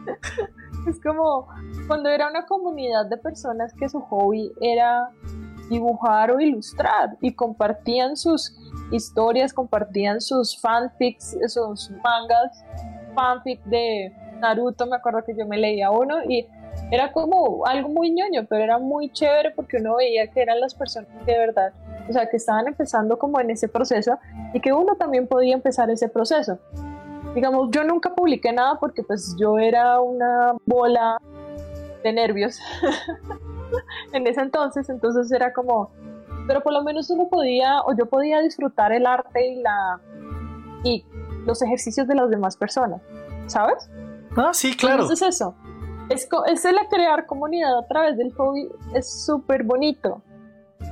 [0.89, 1.49] es como
[1.87, 5.11] cuando era una comunidad de personas que su hobby era
[5.69, 8.57] dibujar o ilustrar y compartían sus
[8.91, 12.65] historias, compartían sus fanfics, sus mangas,
[13.15, 16.47] fanfic de Naruto, me acuerdo que yo me leía uno y
[16.91, 20.75] era como algo muy ñoño, pero era muy chévere porque uno veía que eran las
[20.75, 21.73] personas que de verdad,
[22.09, 24.19] o sea, que estaban empezando como en ese proceso
[24.55, 26.59] y que uno también podía empezar ese proceso.
[27.39, 31.19] Digamos, yo nunca publiqué nada porque pues yo era una bola
[32.03, 32.59] de nervios
[34.13, 35.89] en ese entonces, entonces era como,
[36.49, 40.01] pero por lo menos uno podía, o yo podía disfrutar el arte y la
[40.83, 41.05] y
[41.47, 43.01] los ejercicios de las demás personas,
[43.47, 43.89] ¿sabes?
[44.37, 45.03] Ah, sí, claro.
[45.03, 45.55] Entonces eso,
[46.09, 50.23] es, es el crear comunidad a través del hobby es súper bonito,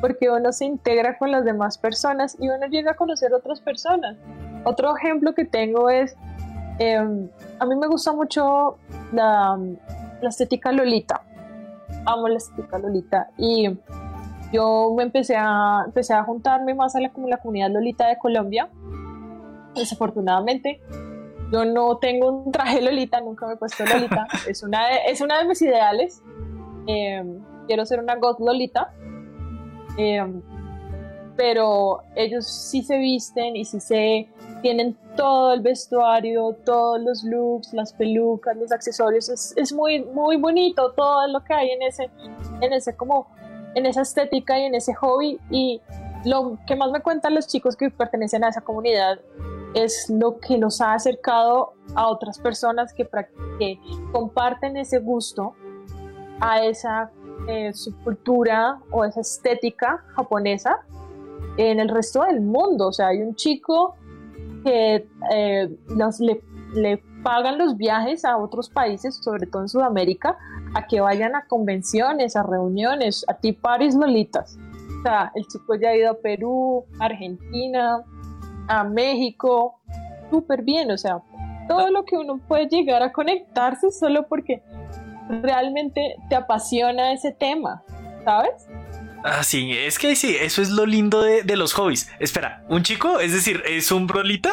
[0.01, 4.17] porque uno se integra con las demás personas y uno llega a conocer otras personas.
[4.63, 6.17] Otro ejemplo que tengo es,
[6.79, 7.29] em,
[7.59, 8.79] a mí me gusta mucho
[9.13, 9.59] la,
[10.21, 11.23] la estética Lolita,
[12.05, 13.69] amo la estética Lolita y
[14.53, 18.69] yo me empecé a, empecé a juntarme más a la, la comunidad Lolita de Colombia.
[19.75, 20.81] Desafortunadamente,
[21.53, 24.27] yo no tengo un traje Lolita, nunca me he puesto Lolita.
[24.49, 26.23] es, una de, es una de mis ideales.
[26.87, 28.93] Em, quiero ser una God Lolita.
[29.99, 30.43] Em,
[31.37, 34.29] pero ellos sí se visten y sí se
[34.63, 39.29] tienen todo el vestuario, todos los looks, las pelucas, los accesorios.
[39.29, 42.11] Es, es muy, muy bonito todo lo que hay en ese,
[42.61, 43.29] en ese como
[43.75, 45.81] en esa estética y en ese hobby y
[46.25, 49.21] lo que más me cuentan los chicos que pertenecen a esa comunidad
[49.75, 53.07] es lo que nos ha acercado a otras personas que,
[54.13, 55.55] comparten ese gusto
[56.41, 57.11] a esa
[57.49, 60.81] eh, subcultura o esa estética japonesa
[61.57, 62.89] en el resto del mundo.
[62.89, 63.97] O sea, hay un chico
[64.65, 65.71] que eh,
[66.75, 70.37] le, pagan los viajes a otros países, sobre todo en Sudamérica,
[70.75, 74.59] a que vayan a convenciones, a reuniones, a ti paris lolitas.
[75.01, 78.05] O sea, el chico ya ha ido a Perú, Argentina,
[78.69, 79.81] a México,
[80.31, 81.23] súper bien, o sea,
[81.69, 84.63] todo lo que uno puede llegar a conectarse solo porque
[85.29, 87.83] realmente te apasiona ese tema,
[88.25, 88.69] ¿sabes?
[89.29, 92.09] Ah, sí, es que sí, eso es lo lindo de, de los hobbies.
[92.21, 93.19] Espera, ¿un chico?
[93.19, 94.53] Es decir, ¿es un brolita?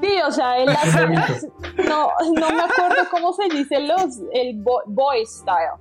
[0.00, 1.06] Sí, o sea, él hace,
[1.88, 5.76] no, no me acuerdo cómo se dice los, el boy style.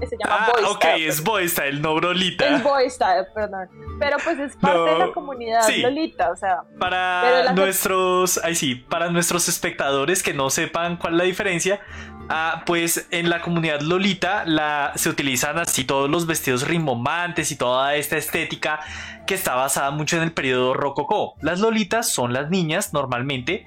[0.00, 1.06] Se llama ah, boy ok, style.
[1.08, 2.46] es boy style, no brolita.
[2.56, 3.68] Es boy style, perdón.
[3.98, 5.80] Pero pues es parte No, de la comunidad sí.
[5.80, 6.58] lolita, o sea.
[6.78, 11.80] Para nuestros, ay sí, para nuestros espectadores que no sepan cuál es la diferencia,
[12.28, 17.56] ah, pues en la comunidad Lolita la, se utilizan así todos los vestidos rimbombantes y
[17.56, 18.80] toda esta estética
[19.26, 21.36] que está basada mucho en el periodo rococó.
[21.40, 23.66] Las Lolitas son las niñas normalmente,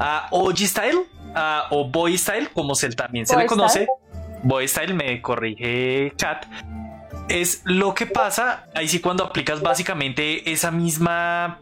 [0.00, 0.98] ah, o G-Style
[1.34, 3.84] ah, o Boy Style, como se también se Boy le conoce.
[3.84, 3.88] style.
[4.42, 6.46] Boy Style, me corrige chat.
[7.28, 11.58] Es lo que pasa ahí sí cuando aplicas básicamente esa misma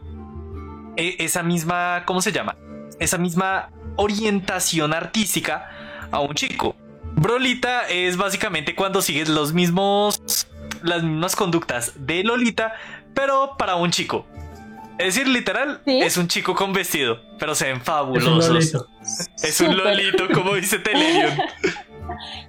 [0.97, 2.55] e- esa misma, ¿cómo se llama?
[2.99, 5.69] Esa misma orientación artística
[6.11, 6.75] a un chico.
[7.15, 10.47] Brolita es básicamente cuando sigues los mismos,
[10.81, 12.73] las mismas conductas de Lolita,
[13.13, 14.25] pero para un chico.
[14.97, 15.99] Es decir, literal, Sí.
[16.01, 18.49] es un chico con vestido, pero se ven Es un fabulosos.
[18.49, 18.87] lolito.
[19.41, 21.37] Es un lolito, como dice Telerion.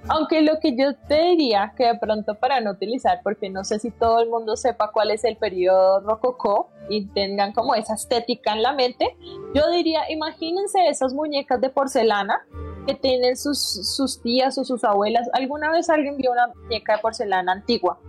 [0.07, 3.79] Aunque lo que yo te diría que de pronto para no utilizar, porque no sé
[3.79, 8.53] si todo el mundo sepa cuál es el periodo rococó y tengan como esa estética
[8.53, 9.15] en la mente,
[9.53, 12.45] yo diría, imagínense esas muñecas de porcelana
[12.85, 13.59] que tienen sus,
[13.95, 15.29] sus tías o sus abuelas.
[15.33, 17.99] ¿Alguna vez alguien vio una muñeca de porcelana antigua?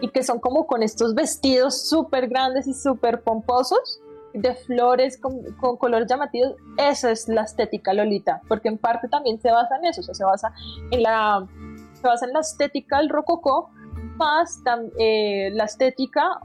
[0.00, 4.00] Y que son como con estos vestidos súper grandes y súper pomposos
[4.34, 9.40] de flores con, con colores llamativos, esa es la estética Lolita, porque en parte también
[9.40, 10.52] se basa en eso, o sea, se basa
[10.90, 11.46] en la,
[11.94, 13.70] se basa en la estética del rococó,
[14.16, 16.40] más tam- eh, la estética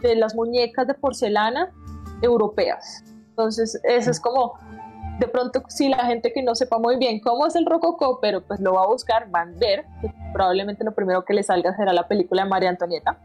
[0.00, 1.72] de las muñecas de porcelana
[2.20, 3.04] europeas.
[3.30, 4.54] Entonces, eso es como,
[5.18, 8.42] de pronto, si la gente que no sepa muy bien cómo es el rococó, pero
[8.42, 9.84] pues lo va a buscar, van a ver,
[10.32, 13.18] probablemente lo primero que le salga será la película de María Antonieta.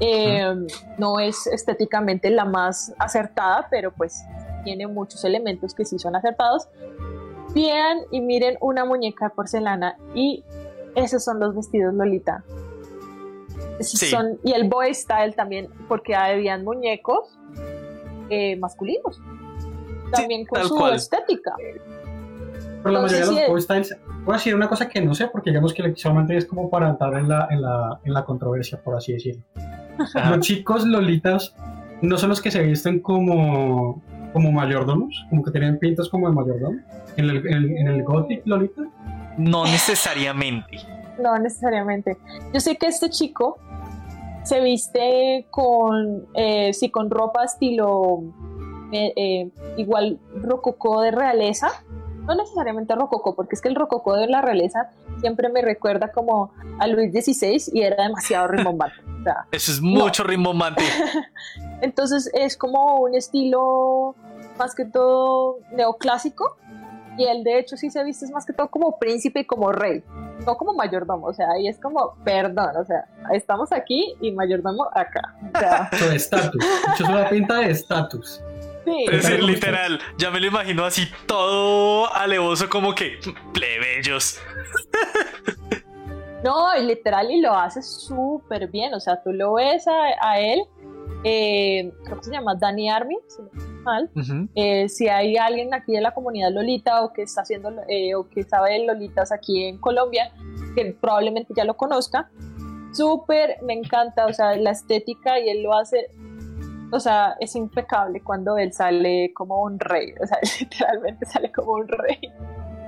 [0.00, 0.54] Eh,
[0.96, 4.22] no es estéticamente la más acertada, pero pues
[4.64, 6.68] tiene muchos elementos que sí son acertados.
[7.54, 10.44] Vean y miren una muñeca de porcelana y
[10.94, 12.44] esos son los vestidos Lolita.
[13.80, 14.06] Sí.
[14.06, 17.38] son, y el boy style también, porque habían muñecos
[18.28, 19.20] eh, masculinos.
[20.12, 20.94] También con tal su cual.
[20.94, 21.54] estética.
[22.82, 23.96] Pero la mayoría de los boy styles,
[24.28, 26.90] voy a decir una cosa que no sé, porque digamos que solamente es como para
[26.90, 29.42] entrar en la, en la, en la controversia, por así decirlo.
[30.28, 31.54] Los chicos lolitas
[32.02, 34.02] no son los que se visten como,
[34.34, 36.78] como mayordomos, como que tienen pintas como de mayordomo.
[37.16, 38.82] En el, en el, en el gothic lolita,
[39.38, 40.76] No necesariamente.
[41.18, 42.16] No necesariamente.
[42.54, 43.58] Yo sé que este chico
[44.44, 48.22] se viste con, eh, sí, con ropa estilo
[48.92, 51.70] eh, eh, igual rococó de realeza,
[52.28, 54.90] no necesariamente rococó, porque es que el rococó de la realeza
[55.20, 58.96] siempre me recuerda como a Luis XVI y era demasiado rimbombante.
[59.50, 60.84] Eso es mucho rimbombante.
[61.80, 64.14] Entonces es como un estilo
[64.58, 66.58] más que todo neoclásico
[67.16, 69.72] y él de hecho sí se viste es más que todo como príncipe y como
[69.72, 70.04] rey,
[70.46, 74.86] no como mayordomo, o sea, ahí es como, perdón, o sea, estamos aquí y mayordomo
[74.94, 75.34] acá.
[75.54, 75.90] O sea.
[75.90, 76.64] de estatus,
[76.94, 78.40] es una pinta de estatus.
[78.88, 79.06] Sí.
[79.10, 83.18] Es literal, ya me lo imagino así todo alevoso como que
[83.52, 84.40] plebeyos.
[86.44, 88.94] No, y literal, y lo hace súper bien.
[88.94, 90.62] O sea, tú lo ves a, él,
[91.24, 94.10] eh, creo que se llama Danny Army, si no mal.
[94.54, 98.28] Eh, si hay alguien aquí de la comunidad Lolita o que está haciendo eh, o
[98.28, 100.32] que sabe de Lolitas aquí en Colombia,
[100.74, 102.30] que probablemente ya lo conozca,
[102.92, 104.26] súper me encanta.
[104.26, 106.10] O sea, la estética y él lo hace.
[106.90, 110.14] O sea, es impecable cuando él sale como un rey.
[110.22, 112.18] O sea, literalmente sale como un rey.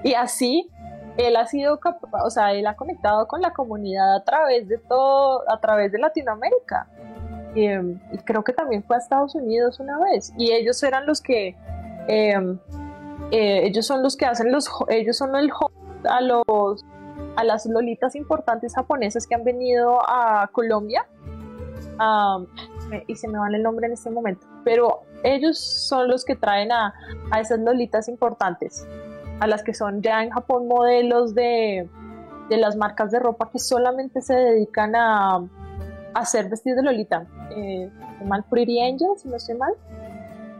[0.03, 0.71] Y así
[1.17, 1.81] él ha sido
[2.25, 5.99] o sea, él ha conectado con la comunidad a través de todo, a través de
[5.99, 6.89] Latinoamérica.
[7.55, 7.67] Y,
[8.25, 10.33] creo que también fue a Estados Unidos una vez.
[10.39, 11.57] Y ellos eran los que,
[12.09, 12.59] em,
[13.33, 15.51] eh, ellos son los que hacen los, ellos son el
[16.09, 16.85] a los,
[17.37, 21.07] a las lolitas importantes japonesas que han venido a Colombia.
[23.07, 24.47] Y se me van el nombre en este momento.
[24.65, 26.95] Pero ellos son los que traen a,
[27.31, 28.87] a esas lolitas importantes
[29.41, 31.89] a las que son ya en Japón modelos de,
[32.49, 35.41] de las marcas de ropa que solamente se dedican a,
[36.13, 37.27] hacer vestidos de Lolita.
[37.57, 37.89] Eh,
[38.25, 39.73] mal Pretty Angel, si no sé mal.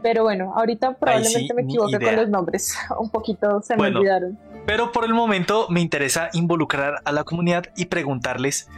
[0.01, 2.75] Pero bueno, ahorita probablemente me equivoque con los nombres.
[2.99, 4.39] Un poquito se me olvidaron.
[4.65, 8.69] Pero por el momento me interesa involucrar a la comunidad y preguntarles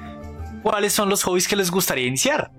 [0.64, 2.52] cuáles son los hobbies que les gustaría iniciar.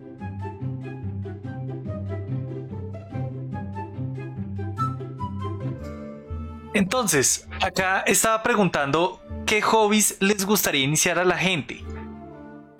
[6.74, 11.84] Entonces, acá estaba preguntando qué hobbies les gustaría iniciar a la gente.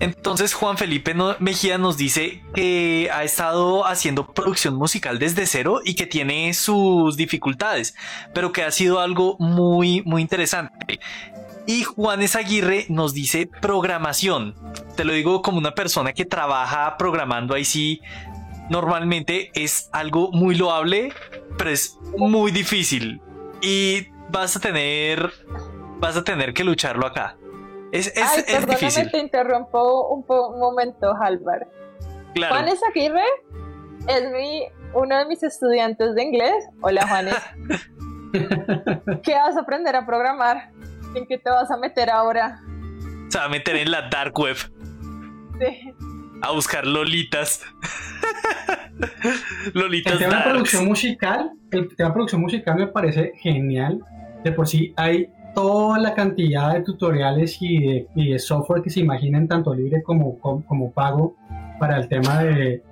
[0.01, 5.95] Entonces Juan Felipe Mejía nos dice que ha estado haciendo producción musical desde cero y
[5.95, 7.95] que tiene sus dificultades,
[8.35, 10.99] pero que ha sido algo muy, muy interesante.
[11.67, 14.57] Y Juanes Aguirre nos dice programación.
[14.97, 18.01] Te lo digo como una persona que trabaja programando ahí sí.
[18.69, 21.13] Normalmente es algo muy loable,
[21.57, 23.23] pero es muy difícil
[23.65, 25.33] y vas a tener
[25.99, 27.37] vas a tener que lucharlo acá.
[27.93, 29.11] Es, es, Ay, es difícil.
[29.11, 30.25] te interrumpo un,
[30.59, 31.69] momento, Halvar.
[32.35, 32.55] Claro.
[32.57, 33.25] Juanes Aguirre
[34.09, 36.65] es mi, uno de mis estudiantes de inglés.
[36.83, 37.37] Hola, Juanes.
[39.23, 40.71] ¿Qué vas a aprender a programar?
[41.15, 42.61] ¿En qué te vas a meter ahora?
[43.29, 44.57] Se va a meter en la dark web.
[45.61, 45.95] Sí.
[46.43, 47.63] A buscar lolitas.
[49.75, 50.13] lolitas.
[50.13, 54.01] El tema de producción musical, el tema de producción musical me parece genial.
[54.43, 59.49] De por sí hay toda la cantidad de tutoriales y de, software que se imaginen
[59.49, 61.37] tanto libre como, como, pago
[61.79, 62.83] para el tema de,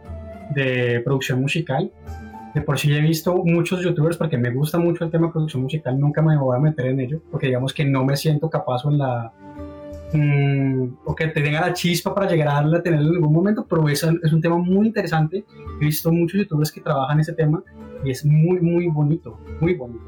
[0.55, 1.93] de, producción musical.
[2.55, 5.63] De por sí he visto muchos youtubers porque me gusta mucho el tema de producción
[5.63, 8.85] musical, nunca me voy a meter en ello porque digamos que no me siento capaz
[8.85, 9.33] en la,
[10.13, 14.03] Mm, o que tenga la chispa para llegar a tener en algún momento, pero es,
[14.03, 15.45] es un tema muy interesante.
[15.81, 17.63] He visto muchos youtubers que trabajan ese tema
[18.05, 20.05] y es muy, muy bonito, muy bonito.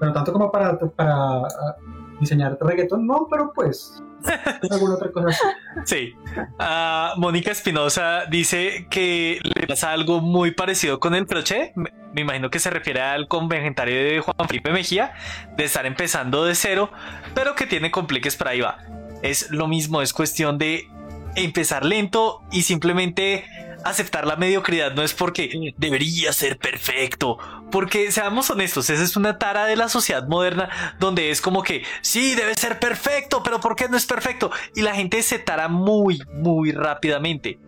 [0.00, 1.76] Pero tanto como para, para ah,
[2.18, 4.02] diseñar reggaeton, no, pero pues
[4.70, 5.36] alguna otra cosa
[5.84, 6.14] Sí.
[6.58, 11.72] Uh, Mónica Espinosa dice que le pasa algo muy parecido con el crochet.
[11.76, 15.12] Me, me imagino que se refiere al conventario de Juan Felipe Mejía,
[15.56, 16.90] de estar empezando de cero,
[17.34, 18.78] pero que tiene compliques para ahí va
[19.22, 20.88] es lo mismo, es cuestión de
[21.34, 23.44] empezar lento y simplemente
[23.84, 27.38] aceptar la mediocridad no es porque debería ser perfecto,
[27.70, 30.68] porque seamos honestos, esa es una tara de la sociedad moderna
[30.98, 34.50] donde es como que sí, debe ser perfecto, pero ¿por qué no es perfecto?
[34.74, 37.58] Y la gente se tara muy, muy rápidamente.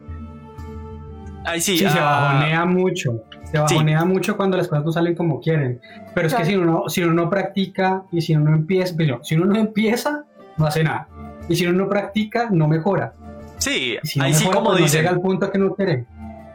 [1.44, 3.22] Ahí sí, se ah, bajonea mucho.
[3.51, 5.81] Se bajonea mucho cuando las cosas no salen como quieren.
[6.14, 9.35] Pero es que si uno, si uno no practica y si uno no empieza, si
[9.35, 10.24] uno no empieza,
[10.56, 11.09] no hace nada.
[11.48, 13.14] Y si uno no practica, no mejora.
[13.58, 16.06] Sí, ahí sí como pues llega al punto que no quiere.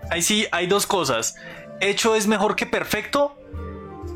[0.09, 1.35] Ahí sí hay dos cosas.
[1.79, 3.37] Hecho es mejor que perfecto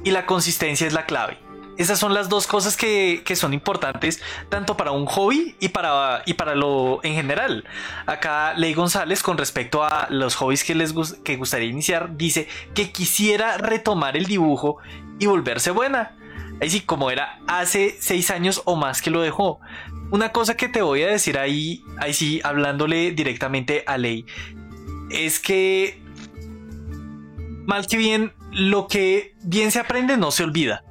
[0.03, 1.37] y la consistencia es la clave.
[1.75, 6.21] Esas son las dos cosas que, que, son importantes tanto para un hobby y para,
[6.27, 7.63] y para lo en general.
[8.05, 10.93] Acá Ley González con respecto a los hobbies que les
[11.23, 14.77] que gustaría iniciar dice que quisiera retomar el dibujo
[15.17, 16.15] y volverse buena.
[16.61, 19.59] Ahí sí, como era hace seis años o más que lo dejó.
[20.13, 24.27] Una cosa que te voy a decir ahí, ahí sí, hablándole directamente a Ley,
[25.09, 25.99] es que
[27.65, 30.83] mal que bien, lo que bien se aprende no se olvida.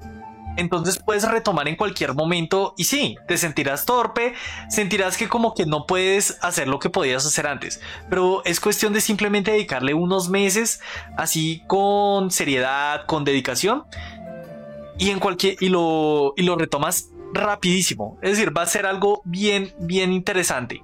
[0.57, 4.35] entonces puedes retomar en cualquier momento y sí, te sentirás torpe,
[4.69, 7.81] sentirás que como que no puedes hacer lo que podías hacer antes,
[8.11, 10.81] pero es cuestión de simplemente dedicarle unos meses
[11.16, 13.85] así con seriedad, con dedicación
[14.99, 19.22] y en cualquier y lo y lo retomas rapidísimo, es decir, va a ser algo
[19.24, 20.82] bien bien interesante.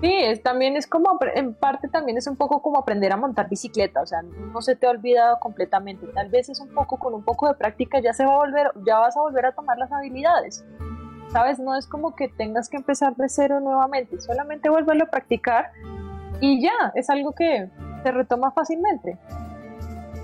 [0.00, 3.48] Sí, es, también es como, en parte también es un poco como aprender a montar
[3.48, 7.14] bicicleta, o sea, no se te ha olvidado completamente, tal vez es un poco, con
[7.14, 9.76] un poco de práctica ya se va a volver, ya vas a volver a tomar
[9.76, 10.64] las habilidades,
[11.32, 11.58] ¿sabes?
[11.58, 15.72] No es como que tengas que empezar de cero nuevamente, solamente vuelve a practicar
[16.40, 17.68] y ya, es algo que
[18.04, 19.18] se retoma fácilmente.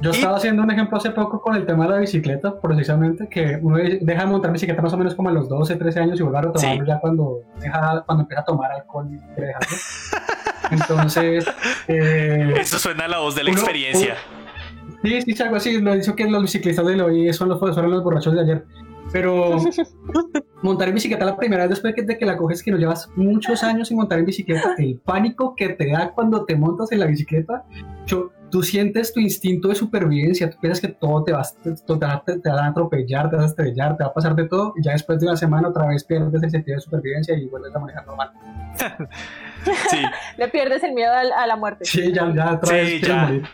[0.01, 3.59] Yo estaba haciendo un ejemplo hace poco con el tema de la bicicleta, precisamente, que
[3.62, 6.23] uno deja de montar bicicleta más o menos como a los 12, 13 años y
[6.23, 9.77] vuelve a retomarlo ya cuando, deja, cuando empieza a tomar alcohol y quiere dejarlo.
[10.71, 11.47] Entonces...
[11.87, 14.16] Eh, Eso suena a la voz de la experiencia.
[15.03, 15.81] sí, sí, algo así.
[15.83, 18.65] Lo dicho que los biciclistas de hoy son los, fueron los borrachos de ayer.
[19.15, 19.59] Pero
[20.62, 23.62] montar en bicicleta la primera vez después de que la coges, que no llevas muchos
[23.62, 27.07] años sin montar en bicicleta, el pánico que te da cuando te montas en la
[27.07, 27.65] bicicleta,
[28.07, 32.51] yo, tú sientes tu instinto de supervivencia, tú piensas que todo te va, te, te,
[32.51, 34.91] va a atropellar, te vas a estrellar, te va a pasar de todo, y ya
[34.91, 38.05] después de una semana otra vez pierdes el sentido de supervivencia y vuelves a manejar
[38.09, 38.32] normal.
[39.91, 40.03] sí.
[40.39, 41.85] Le pierdes el miedo a, la muerte.
[41.85, 43.45] Sí, ya, ya otra vez Morir.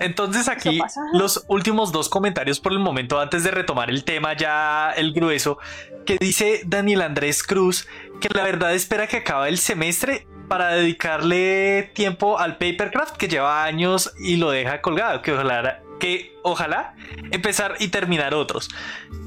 [0.00, 0.80] Entonces aquí
[1.12, 5.58] los últimos dos comentarios por el momento antes de retomar el tema ya el grueso
[6.06, 7.86] que dice Daniel Andrés Cruz
[8.20, 13.62] que la verdad espera que acabe el semestre para dedicarle tiempo al papercraft que lleva
[13.62, 16.96] años y lo deja colgado, que ojalá que ojalá
[17.30, 18.68] empezar y terminar otros.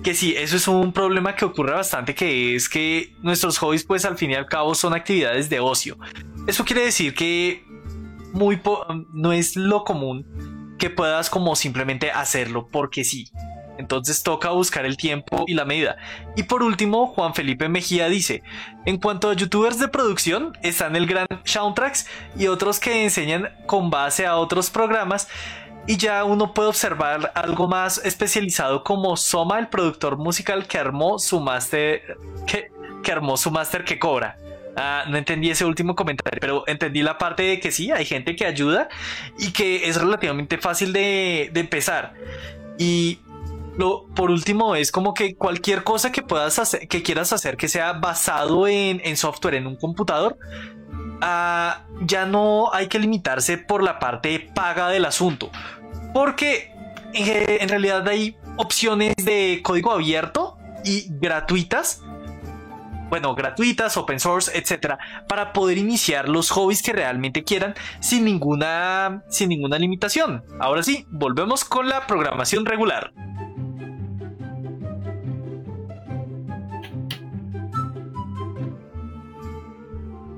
[0.03, 4.03] Que sí, eso es un problema que ocurre bastante, que es que nuestros hobbies pues
[4.03, 5.97] al fin y al cabo son actividades de ocio.
[6.47, 7.63] Eso quiere decir que
[8.33, 8.59] muy
[9.13, 10.25] no es lo común
[10.83, 13.31] que puedas como simplemente hacerlo porque sí.
[13.77, 15.95] Entonces toca buscar el tiempo y la medida.
[16.35, 18.43] Y por último, Juan Felipe Mejía dice,
[18.85, 22.05] en cuanto a youtubers de producción, están el gran Soundtracks
[22.37, 25.29] y otros que enseñan con base a otros programas.
[25.87, 31.17] Y ya uno puede observar algo más especializado como Soma, el productor musical que armó
[31.17, 32.69] su máster que,
[33.09, 34.35] armó su máster que cobra.
[34.75, 38.35] Ah, no entendí ese último comentario, pero entendí la parte de que sí, hay gente
[38.35, 38.89] que ayuda
[39.37, 42.13] y que es relativamente fácil de, de empezar.
[42.77, 43.19] Y
[43.77, 47.67] lo, por último, es como que cualquier cosa que puedas hacer, que quieras hacer que
[47.67, 50.37] sea basado en, software, en un computador,
[51.21, 55.49] ah, ya no hay que limitarse por la parte paga del asunto.
[56.13, 56.71] Porque
[57.13, 62.01] en, realidad hay opciones de código abierto y gratuitas
[63.13, 69.21] bueno, gratuitas, open source, etcétera, para poder iniciar los hobbies que realmente quieran sin ninguna,
[69.29, 70.43] sin ninguna limitación.
[70.59, 73.13] Ahora sí, volvemos con la programación regular.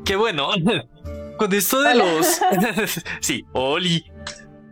[0.03, 0.49] Qué bueno.
[1.37, 2.41] Con esto de los.
[3.21, 4.03] sí, Oli.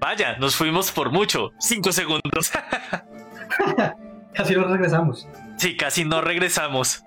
[0.01, 1.51] Vaya, nos fuimos por mucho.
[1.57, 2.51] Cinco segundos.
[4.33, 5.25] casi no regresamos.
[5.55, 7.05] Sí, casi no regresamos.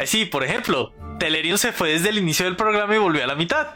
[0.00, 3.26] Eh, sí, por ejemplo, Telerium se fue desde el inicio del programa y volvió a
[3.26, 3.68] la mitad.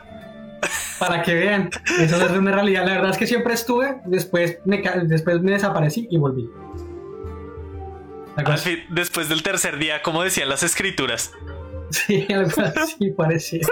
[0.99, 1.71] Para que vean,
[2.01, 2.87] eso es una realidad.
[2.87, 6.49] La verdad es que siempre estuve, después me, después me desaparecí y volví.
[8.91, 11.33] después del tercer día, como decían las escrituras.
[11.91, 13.67] Sí, algo así parecía.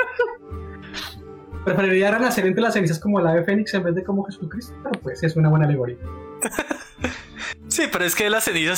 [1.65, 5.01] Preferiría renacer entre las cenizas como el ave fénix en vez de como Jesucristo, pero
[5.01, 5.97] pues es una buena alegoría.
[7.69, 8.75] Sí, pero es que la ceniza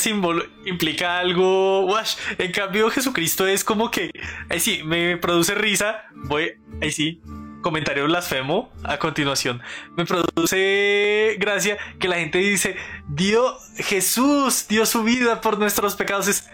[0.65, 1.85] implica algo.
[1.87, 2.15] Wash.
[2.39, 4.11] En cambio, Jesucristo es como que.
[4.49, 6.05] Ahí sí, me produce risa.
[6.15, 6.53] Voy.
[6.81, 7.21] Ahí sí.
[7.61, 9.61] Comentario blasfemo a continuación.
[9.97, 12.77] Me produce gracia que la gente dice:
[13.09, 16.45] Dio Jesús dio su vida por nuestros pecados.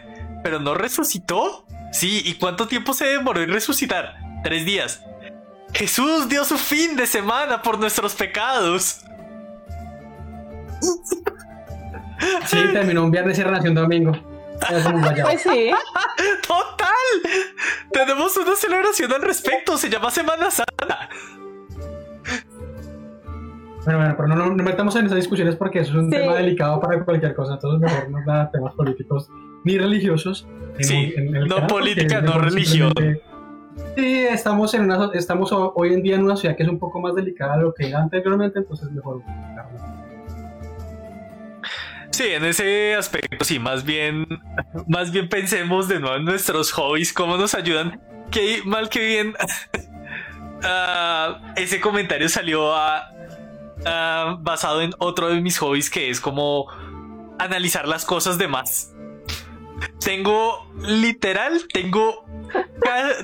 [0.43, 1.67] pero no resucitó.
[1.93, 4.17] Sí, ¿y cuánto tiempo se demoró en resucitar?
[4.45, 5.03] Tres días.
[5.75, 9.03] Jesús dio su fin de semana por nuestros pecados.
[12.47, 14.13] Sí, terminó un viernes y renació un domingo.
[14.69, 15.71] Pues sí.
[16.47, 17.41] Total.
[17.93, 19.77] Tenemos una celebración al respecto.
[19.79, 21.09] Se llama Semana Santa.
[23.85, 26.81] Bueno, bueno, pero no, no, metamos en esas discusiones porque eso es un tema delicado
[26.81, 27.55] para cualquier cosa.
[27.55, 29.31] Entonces mejor no da temas políticos
[29.65, 30.47] ni religiosos.
[30.81, 32.93] sí, no política, no religión.
[33.97, 37.01] Sí, estamos, en una, estamos hoy en día en una ciudad que es un poco
[37.01, 39.23] más delicada de lo que era anteriormente, entonces mejor.
[42.11, 44.27] Sí, en ese aspecto, sí, más bien,
[44.87, 48.01] más bien pensemos de nuevo en nuestros hobbies, cómo nos ayudan.
[48.31, 49.35] Que mal que bien,
[50.63, 53.13] ah, ese comentario salió a,
[54.41, 56.67] basado en otro de mis hobbies que es como
[57.39, 58.93] analizar las cosas de más.
[60.05, 62.25] Tengo, literal, tengo,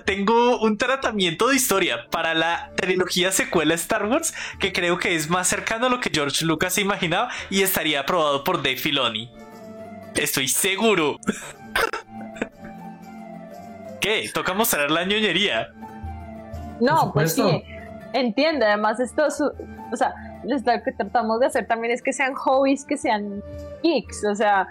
[0.05, 5.31] tengo un tratamiento de historia para la trilogía secuela Star Wars que creo que es
[5.31, 9.31] más cercano a lo que George Lucas se imaginaba y estaría aprobado por Dave Filoni.
[10.15, 11.19] Estoy seguro.
[14.01, 14.31] ¿Qué?
[14.33, 15.69] Toca mostrar la ñoñería.
[16.81, 17.65] No, pues sí.
[18.13, 20.15] Entiende, además esto, o sea,
[20.45, 23.43] lo que tratamos de hacer también es que sean hobbies, que sean
[23.83, 24.67] geeks, o sea,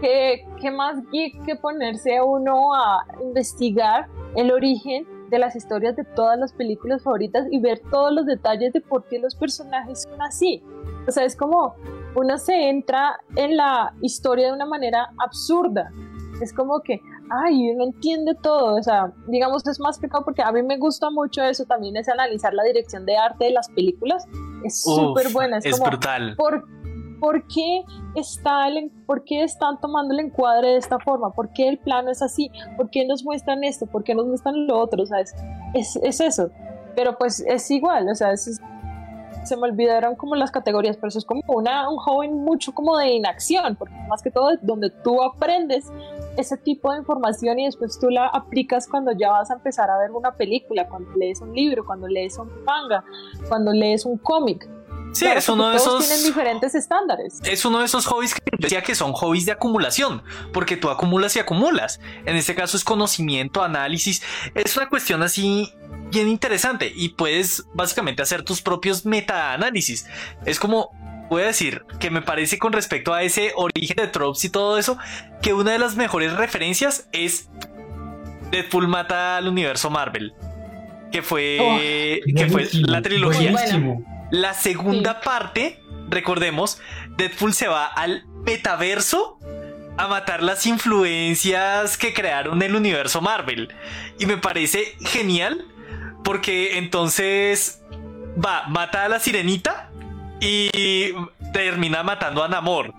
[0.00, 6.04] ¿qué, qué más geek que ponerse uno a investigar el origen de las historias de
[6.04, 10.20] todas las películas favoritas y ver todos los detalles de por qué los personajes son
[10.22, 10.62] así.
[11.06, 11.74] O sea, es como
[12.14, 15.90] uno se entra en la historia de una manera absurda.
[16.40, 17.00] Es como que,
[17.30, 21.10] ay, uno entiende todo, o sea, digamos, es más complicado porque a mí me gusta
[21.10, 24.26] mucho eso también, es analizar la dirección de arte de las películas,
[24.62, 26.36] es súper buena, es, brutal.
[26.36, 26.66] ¿por,
[27.20, 27.84] ¿por, qué
[28.14, 28.66] está
[29.06, 31.30] ¿Por qué están tomando el encuadre de esta forma?
[31.30, 32.50] ¿Por qué el plano es así?
[32.76, 33.86] ¿Por qué nos muestran esto?
[33.86, 35.04] ¿Por qué nos muestran lo otro?
[35.06, 36.50] Sea, es, es, eso,
[36.94, 41.24] pero pues es igual, o sea, se me olvidaron como las categorías, pero eso es
[41.24, 45.86] como una, un joven mucho como de inacción, porque más que todo donde tú aprendes
[46.36, 49.98] ese tipo de información y después tú la aplicas cuando ya vas a empezar a
[49.98, 53.04] ver una película, cuando lees un libro, cuando lees un manga,
[53.48, 54.68] cuando lees un cómic.
[55.16, 56.06] Sí, es uno de esos.
[56.06, 57.40] Tienen diferentes estándares.
[57.44, 60.22] Es uno de esos hobbies que yo decía que son hobbies de acumulación,
[60.52, 62.00] porque tú acumulas y acumulas.
[62.26, 64.22] En este caso es conocimiento, análisis.
[64.54, 65.72] Es una cuestión así
[66.10, 70.06] bien interesante y puedes básicamente hacer tus propios meta-análisis.
[70.44, 70.90] Es como
[71.28, 74.78] voy a decir que me parece con respecto a ese origen de tropes y todo
[74.78, 74.98] eso,
[75.42, 77.48] que una de las mejores referencias es
[78.50, 80.34] Deadpool mata al universo Marvel.
[81.10, 81.78] Que fue, oh,
[82.34, 83.54] que fue la trilogía.
[84.30, 86.80] La segunda parte, recordemos,
[87.16, 89.38] Deadpool se va al metaverso
[89.98, 93.74] a matar las influencias que crearon el universo Marvel.
[94.18, 95.64] Y me parece genial
[96.24, 97.82] porque entonces
[98.44, 99.90] va, mata a la sirenita
[100.40, 101.14] y
[101.52, 102.92] termina matando a Namor.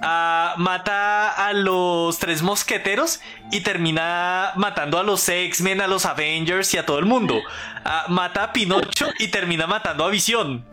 [0.00, 6.78] Mata a los tres mosqueteros y termina matando a los X-Men, a los Avengers y
[6.78, 7.40] a todo el mundo.
[7.84, 10.64] Ah, mata a Pinocho y termina matando a Visión.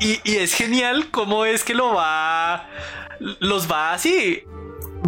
[0.00, 2.66] Y, es genial cómo es que lo va.
[3.38, 4.44] Los va así.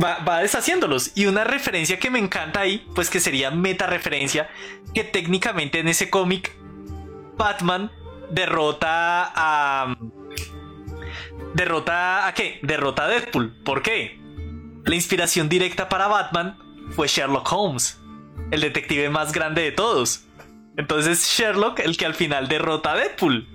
[0.02, 1.12] Va, va, deshaciéndolos.
[1.14, 4.50] Y una referencia que me encanta ahí, pues que sería meta referencia,
[4.94, 6.54] que técnicamente en ese cómic,
[7.36, 7.90] Batman
[8.30, 9.96] derrota a.
[11.54, 12.58] ¿Derrota a qué?
[12.62, 13.52] Derrota a Deadpool.
[13.64, 14.18] ¿Por qué?
[14.84, 16.58] La inspiración directa para Batman
[16.90, 18.00] fue Sherlock Holmes,
[18.50, 20.24] el detective más grande de todos.
[20.76, 23.46] Entonces Sherlock el que al final derrota a Deadpool.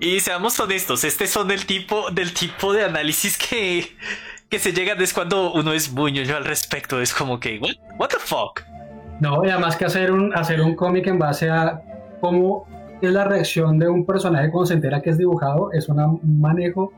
[0.00, 3.96] Y seamos honestos, este son el tipo del tipo de análisis que,
[4.48, 7.00] que se llegan es cuando uno es yo al respecto.
[7.00, 7.60] Es como que,
[7.98, 8.62] what, the fuck?
[9.20, 11.80] No, y además que hacer un, hacer un cómic en base a
[12.20, 12.66] cómo
[13.00, 16.92] es la reacción de un personaje cuando se entera que es dibujado, es un manejo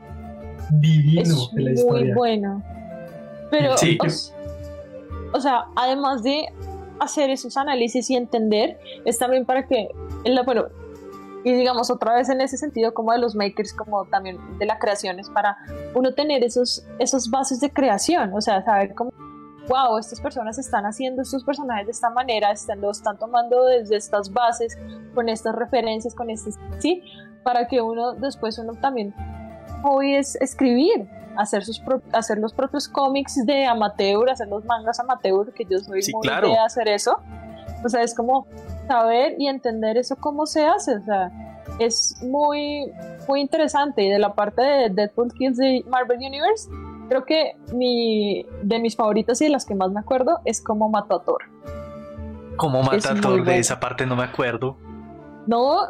[0.71, 2.05] divino de la historia.
[2.05, 2.63] Muy bueno.
[3.51, 3.75] Pero,
[5.33, 6.47] o, sea, además de
[6.99, 9.89] hacer esos análisis y entender, es también para que,
[10.45, 10.65] bueno,
[11.43, 14.79] y digamos otra vez en ese sentido como de los makers, como también de la
[14.79, 15.57] creación, es para
[15.93, 19.11] uno tener esos, esos bases de creación, o sea, saber cómo
[19.67, 23.95] wow, estas personas están haciendo estos personajes de esta manera, están, lo están tomando desde
[23.95, 24.77] estas bases,
[25.13, 27.03] con estas referencias, con este, sí,
[27.43, 29.13] para que uno después uno también
[29.85, 31.07] hoy es escribir,
[31.37, 31.81] hacer, sus
[32.11, 36.57] hacer los propios cómics de amateur, hacer los mangas amateur, que yo soy muy de
[36.57, 37.19] hacer eso.
[37.83, 38.47] O sea, es como
[38.87, 41.31] saber y entender eso cómo se hace, o sea,
[41.79, 42.91] es muy,
[43.27, 44.03] muy interesante.
[44.03, 46.69] Y de la parte de Deadpool Kills de Marvel Universe,
[47.09, 50.89] creo que mi, de mis favoritos y de las que más me acuerdo es cómo
[50.89, 51.43] mató a Thor.
[52.57, 53.43] ¿Cómo mata a Thor?
[53.43, 54.77] De esa parte no me acuerdo.
[55.45, 55.81] No,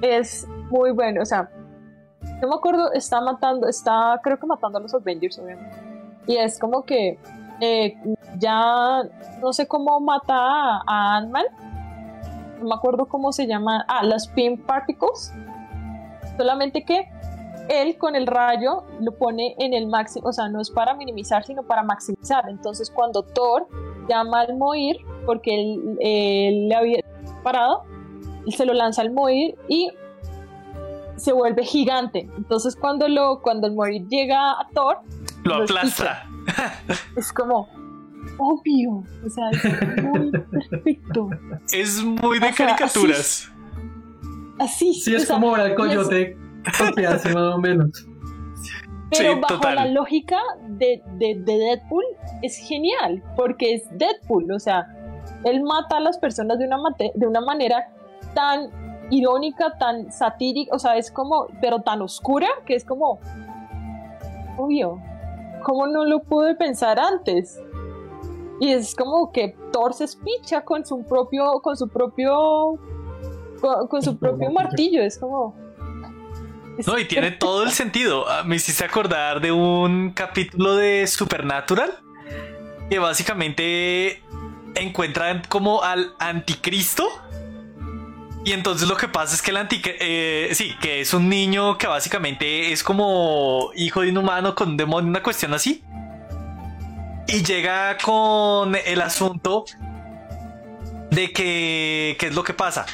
[0.00, 1.22] es muy bueno.
[1.22, 1.50] O sea,
[2.40, 5.76] no me acuerdo, está matando, está creo que matando a los Avengers, obviamente.
[6.26, 7.18] Y es como que
[7.60, 7.96] eh,
[8.38, 9.02] ya
[9.40, 11.44] no sé cómo mata a Ant-Man.
[12.60, 13.84] No me acuerdo cómo se llama.
[13.88, 15.32] Ah, las Pin Particles.
[16.36, 17.08] Solamente que
[17.68, 21.44] él con el rayo lo pone en el máximo, o sea, no es para minimizar,
[21.44, 22.48] sino para maximizar.
[22.48, 23.68] Entonces, cuando Thor
[24.08, 27.00] llama al Moir, porque él, le había
[27.44, 27.84] parado,
[28.46, 29.90] él se lo lanza al Moir y
[31.20, 32.28] se vuelve gigante.
[32.36, 34.98] Entonces, cuando, lo, cuando el Moir llega a Thor,
[35.44, 36.26] lo, aplasta.
[37.16, 37.68] Es como,
[38.38, 41.30] obvio, o sea, es muy perfecto.
[41.72, 43.52] Es muy de caricaturas.
[44.58, 46.36] Así, sí, es como el coyote.
[46.78, 48.06] Copiarse más o menos.
[49.10, 50.38] Pero bajo la lógica
[50.68, 52.04] de, de, Deadpool
[52.42, 54.86] es genial, porque es Deadpool, o sea,
[55.44, 56.78] él mata a las personas de una,
[57.14, 57.88] de una manera
[58.34, 58.70] tan
[59.10, 63.20] irónica, tan satírica, o sea, es como, pero tan oscura, que es como,
[64.56, 65.00] obvio,
[65.62, 67.60] ¿cómo no lo pude pensar antes?
[68.60, 72.78] Y es como que Thor se espicha con su propio, con su propio,
[73.88, 75.54] con, su propio martillo, es como...
[76.86, 78.24] No, y tiene todo el sentido.
[78.28, 81.92] Ah, me hiciste acordar de un capítulo de Supernatural
[82.88, 84.22] que básicamente
[84.74, 87.06] encuentran como al anticristo.
[88.44, 91.76] Y entonces lo que pasa es que el anticristo, eh, sí, que es un niño
[91.76, 95.82] que básicamente es como hijo de un humano con un demonio, una cuestión así
[97.32, 99.64] y llega con el asunto
[101.10, 102.86] de que, ¿qué es lo que pasa?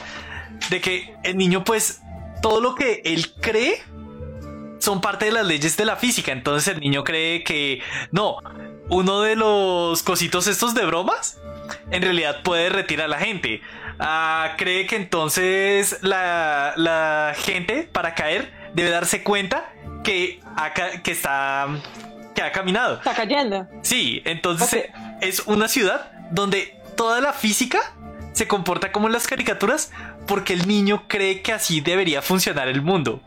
[0.68, 2.02] De que el niño pues
[2.42, 3.82] todo lo que él cree
[4.78, 6.32] son parte de las leyes de la física.
[6.32, 8.36] Entonces el niño cree que no,
[8.90, 11.38] uno de los cositos estos de bromas
[11.90, 13.62] en realidad puede retirar a la gente.
[13.98, 19.72] Ah, cree que entonces la, la, gente para caer debe darse cuenta
[20.04, 20.40] que,
[21.02, 21.68] que está
[22.34, 22.96] que ha caminado.
[22.96, 23.66] Está cayendo.
[23.82, 24.90] Sí, entonces
[25.20, 27.78] es una ciudad donde toda la física
[28.32, 29.90] se comporta como en las caricaturas
[30.26, 33.22] porque el niño cree que así debería funcionar el mundo.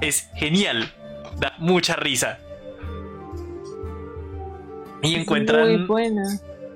[0.00, 0.92] Es genial.
[1.38, 2.38] Da mucha risa.
[5.02, 5.68] Y encuentran.
[5.68, 6.22] Muy buena.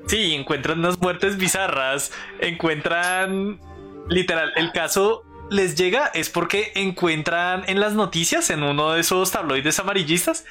[0.07, 2.13] Sí, encuentran unas muertes bizarras.
[2.41, 3.61] Encuentran.
[4.09, 9.31] Literal, el caso les llega es porque encuentran en las noticias, en uno de esos
[9.31, 10.45] tabloides amarillistas,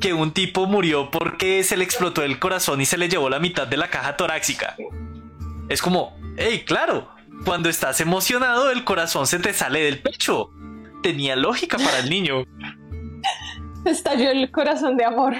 [0.00, 3.38] que un tipo murió porque se le explotó el corazón y se le llevó la
[3.38, 4.76] mitad de la caja torácica.
[5.68, 7.08] Es como, hey, claro,
[7.44, 10.50] cuando estás emocionado el corazón se te sale del pecho.
[11.02, 12.44] Tenía lógica para el niño.
[13.84, 15.34] Estalló el corazón de amor.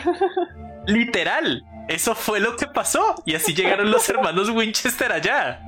[0.86, 3.16] Literal, eso fue lo que pasó.
[3.26, 5.60] Y así llegaron los hermanos Winchester allá.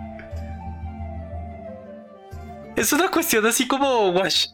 [2.77, 4.47] Es una cuestión así como, wash.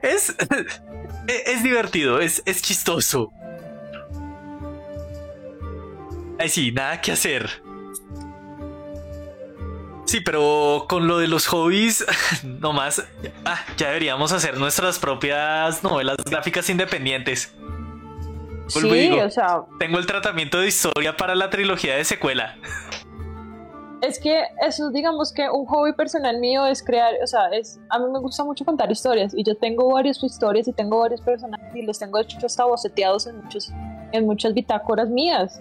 [0.00, 0.34] Es,
[1.28, 3.30] e, es, divertido, es, es chistoso.
[6.38, 7.62] Ay, sí, nada que hacer.
[10.06, 12.06] Sí, pero con lo de los hobbies,
[12.42, 13.04] nomás,
[13.44, 17.54] ah, ya deberíamos hacer nuestras propias novelas gráficas independientes.
[18.70, 19.62] Sí, o sea.
[19.78, 22.56] Tengo el tratamiento de historia para la trilogía de secuela
[24.02, 27.98] es que eso, digamos que un hobby personal mío es crear, o sea, es, a
[27.98, 31.74] mí me gusta mucho contar historias y yo tengo varias historias y tengo varios personajes
[31.74, 33.72] y los tengo hecho hasta boceteados en, muchos,
[34.12, 35.60] en muchas bitácoras mías.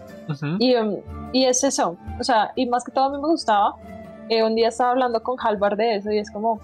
[0.60, 0.98] y, um,
[1.34, 3.76] y, es eso, o sea, y más que todo a mí me gustaba,
[4.30, 6.60] eh, un día estaba hablando con Halvar de eso y es como,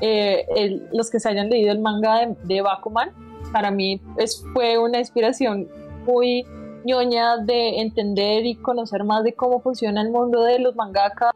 [0.00, 3.10] eh, los que se hayan leído el manga de, de Bakuman,
[3.52, 5.68] para mí es, fue una inspiración
[6.06, 6.44] muy
[6.84, 11.32] ñoña de entender y conocer más de cómo funciona el mundo de los mangakas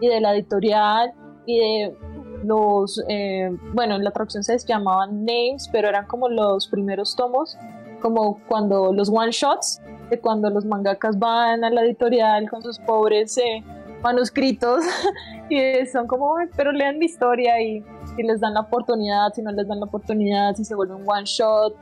[0.00, 1.12] y de la editorial
[1.46, 1.96] y de
[2.44, 7.56] los, eh, bueno, en la traducción se llamaban names, pero eran como los primeros tomos,
[8.00, 9.80] como cuando los one shots,
[10.10, 13.64] de cuando los mangakas van a la editorial con sus pobres eh,
[14.02, 14.84] manuscritos
[15.48, 17.82] y son como, pero lean mi historia y
[18.14, 21.24] si les dan la oportunidad, si no les dan la oportunidad, si se vuelven one
[21.24, 21.74] shot,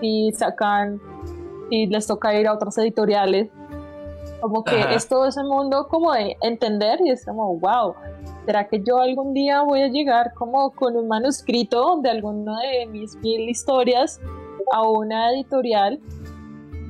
[0.00, 1.00] y sacan
[1.70, 3.50] y les toca ir a otras editoriales.
[4.40, 7.94] Como que es todo ese mundo como de entender y es como, wow,
[8.44, 12.86] ¿será que yo algún día voy a llegar como con un manuscrito de alguna de
[12.86, 14.20] mis mil historias
[14.72, 15.98] a una editorial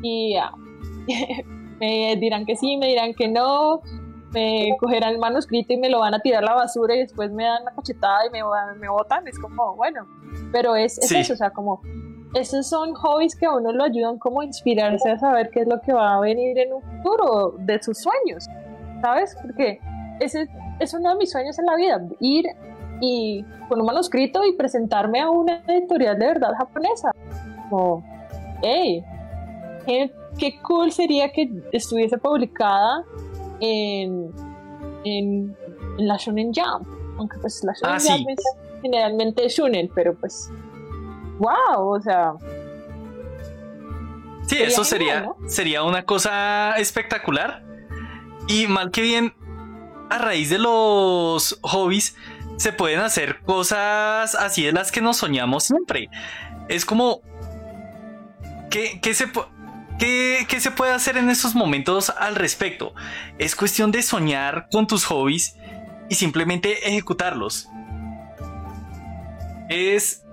[0.03, 0.35] y
[1.81, 3.83] me dirán que sí, me dirán que no,
[4.33, 7.31] me cogerán el manuscrito y me lo van a tirar a la basura y después
[7.31, 8.41] me dan la cachetada y me,
[8.81, 9.27] me botan?
[9.29, 10.07] Es como, bueno,
[10.53, 11.81] pero es, es eso, o sea, como
[12.35, 15.69] esos son hobbies que a uno lo ayudan como a inspirarse a saber qué es
[15.69, 18.49] lo que va a venir en un futuro de sus sueños,
[19.01, 19.37] ¿sabes?
[19.41, 19.79] Porque
[20.21, 20.49] ese
[20.81, 22.47] es uno de mis sueños en la vida, ir
[23.01, 27.13] y con un manuscrito y presentarme a una editorial de verdad japonesa.
[27.71, 28.05] Como,
[28.63, 29.05] hey,
[30.39, 33.05] qué, cool sería que estuviese publicada
[33.61, 34.31] en,
[35.05, 35.57] en,
[35.99, 36.89] la Shonen Jump.
[37.19, 38.41] Aunque pues la Shonen ah, Jump es
[38.83, 40.51] generalmente Shonen, pero pues
[41.39, 42.33] wow, o sea.
[44.47, 47.65] Sí, eso sería, sería una cosa espectacular.
[48.47, 49.35] Y mal que bien,
[50.11, 52.15] a raíz de los hobbies,
[52.57, 56.09] se pueden hacer cosas así de las que nos soñamos siempre.
[56.69, 57.21] Es como.
[58.71, 59.31] ¿Qué, se,
[60.01, 62.93] qué, qué se puede hacer en estos momentos al respecto?
[63.39, 65.55] Es cuestión de soñar con tus hobbies
[66.09, 67.69] y simplemente ejecutarlos.
[69.69, 70.24] Es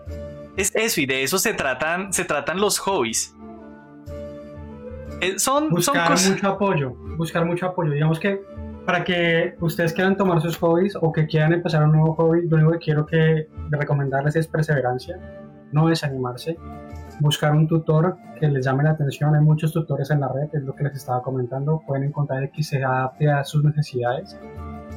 [0.58, 3.36] Es eso, y de eso se tratan, se tratan los hobbies.
[5.22, 7.92] Eh, son, buscar mucho apoyo, buscar mucho apoyo.
[7.92, 8.42] Digamos que
[8.86, 12.58] para que ustedes quieran tomar sus hobbies o que quieran empezar un nuevo hobby, lo
[12.58, 15.20] único que quiero que recomendarles es perseverancia,
[15.72, 16.58] no desanimarse,
[17.20, 19.36] buscar un tutor que les llame la atención.
[19.36, 21.82] Hay muchos tutores en la red, es lo que les estaba comentando.
[21.86, 24.36] Pueden encontrar el que se adapte a sus necesidades.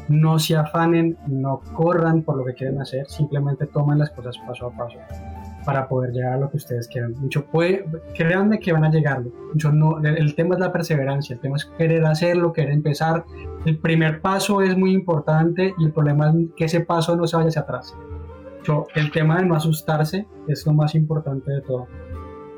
[0.08, 4.66] No se afanen, no corran por lo que quieren hacer, simplemente tomen las cosas paso
[4.66, 4.98] a paso
[5.64, 7.14] para poder llegar a lo que ustedes quieran.
[7.18, 7.84] Mucho puede,
[8.14, 9.22] créanme que van a llegar.
[9.52, 13.24] Mucho no, el, tema es la perseverancia, el tema es querer hacerlo, querer empezar.
[13.64, 17.36] El primer paso es muy importante y el problema es que ese paso no se
[17.36, 17.94] vaya hacia atrás.
[18.64, 21.86] Yo, el tema de no asustarse es lo más importante de todo.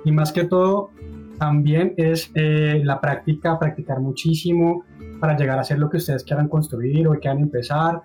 [0.05, 0.91] Y más que todo,
[1.39, 4.85] también es eh, la práctica, practicar muchísimo
[5.20, 8.03] para llegar a hacer lo que ustedes quieran construir o quieran empezar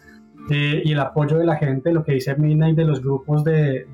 [0.50, 3.86] eh, y el apoyo de la gente, lo que dice y de los grupos de,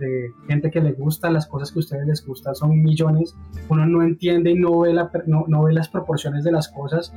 [0.48, 3.36] gente que le gusta, las cosas que a ustedes les gustan son millones,
[3.70, 7.14] uno no entiende y no ve, la, no, no ve las proporciones de las cosas,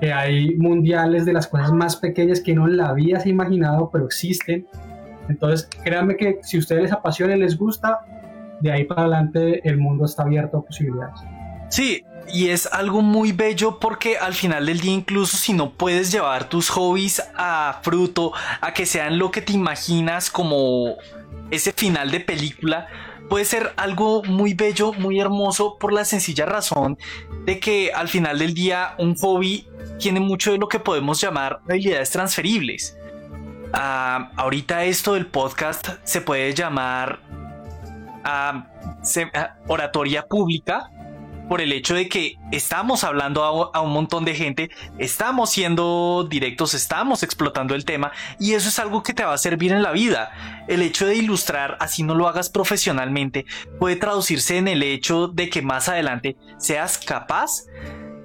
[0.00, 4.66] que hay mundiales de las cosas más pequeñas que no la habías imaginado, pero existen.
[5.28, 8.00] Entonces, créanme que si a ustedes les apasiona y les gusta,
[8.60, 11.20] de ahí para adelante el mundo está abierto a posibilidades.
[11.68, 12.02] Sí,
[12.32, 16.48] y es algo muy bello porque al final del día incluso si no puedes llevar
[16.48, 20.96] tus hobbies a fruto, a que sean lo que te imaginas como
[21.50, 22.88] ese final de película,
[23.28, 26.98] puede ser algo muy bello, muy hermoso por la sencilla razón
[27.44, 29.66] de que al final del día un hobby
[29.98, 32.96] tiene mucho de lo que podemos llamar habilidades transferibles.
[33.72, 37.20] Ah, ahorita esto del podcast se puede llamar
[38.24, 38.66] ah,
[39.66, 40.90] oratoria pública
[41.48, 46.74] por el hecho de que estamos hablando a, un montón de gente, estamos siendo directos,
[46.74, 49.92] estamos explotando el tema y eso es algo que te va a servir en la
[49.92, 50.30] vida.
[50.68, 53.46] El hecho de ilustrar, así no lo hagas profesionalmente,
[53.78, 57.64] puede traducirse en el hecho de que más adelante seas capaz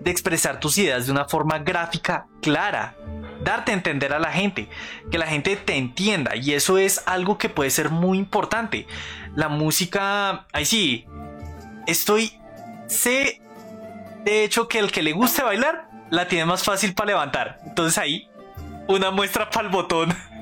[0.02, 2.98] de expresar tus ideas de una forma gráfica clara,
[3.42, 4.68] darte a entender a la gente,
[5.10, 8.86] que la gente te entienda y eso es algo que puede ser muy importante.
[9.34, 11.06] La música, ahí sí,
[11.88, 12.34] estoy
[12.88, 13.42] sé
[14.24, 17.60] de hecho que el que le guste bailar la tiene más fácil para levantar.
[17.66, 18.30] Entonces ahí,
[18.88, 20.14] una muestra para el botón.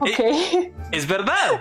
[0.00, 0.18] Ok.
[0.18, 1.60] Eh, es verdad.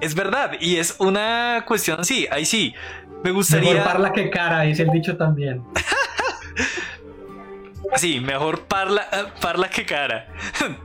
[0.00, 0.52] es verdad.
[0.58, 2.26] Y es una cuestión así.
[2.30, 2.74] Ahí sí.
[3.22, 3.74] Me gustaría.
[3.74, 5.62] Mejor parla que cara, dice el dicho también.
[7.96, 9.06] sí, mejor parla,
[9.40, 10.26] parla que cara.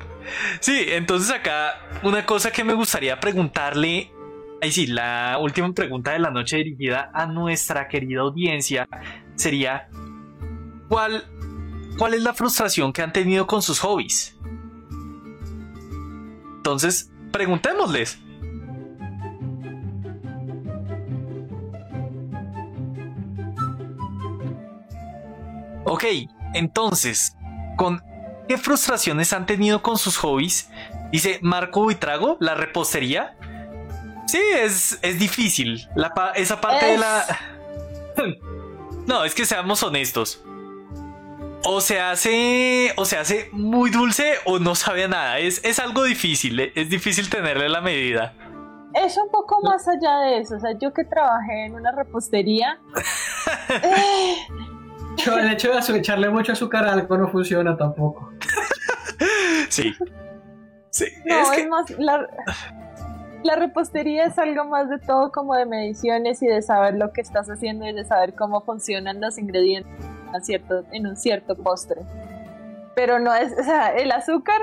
[0.59, 4.11] sí, entonces acá una cosa que me gustaría preguntarle
[4.61, 8.87] Ahí sí, la última pregunta de la noche dirigida a nuestra querida audiencia
[9.35, 9.87] sería,
[10.89, 11.23] ¿cuál,
[11.97, 14.35] cuál es la frustración que han tenido con sus hobbies?
[16.57, 18.19] Entonces, preguntémosles.
[25.85, 26.03] Ok,
[26.53, 27.37] entonces,
[27.77, 28.01] ¿con
[28.47, 30.69] qué frustraciones han tenido con sus hobbies?
[31.11, 33.37] Dice Marco Buitrago, la repostería.
[34.27, 35.87] Sí, es, es difícil.
[35.95, 37.25] La esa parte de la.
[39.07, 40.43] no, es que seamos honestos.
[41.63, 42.93] O se hace.
[42.97, 45.39] O se hace muy dulce o no sabe nada.
[45.39, 46.59] Es, es algo difícil.
[46.59, 48.33] Eh, es difícil tenerle la medida.
[48.93, 50.55] Es un poco más allá de eso.
[50.55, 52.79] O sea, yo que trabajé en una repostería.
[55.25, 58.33] el hecho de echarle mucho azúcar a algo no funciona tampoco.
[59.69, 59.93] sí.
[60.89, 61.05] Sí.
[61.25, 61.89] No, es, más.
[61.91, 62.27] La
[63.43, 67.21] la repostería es algo más de todo como de mediciones y de saber lo que
[67.21, 69.91] estás haciendo y de saber cómo funcionan los ingredientes
[70.33, 72.01] en, cierto, en un cierto postre.
[72.95, 74.61] Pero no es, o sea, el azúcar,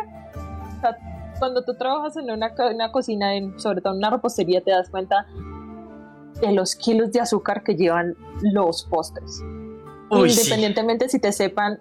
[1.39, 4.91] cuando tú trabajas en una, una cocina, en, sobre todo en una repostería, te das
[4.91, 5.27] cuenta
[6.41, 9.41] de los kilos de azúcar que llevan los postres.
[10.11, 11.79] independientemente si te sepan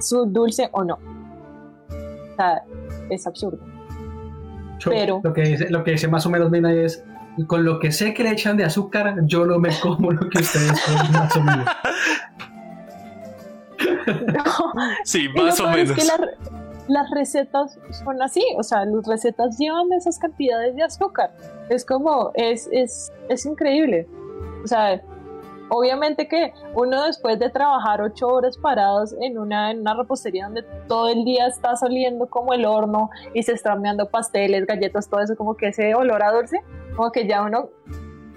[0.00, 0.98] su dulce o no.
[2.32, 2.62] O sea,
[3.10, 3.77] es absurdo
[4.84, 7.04] pero lo que, dice, lo que dice más o menos Mina es
[7.46, 10.38] con lo que sé que le echan de azúcar, yo no me como lo que
[10.38, 11.66] ustedes comen más o menos.
[15.04, 15.96] sí, más o menos.
[15.96, 16.12] Es que
[16.88, 21.30] las recetas son así, o sea, las recetas llevan esas cantidades de azúcar.
[21.68, 24.08] Es como, es, es, es increíble.
[24.64, 25.00] O sea,
[25.70, 30.62] Obviamente que uno después de trabajar ocho horas parados en una, en una repostería donde
[30.86, 35.20] todo el día está saliendo como el horno y se están meando pasteles, galletas, todo
[35.20, 36.60] eso, como que ese olor a dulce,
[36.96, 37.68] como que ya uno,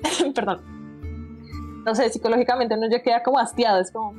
[0.36, 0.62] perdón,
[1.86, 4.14] no sé, psicológicamente uno ya queda como hastiado, es como,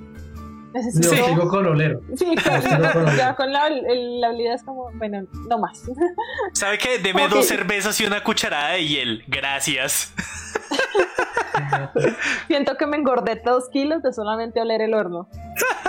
[0.72, 1.14] Necesito...
[1.14, 2.00] Yo sigo con olero.
[2.16, 5.82] Sí, con, ya con la, la, habilidad es como, bueno, no más.
[6.54, 6.98] ¿Sabe qué?
[6.98, 9.24] Deme dos cervezas y una cucharada de hiel.
[9.26, 10.14] Gracias.
[12.46, 15.28] Siento que me engordé dos kilos de solamente oler el horno.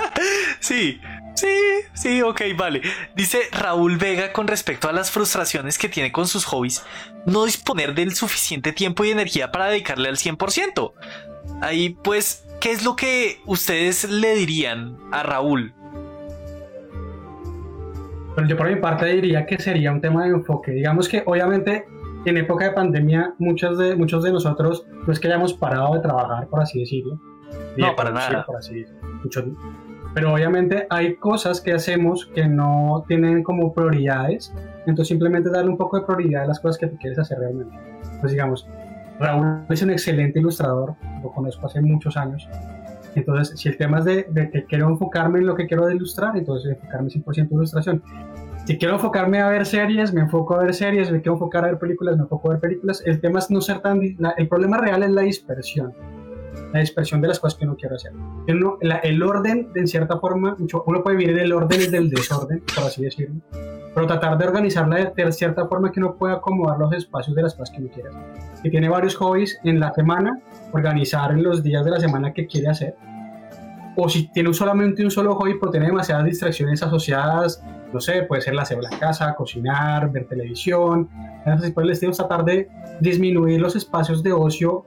[0.60, 1.00] sí,
[1.36, 1.48] sí,
[1.94, 2.82] sí, ok, vale.
[3.16, 6.84] Dice Raúl Vega con respecto a las frustraciones que tiene con sus hobbies,
[7.26, 10.94] no disponer del suficiente tiempo y energía para dedicarle al 100%.
[11.62, 15.74] Ahí, pues, ¿qué es lo que ustedes le dirían a Raúl?
[18.34, 20.72] Bueno, yo por mi parte diría que sería un tema de enfoque.
[20.72, 21.86] Digamos que obviamente
[22.26, 26.00] en época de pandemia muchos de, muchos de nosotros no es que hayamos parado de
[26.00, 27.20] trabajar, por así decirlo.
[27.78, 28.46] No, para nada.
[28.46, 29.56] Por así decirlo.
[30.14, 34.54] pero obviamente hay cosas que hacemos que no tienen como prioridades.
[34.86, 37.76] Entonces simplemente darle un poco de prioridad a las cosas que tú quieres hacer realmente.
[38.20, 38.68] Pues digamos,
[39.20, 42.48] Raúl es un excelente ilustrador, lo conozco hace muchos años.
[43.16, 46.36] Entonces, si el tema es de, de que quiero enfocarme en lo que quiero ilustrar,
[46.36, 48.04] entonces enfocarme 100% en ilustración
[48.66, 51.68] si quiero enfocarme a ver series, me enfoco a ver series, me quiero enfocar a
[51.68, 53.02] ver películas, me enfoco a ver películas.
[53.06, 54.00] El tema es no ser tan...
[54.02, 55.94] el problema real es la dispersión,
[56.72, 58.14] la dispersión de las cosas que uno quiere hacer.
[58.48, 63.36] el orden, en cierta forma, uno puede vivir el orden del desorden, por así decirlo,
[63.94, 67.54] pero tratar de organizarla de, cierta forma que uno pueda acomodar los espacios de las
[67.54, 68.22] cosas que uno quiere hacer.
[68.62, 70.40] Si tiene varios hobbies en la semana,
[70.72, 72.96] organizar en los días de la semana que quiere hacer.
[73.96, 77.64] O si tiene solamente un solo hobby, pero tiene demasiadas distracciones asociadas
[77.94, 81.10] no sé, puede ser la hacer la casa, cocinar, ver televisión,
[81.46, 82.68] entonces por el estilo tratar de
[83.00, 84.86] disminuir los espacios de ocio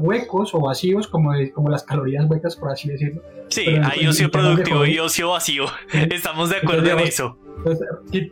[0.00, 3.22] huecos o vacíos, como, como las calorías huecas, por así decirlo.
[3.48, 7.38] Sí, hay ocio productivo y ocio vacío, estamos de acuerdo en eso.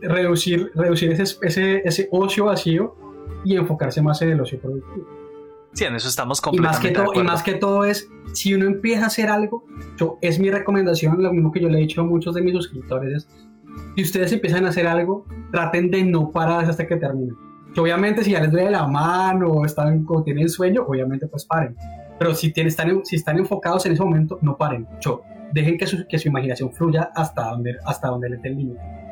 [0.01, 2.95] reducir, reducir ese, ese, ese ocio vacío
[3.45, 5.16] y enfocarse más en el ocio productivo.
[5.77, 8.51] Sí, en eso estamos completamente y más que todo, Y más que todo es, si
[8.55, 9.63] uno empieza a hacer algo,
[9.95, 12.53] yo, es mi recomendación, lo mismo que yo le he dicho a muchos de mis
[12.53, 13.27] suscriptores, es
[13.95, 17.31] si ustedes empiezan a hacer algo, traten de no parar hasta que termine.
[17.77, 21.75] obviamente si ya les duele la mano o, están, o tienen sueño, obviamente pues paren.
[22.17, 24.87] Pero si, tienen, están, si están enfocados en ese momento, no paren.
[24.99, 25.21] Yo,
[25.53, 29.06] dejen que su, que su imaginación fluya hasta donde, hasta donde le el límite.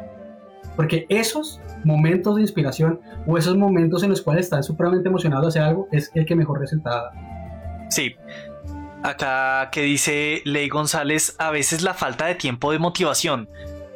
[0.76, 5.60] Porque esos momentos de inspiración o esos momentos en los cuales están supremamente emocionados de
[5.60, 7.88] hacer algo es el que mejor resultado da.
[7.90, 8.16] Sí.
[9.04, 13.48] Acá que dice Ley González, a veces la falta de tiempo de motivación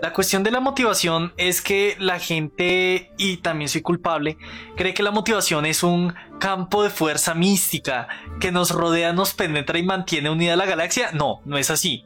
[0.01, 4.37] la cuestión de la motivación es que la gente, y también soy culpable,
[4.77, 8.07] cree que la motivación es un campo de fuerza mística
[8.39, 11.11] que nos rodea, nos penetra y mantiene unida la galaxia.
[11.11, 12.05] No, no es así.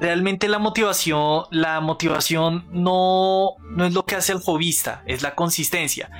[0.00, 5.34] Realmente la motivación, la motivación no, no es lo que hace el jovista, es la
[5.34, 6.10] consistencia.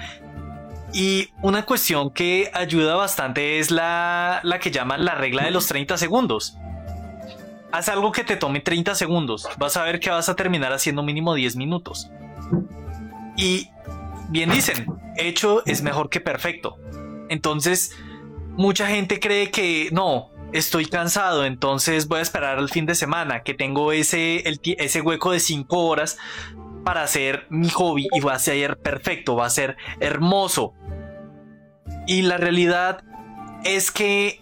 [0.92, 5.66] Y una cuestión que ayuda bastante es la, la que llaman la regla de los
[5.66, 6.56] 30 segundos.
[7.72, 9.48] Haz algo que te tome 30 segundos.
[9.56, 12.10] Vas a ver que vas a terminar haciendo mínimo 10 minutos.
[13.36, 13.68] Y
[14.28, 14.86] bien dicen,
[15.16, 16.76] hecho es mejor que perfecto.
[17.28, 17.96] Entonces,
[18.56, 23.42] mucha gente cree que no, estoy cansado, entonces voy a esperar al fin de semana,
[23.42, 26.18] que tengo ese, ese hueco de 5 horas
[26.84, 30.74] para hacer mi hobby y va a ser perfecto, va a ser hermoso.
[32.06, 33.04] Y la realidad
[33.64, 34.40] es que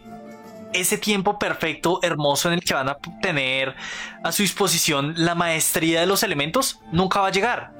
[0.72, 3.74] ese tiempo perfecto, hermoso en el que van a tener
[4.22, 7.72] a su disposición la maestría de los elementos, nunca va a llegar.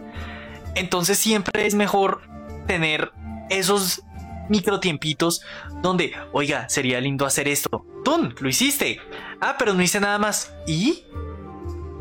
[0.75, 2.23] Entonces siempre es mejor
[2.67, 3.13] tener
[3.51, 4.03] esos
[4.49, 5.43] microtiempitos
[5.83, 7.85] donde, oiga, sería lindo hacer esto.
[8.05, 9.01] Tú lo hiciste.
[9.41, 10.55] Ah, pero no hice nada más.
[10.67, 11.05] ¿Y?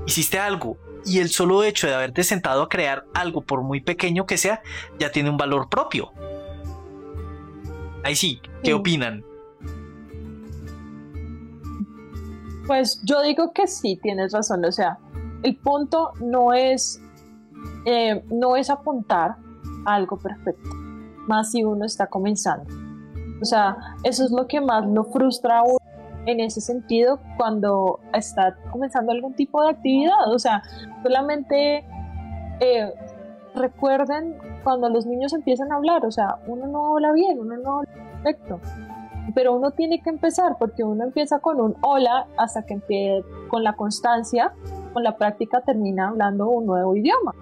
[0.05, 0.77] Hiciste algo.
[1.05, 4.61] Y el solo hecho de haberte sentado a crear algo, por muy pequeño que sea,
[4.99, 6.11] ya tiene un valor propio.
[8.03, 9.23] Ahí sí, ¿qué opinan?
[12.67, 14.65] Pues yo digo que sí, tienes razón.
[14.65, 14.97] O sea,
[15.43, 17.01] el punto no es,
[17.85, 19.37] eh, no es apuntar
[19.85, 20.69] a algo perfecto,
[21.27, 22.73] más si uno está comenzando.
[23.41, 25.77] O sea, eso es lo que más lo frustra a uno
[26.25, 30.33] en ese sentido cuando está comenzando algún tipo de actividad.
[30.33, 30.63] O sea,
[31.03, 31.85] solamente
[32.59, 32.93] eh,
[33.55, 37.77] recuerden cuando los niños empiezan a hablar, o sea, uno no habla bien, uno no
[37.77, 37.89] habla
[38.23, 38.59] perfecto
[39.33, 43.63] pero uno tiene que empezar porque uno empieza con un hola hasta que empiece con
[43.63, 44.53] la constancia,
[44.93, 47.33] con la práctica termina hablando un nuevo idioma,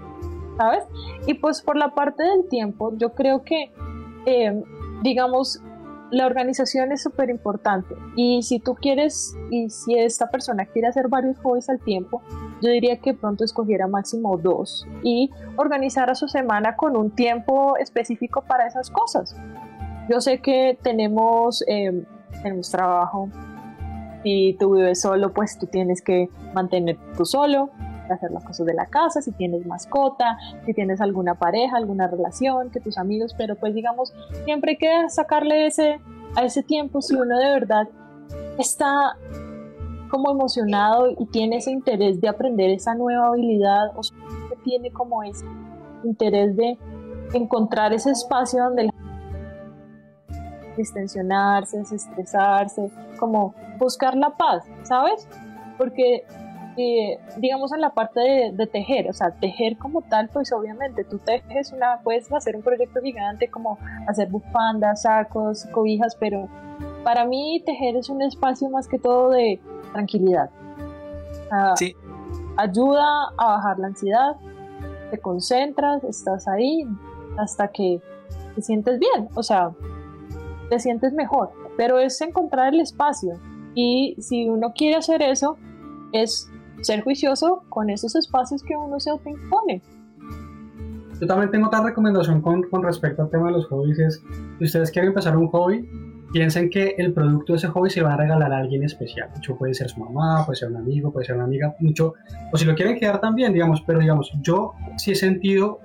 [0.58, 0.84] ¿sabes?
[1.28, 3.72] Y pues por la parte del tiempo, yo creo que,
[4.26, 4.64] eh,
[5.04, 5.62] digamos,
[6.12, 11.08] la organización es súper importante y si tú quieres y si esta persona quiere hacer
[11.08, 12.22] varios hobbies al tiempo,
[12.62, 17.76] yo diría que pronto escogiera máximo dos y organizar a su semana con un tiempo
[17.78, 19.36] específico para esas cosas.
[20.10, 22.04] Yo sé que tenemos, eh,
[22.44, 23.30] tenemos trabajo,
[24.24, 27.70] Si tú vives solo, pues tú tienes que mantener tú solo,
[28.14, 32.70] hacer las cosas de la casa, si tienes mascota, si tienes alguna pareja, alguna relación,
[32.70, 34.14] que tus amigos, pero pues digamos,
[34.46, 36.00] siempre hay que sacarle ese,
[36.36, 37.88] a ese tiempo si uno de verdad
[38.58, 39.18] está
[40.10, 44.02] como emocionado y tiene ese interés de aprender esa nueva habilidad o
[44.64, 45.46] tiene como ese
[46.04, 46.78] interés de
[47.34, 48.90] encontrar ese espacio donde
[50.78, 55.28] distensionarse, desestresarse, como buscar la paz, ¿sabes?
[55.78, 56.26] Porque
[56.78, 58.20] eh, digamos en la parte
[58.52, 62.62] de, tejer, o sea, tejer como tal, pues obviamente tú tejes una, puedes hacer un
[62.62, 63.78] proyecto gigante como
[64.08, 66.48] hacer bufandas, sacos, cobijas, pero
[67.04, 69.62] para mí tejer es un espacio más que todo de
[69.94, 70.50] tranquilidad.
[71.76, 71.96] sí.
[72.58, 73.04] Ayuda
[73.38, 74.36] a bajar la ansiedad,
[75.12, 76.86] te concentras, estás ahí
[77.38, 78.02] hasta que
[78.56, 79.72] te sientes bien, o sea,
[80.70, 83.34] te sientes mejor, pero es encontrar el espacio
[83.76, 85.58] y si uno quiere hacer eso,
[86.14, 86.50] es
[86.82, 89.82] ser juicioso con esos espacios que uno se autoimpone.
[91.20, 94.24] Yo también tengo otra recomendación con, con respecto al tema de los hobbies, es
[94.58, 95.88] si ustedes quieren empezar un hobby,
[96.34, 99.30] piensen que el producto de ese hobby se va a regalar a alguien especial.
[99.34, 102.16] Mucho puede ser su mamá, puede ser un amigo, puede ser una amiga, mucho,
[102.52, 105.80] o si lo quieren quedar también, digamos, pero digamos, yo sí he sentido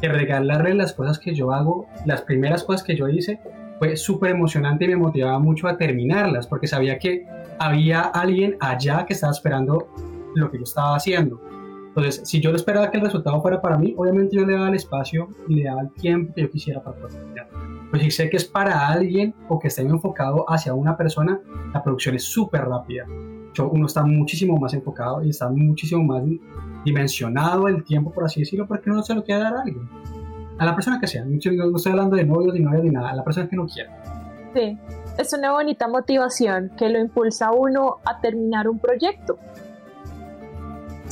[0.00, 3.38] que regalarle las cosas que yo hago, las primeras cosas que yo hice,
[3.78, 7.24] fue súper emocionante y me motivaba mucho a terminarlas, porque sabía que
[7.60, 9.88] había alguien allá que estaba esperando
[10.34, 11.40] lo que yo estaba haciendo.
[11.88, 14.68] Entonces, si yo le esperaba que el resultado fuera para mí, obviamente yo le daba
[14.68, 17.20] el espacio y le daba el tiempo que yo quisiera para poder.
[17.90, 21.38] Pues si sé que es para alguien o que esté enfocado hacia una persona,
[21.74, 23.04] la producción es súper rápida.
[23.70, 26.22] Uno está muchísimo más enfocado y está muchísimo más
[26.86, 29.86] dimensionado el tiempo, por así decirlo, porque uno se lo quiere dar a alguien.
[30.58, 31.26] A la persona que sea.
[31.26, 33.10] No estoy hablando de novios ni novias ni nada.
[33.10, 33.94] A la persona que no quiera.
[34.54, 34.78] Sí.
[35.18, 39.36] Es una bonita motivación que lo impulsa a uno a terminar un proyecto.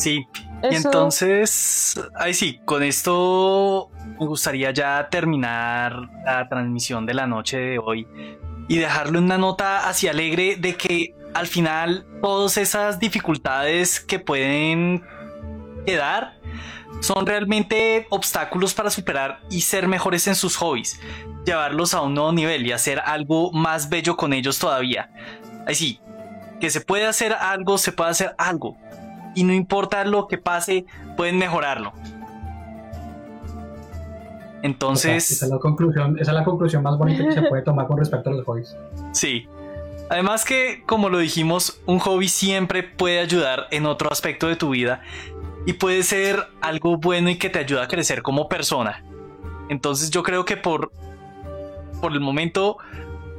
[0.00, 0.26] Sí.
[0.62, 7.58] Y entonces, ahí sí, con esto me gustaría ya terminar la transmisión de la noche
[7.58, 8.06] de hoy
[8.66, 15.04] y dejarle una nota así alegre de que al final todas esas dificultades que pueden
[15.84, 16.38] quedar
[17.00, 20.98] son realmente obstáculos para superar y ser mejores en sus hobbies,
[21.44, 25.10] llevarlos a un nuevo nivel y hacer algo más bello con ellos todavía.
[25.66, 26.00] Así,
[26.58, 28.76] que se puede hacer algo, se puede hacer algo.
[29.34, 30.86] Y no importa lo que pase,
[31.16, 31.92] pueden mejorarlo.
[34.62, 35.30] Entonces.
[35.30, 37.98] esa, es la conclusión, esa es la conclusión más bonita que se puede tomar con
[37.98, 38.76] respecto a los hobbies.
[39.12, 39.48] Sí.
[40.10, 44.70] Además que, como lo dijimos, un hobby siempre puede ayudar en otro aspecto de tu
[44.70, 45.02] vida
[45.66, 49.04] y puede ser algo bueno y que te ayuda a crecer como persona.
[49.68, 50.90] Entonces yo creo que por,
[52.00, 52.78] por el momento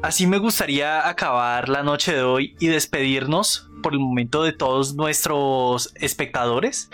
[0.01, 4.95] así me gustaría acabar la noche de hoy y despedirnos por el momento de todos
[4.95, 6.89] nuestros espectadores.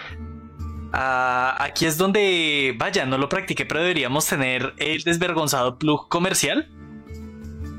[0.93, 6.69] Ah, aquí es donde, vaya, no lo practiqué, pero deberíamos tener el desvergonzado plug comercial.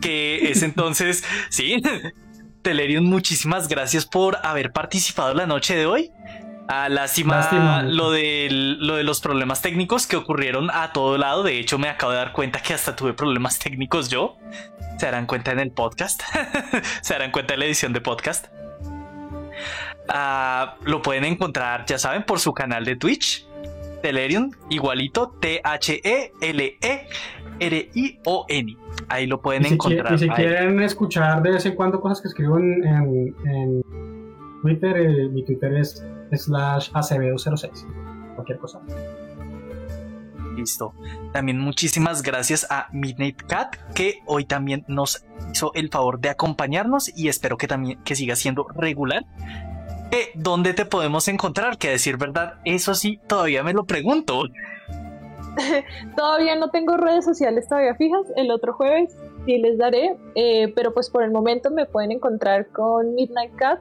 [0.00, 1.82] Que es entonces, sí,
[2.62, 6.10] Telerion, muchísimas gracias por haber participado la noche de hoy.
[6.70, 11.42] Ah, lástima, lo, de, lo de los problemas técnicos que ocurrieron a todo lado.
[11.42, 14.36] De hecho, me acabo de dar cuenta que hasta tuve problemas técnicos yo.
[14.98, 16.20] Se darán cuenta en el podcast.
[17.00, 18.48] Se darán cuenta en la edición de podcast.
[20.10, 23.46] Ah, lo pueden encontrar, ya saben, por su canal de Twitch.
[24.02, 26.26] Telerion, igualito T-H-E-L-E-R-I-O-N.
[29.08, 30.12] Ahí lo pueden encontrar.
[30.12, 33.82] y si quieren escuchar de vez en cuando cosas que escribo en,
[34.62, 36.04] Twitter, eh, mi Twitter es
[36.36, 38.34] slash acevedo06.
[38.34, 38.80] Cualquier cosa.
[40.56, 40.92] Listo.
[41.32, 47.16] También muchísimas gracias a Midnight Cat que hoy también nos hizo el favor de acompañarnos
[47.16, 49.24] y espero que también que siga siendo regular.
[50.10, 51.78] Eh, ¿Dónde te podemos encontrar?
[51.78, 54.42] Que decir verdad, eso sí, todavía me lo pregunto.
[56.16, 58.26] todavía no tengo redes sociales todavía fijas.
[58.36, 62.68] El otro jueves sí les daré, eh, pero pues por el momento me pueden encontrar
[62.68, 63.80] con Midnight Cat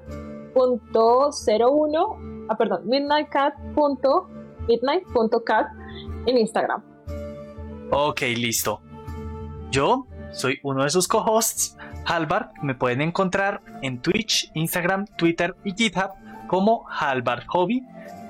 [0.58, 5.68] midnightcat.01, ah, perdón, midnightcat.midnight.cat
[6.26, 6.84] en Instagram.
[7.92, 8.82] Ok, listo.
[9.72, 12.50] Yo soy uno de sus co-hosts, Halbard.
[12.62, 16.12] Me pueden encontrar en Twitch, Instagram, Twitter y GitHub
[16.48, 17.82] como Halbard Hobby.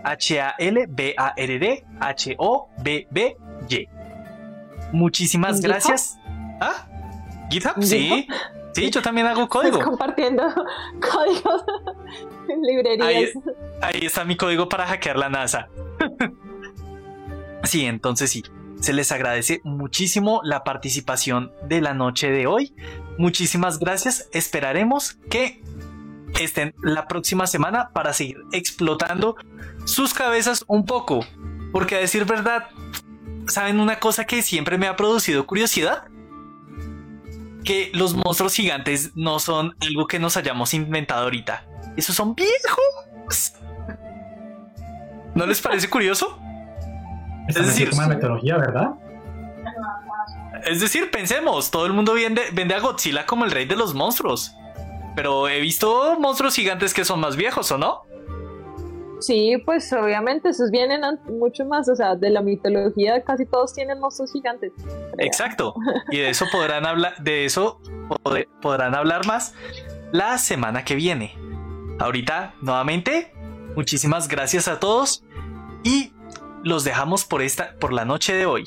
[0.03, 3.89] H-A-L-B-A-R-D H-O-B-B-Y.
[4.93, 6.17] Muchísimas gracias.
[6.61, 6.87] ¿Ah?
[7.49, 7.83] ¿GitHub?
[7.83, 8.27] Sí.
[8.77, 9.79] Sí, yo también hago código.
[9.79, 10.43] compartiendo
[11.11, 11.63] códigos
[12.47, 13.33] en librerías.
[13.81, 15.67] Ahí, está mi código para hackear la NASA.
[17.63, 18.43] sí, entonces sí.
[18.79, 22.75] Se les agradece muchísimo la participación de la noche de hoy.
[23.17, 24.29] Muchísimas gracias.
[24.31, 25.63] Esperaremos que
[26.39, 29.37] estén la próxima semana para seguir explotando
[29.85, 31.25] sus cabezas un poco.
[31.71, 32.69] Porque a decir verdad,
[33.47, 36.03] ¿saben una cosa que siempre me ha producido curiosidad?
[37.67, 41.65] Que los monstruos gigantes no son algo que nos hayamos inventado ahorita.
[41.97, 43.55] Esos son viejos.
[45.35, 46.39] ¿No les parece curioso?
[47.49, 48.91] Es decir, como metodología, ¿verdad?
[50.63, 53.93] Es decir, pensemos, todo el mundo vende, vende a Godzilla como el rey de los
[53.93, 54.55] monstruos.
[55.17, 58.05] Pero he visto monstruos gigantes que son más viejos, ¿o no?
[59.19, 63.99] Sí, pues obviamente esos vienen mucho más, o sea, de la mitología casi todos tienen
[63.99, 64.71] monstruos gigantes.
[65.17, 65.73] Exacto.
[66.11, 67.81] Y de eso podrán hablar, de eso
[68.61, 69.53] podrán hablar más
[70.11, 71.35] la semana que viene.
[71.99, 73.33] Ahorita, nuevamente,
[73.75, 75.23] muchísimas gracias a todos
[75.83, 76.13] y
[76.63, 78.65] los dejamos por esta por la noche de hoy.